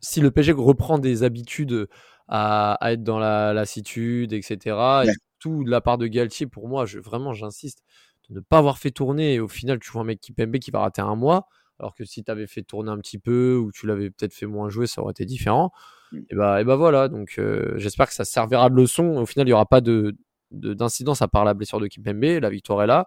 si 0.00 0.20
le 0.20 0.30
PSG 0.30 0.52
reprend 0.52 0.98
des 0.98 1.24
habitudes 1.24 1.88
à, 2.28 2.74
à 2.74 2.92
être 2.92 3.02
dans 3.02 3.18
la 3.18 3.52
lassitude, 3.52 4.32
etc. 4.32 5.02
Et 5.06 5.10
De 5.50 5.70
la 5.70 5.80
part 5.80 5.98
de 5.98 6.06
Galtier, 6.06 6.46
pour 6.46 6.68
moi, 6.68 6.86
je, 6.86 6.98
vraiment, 6.98 7.32
j'insiste, 7.32 7.82
de 8.30 8.34
ne 8.36 8.40
pas 8.40 8.58
avoir 8.58 8.78
fait 8.78 8.90
tourner. 8.90 9.34
Et 9.34 9.40
au 9.40 9.48
final, 9.48 9.78
tu 9.80 9.90
vois 9.90 10.02
un 10.02 10.04
mec 10.04 10.20
qui 10.20 10.32
PMB 10.32 10.58
qui 10.58 10.70
va 10.70 10.80
rater 10.80 11.02
un 11.02 11.14
mois, 11.16 11.48
alors 11.78 11.94
que 11.94 12.04
si 12.04 12.22
tu 12.24 12.30
avais 12.30 12.46
fait 12.46 12.62
tourner 12.62 12.90
un 12.90 12.98
petit 12.98 13.18
peu 13.18 13.56
ou 13.56 13.70
tu 13.72 13.86
l'avais 13.86 14.10
peut-être 14.10 14.32
fait 14.34 14.46
moins 14.46 14.68
jouer, 14.68 14.86
ça 14.86 15.02
aurait 15.02 15.10
été 15.12 15.24
différent. 15.24 15.72
Mm. 16.12 16.18
Et 16.30 16.34
bah, 16.34 16.60
et 16.60 16.64
bah 16.64 16.76
voilà. 16.76 17.08
Donc, 17.08 17.34
euh, 17.38 17.74
j'espère 17.76 18.06
que 18.08 18.14
ça 18.14 18.24
servira 18.24 18.70
de 18.70 18.74
leçon. 18.76 19.16
Au 19.16 19.26
final, 19.26 19.46
il 19.46 19.50
n'y 19.50 19.54
aura 19.54 19.66
pas 19.66 19.80
de 19.80 20.16
de- 20.50 20.72
d'incidence 20.74 21.20
à 21.20 21.26
part 21.28 21.44
la 21.44 21.52
blessure 21.54 21.80
de 21.80 21.86
Kimpembe. 21.88 22.40
La 22.40 22.48
victoire 22.50 22.82
est 22.82 22.86
là. 22.86 23.06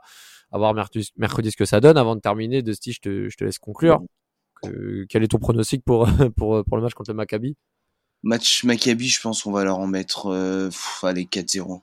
À 0.52 0.58
voir 0.58 0.74
mercredi, 0.74 1.12
mercredi 1.18 1.52
ce 1.52 1.58
que 1.58 1.66
ça 1.66 1.80
donne. 1.80 1.98
Avant 1.98 2.16
de 2.16 2.22
terminer, 2.22 2.62
Dusty, 2.62 2.92
je 2.94 3.00
te, 3.02 3.30
je 3.30 3.38
te 3.38 3.44
laisse 3.46 3.58
conclure. 3.60 4.02
Que- 4.64 5.06
quel 5.10 5.24
est 5.24 5.28
ton 5.28 5.38
pronostic 5.40 5.84
pour, 5.86 6.06
pour, 6.36 6.64
pour 6.66 6.78
le 6.78 6.84
match 6.84 6.94
contre 6.94 7.12
le 7.12 7.16
Maccabi? 7.16 7.56
Match 8.24 8.64
Maccabi, 8.64 9.08
je 9.08 9.22
pense 9.22 9.44
qu'on 9.44 9.52
va 9.52 9.64
leur 9.64 9.78
en 9.78 9.88
mettre, 9.88 10.28
euh, 10.28 10.70
allez, 11.04 11.26
4-0. 11.26 11.82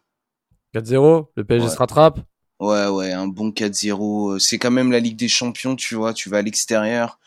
4-0 0.75 1.27
Le 1.37 1.45
PSG 1.45 1.67
Ouais. 1.67 1.73
se 1.73 1.77
rattrape 1.79 2.21
Ouais, 2.61 2.87
ouais, 2.87 3.13
un 3.13 3.27
bon 3.27 3.51
4-0. 3.51 4.39
C'est 4.39 4.59
quand 4.59 4.71
même 4.71 4.93
la 4.93 5.01
Ligue 5.01 5.17
des 5.19 5.29
Champions, 5.29 5.77
tu 5.77 5.95
vois, 5.97 6.15
tu 6.15 6.29
vas 6.31 6.39
à 6.39 6.43
l'extérieur. 6.43 7.19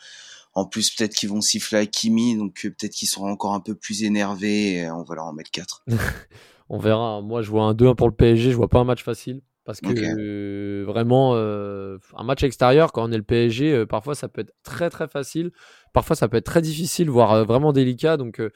En 0.54 0.64
plus, 0.64 0.90
peut-être 0.90 1.14
qu'ils 1.14 1.28
vont 1.28 1.40
siffler 1.40 1.78
à 1.78 1.86
Kimi, 1.86 2.36
donc 2.36 2.64
euh, 2.64 2.70
peut-être 2.70 2.92
qu'ils 2.92 3.08
seront 3.08 3.30
encore 3.30 3.52
un 3.54 3.60
peu 3.60 3.74
plus 3.74 4.02
énervés 4.02 4.74
et 4.78 4.90
on 4.90 5.02
va 5.04 5.14
leur 5.14 5.26
en 5.26 5.32
mettre 5.32 5.50
4. 5.50 5.84
On 6.70 6.78
verra. 6.78 7.20
Moi, 7.22 7.42
je 7.42 7.50
vois 7.50 7.64
un 7.64 7.74
2-1 7.74 7.94
pour 7.94 8.08
le 8.08 8.14
PSG. 8.14 8.50
Je 8.50 8.56
vois 8.56 8.68
pas 8.68 8.78
un 8.80 8.84
match 8.84 9.02
facile. 9.02 9.40
Parce 9.64 9.80
que 9.82 9.88
euh, 9.92 10.84
vraiment, 10.86 11.32
euh, 11.34 11.98
un 12.16 12.24
match 12.24 12.42
extérieur, 12.42 12.90
quand 12.90 13.06
on 13.06 13.12
est 13.12 13.18
le 13.18 13.22
PSG, 13.22 13.70
euh, 13.72 13.86
parfois 13.86 14.14
ça 14.14 14.26
peut 14.28 14.40
être 14.40 14.54
très 14.62 14.88
très 14.88 15.08
facile. 15.08 15.50
Parfois 15.92 16.16
ça 16.16 16.26
peut 16.26 16.38
être 16.38 16.46
très 16.46 16.62
difficile, 16.62 17.10
voire 17.10 17.32
euh, 17.32 17.44
vraiment 17.44 17.74
délicat. 17.74 18.16
Donc 18.16 18.40
euh, 18.40 18.50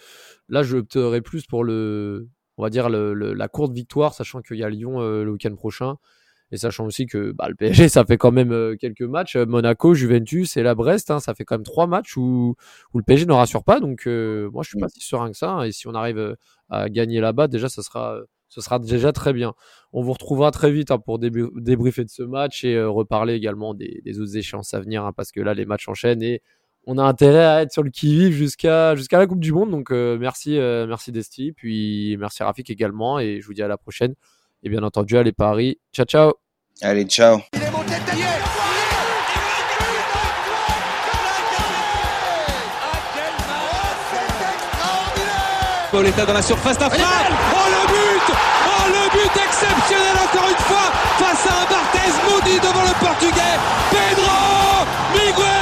là, 0.48 0.62
je 0.62 0.78
opterais 0.78 1.20
plus 1.20 1.44
pour 1.44 1.64
le, 1.64 2.28
on 2.58 2.62
va 2.62 2.70
dire 2.70 2.88
le- 2.90 3.14
le- 3.14 3.32
la 3.34 3.48
courte 3.48 3.72
victoire, 3.72 4.14
sachant 4.14 4.40
qu'il 4.42 4.56
y 4.58 4.64
a 4.64 4.68
Lyon 4.70 5.00
euh, 5.00 5.24
le 5.24 5.32
week-end 5.32 5.54
prochain. 5.54 5.96
Et 6.50 6.58
sachant 6.58 6.84
aussi 6.84 7.06
que 7.06 7.32
bah, 7.32 7.48
le 7.48 7.54
PSG, 7.54 7.88
ça 7.88 8.04
fait 8.04 8.18
quand 8.18 8.30
même 8.32 8.52
euh, 8.52 8.76
quelques 8.78 9.02
matchs. 9.02 9.36
Euh, 9.36 9.46
Monaco, 9.46 9.94
Juventus 9.94 10.56
et 10.58 10.62
la 10.62 10.74
Brest, 10.74 11.10
hein, 11.10 11.18
ça 11.18 11.34
fait 11.34 11.44
quand 11.44 11.54
même 11.56 11.64
trois 11.64 11.86
matchs 11.86 12.16
où, 12.18 12.54
où 12.92 12.98
le 12.98 13.04
PSG 13.04 13.26
ne 13.26 13.32
rassure 13.32 13.64
pas. 13.64 13.80
Donc 13.80 14.06
euh, 14.06 14.50
moi, 14.52 14.62
je 14.62 14.68
suis 14.68 14.78
pas 14.78 14.88
si 14.88 15.00
serein 15.00 15.30
que 15.30 15.36
ça. 15.36 15.50
hein. 15.52 15.64
Et 15.64 15.72
si 15.72 15.88
on 15.88 15.94
arrive 15.94 16.36
à 16.68 16.88
gagner 16.90 17.20
là-bas, 17.20 17.48
déjà, 17.48 17.68
ça 17.70 17.82
sera, 17.82 18.20
ce 18.48 18.60
sera 18.60 18.78
déjà 18.78 19.12
très 19.12 19.32
bien. 19.32 19.54
On 19.94 20.02
vous 20.02 20.12
retrouvera 20.12 20.50
très 20.50 20.70
vite 20.70 20.90
hein, 20.90 20.98
pour 20.98 21.18
débri- 21.18 21.48
débriefer 21.56 22.04
de 22.04 22.10
ce 22.10 22.22
match 22.22 22.64
et 22.64 22.76
euh, 22.76 22.90
reparler 22.90 23.32
également 23.34 23.72
des, 23.74 24.02
des 24.04 24.20
autres 24.20 24.36
échéances 24.36 24.74
à 24.74 24.80
venir, 24.80 25.10
parce 25.16 25.32
que 25.32 25.40
là, 25.40 25.54
les 25.54 25.64
matchs 25.64 25.88
enchaînent 25.88 26.22
et 26.22 26.42
on 26.87 26.99
a 26.99 27.05
intérêt 27.05 27.45
à 27.45 27.62
être 27.62 27.73
sur 27.73 27.83
le 27.83 27.90
qui-vive 27.90 28.33
jusqu'à 28.33 28.97
jusqu'à 28.97 29.18
la 29.18 29.27
Coupe 29.27 29.40
du 29.40 29.53
Monde. 29.53 29.71
Donc 29.71 29.90
euh, 29.90 30.18
merci, 30.18 30.59
euh, 30.59 30.87
merci 30.87 31.12
Desti, 31.12 31.53
puis 31.53 32.16
merci 32.18 32.42
Rafik 32.42 32.71
également, 32.71 33.18
et 33.18 33.40
je 33.40 33.47
vous 33.47 33.55
dis 33.55 33.62
à 33.62 33.68
la 33.68 33.77
prochaine. 33.77 34.14
Et 34.62 34.68
bien 34.68 34.83
entendu, 34.83 35.16
allez 35.16 35.33
Paris. 35.33 35.79
Ciao, 35.92 36.07
ciao. 36.07 36.33
Allez, 36.81 37.05
ciao. 37.05 37.40
Pauletta 45.90 46.25
dans 46.25 46.33
la 46.33 46.40
surface 46.40 46.79
d'affaire. 46.79 47.05
Oh 47.53 47.68
le 47.68 47.87
but 47.92 48.35
Oh 48.66 48.88
le 48.88 49.11
but 49.12 49.42
exceptionnel 49.45 50.16
encore 50.25 50.49
une 50.49 50.57
fois 50.57 50.90
face 51.18 51.47
à 51.47 51.61
un 51.61 51.66
Barthez 51.66 52.12
maudit 52.25 52.61
devant 52.61 52.83
le 52.83 52.99
portugais. 52.99 53.59
Pedro 53.90 54.87
Miguel 55.12 55.62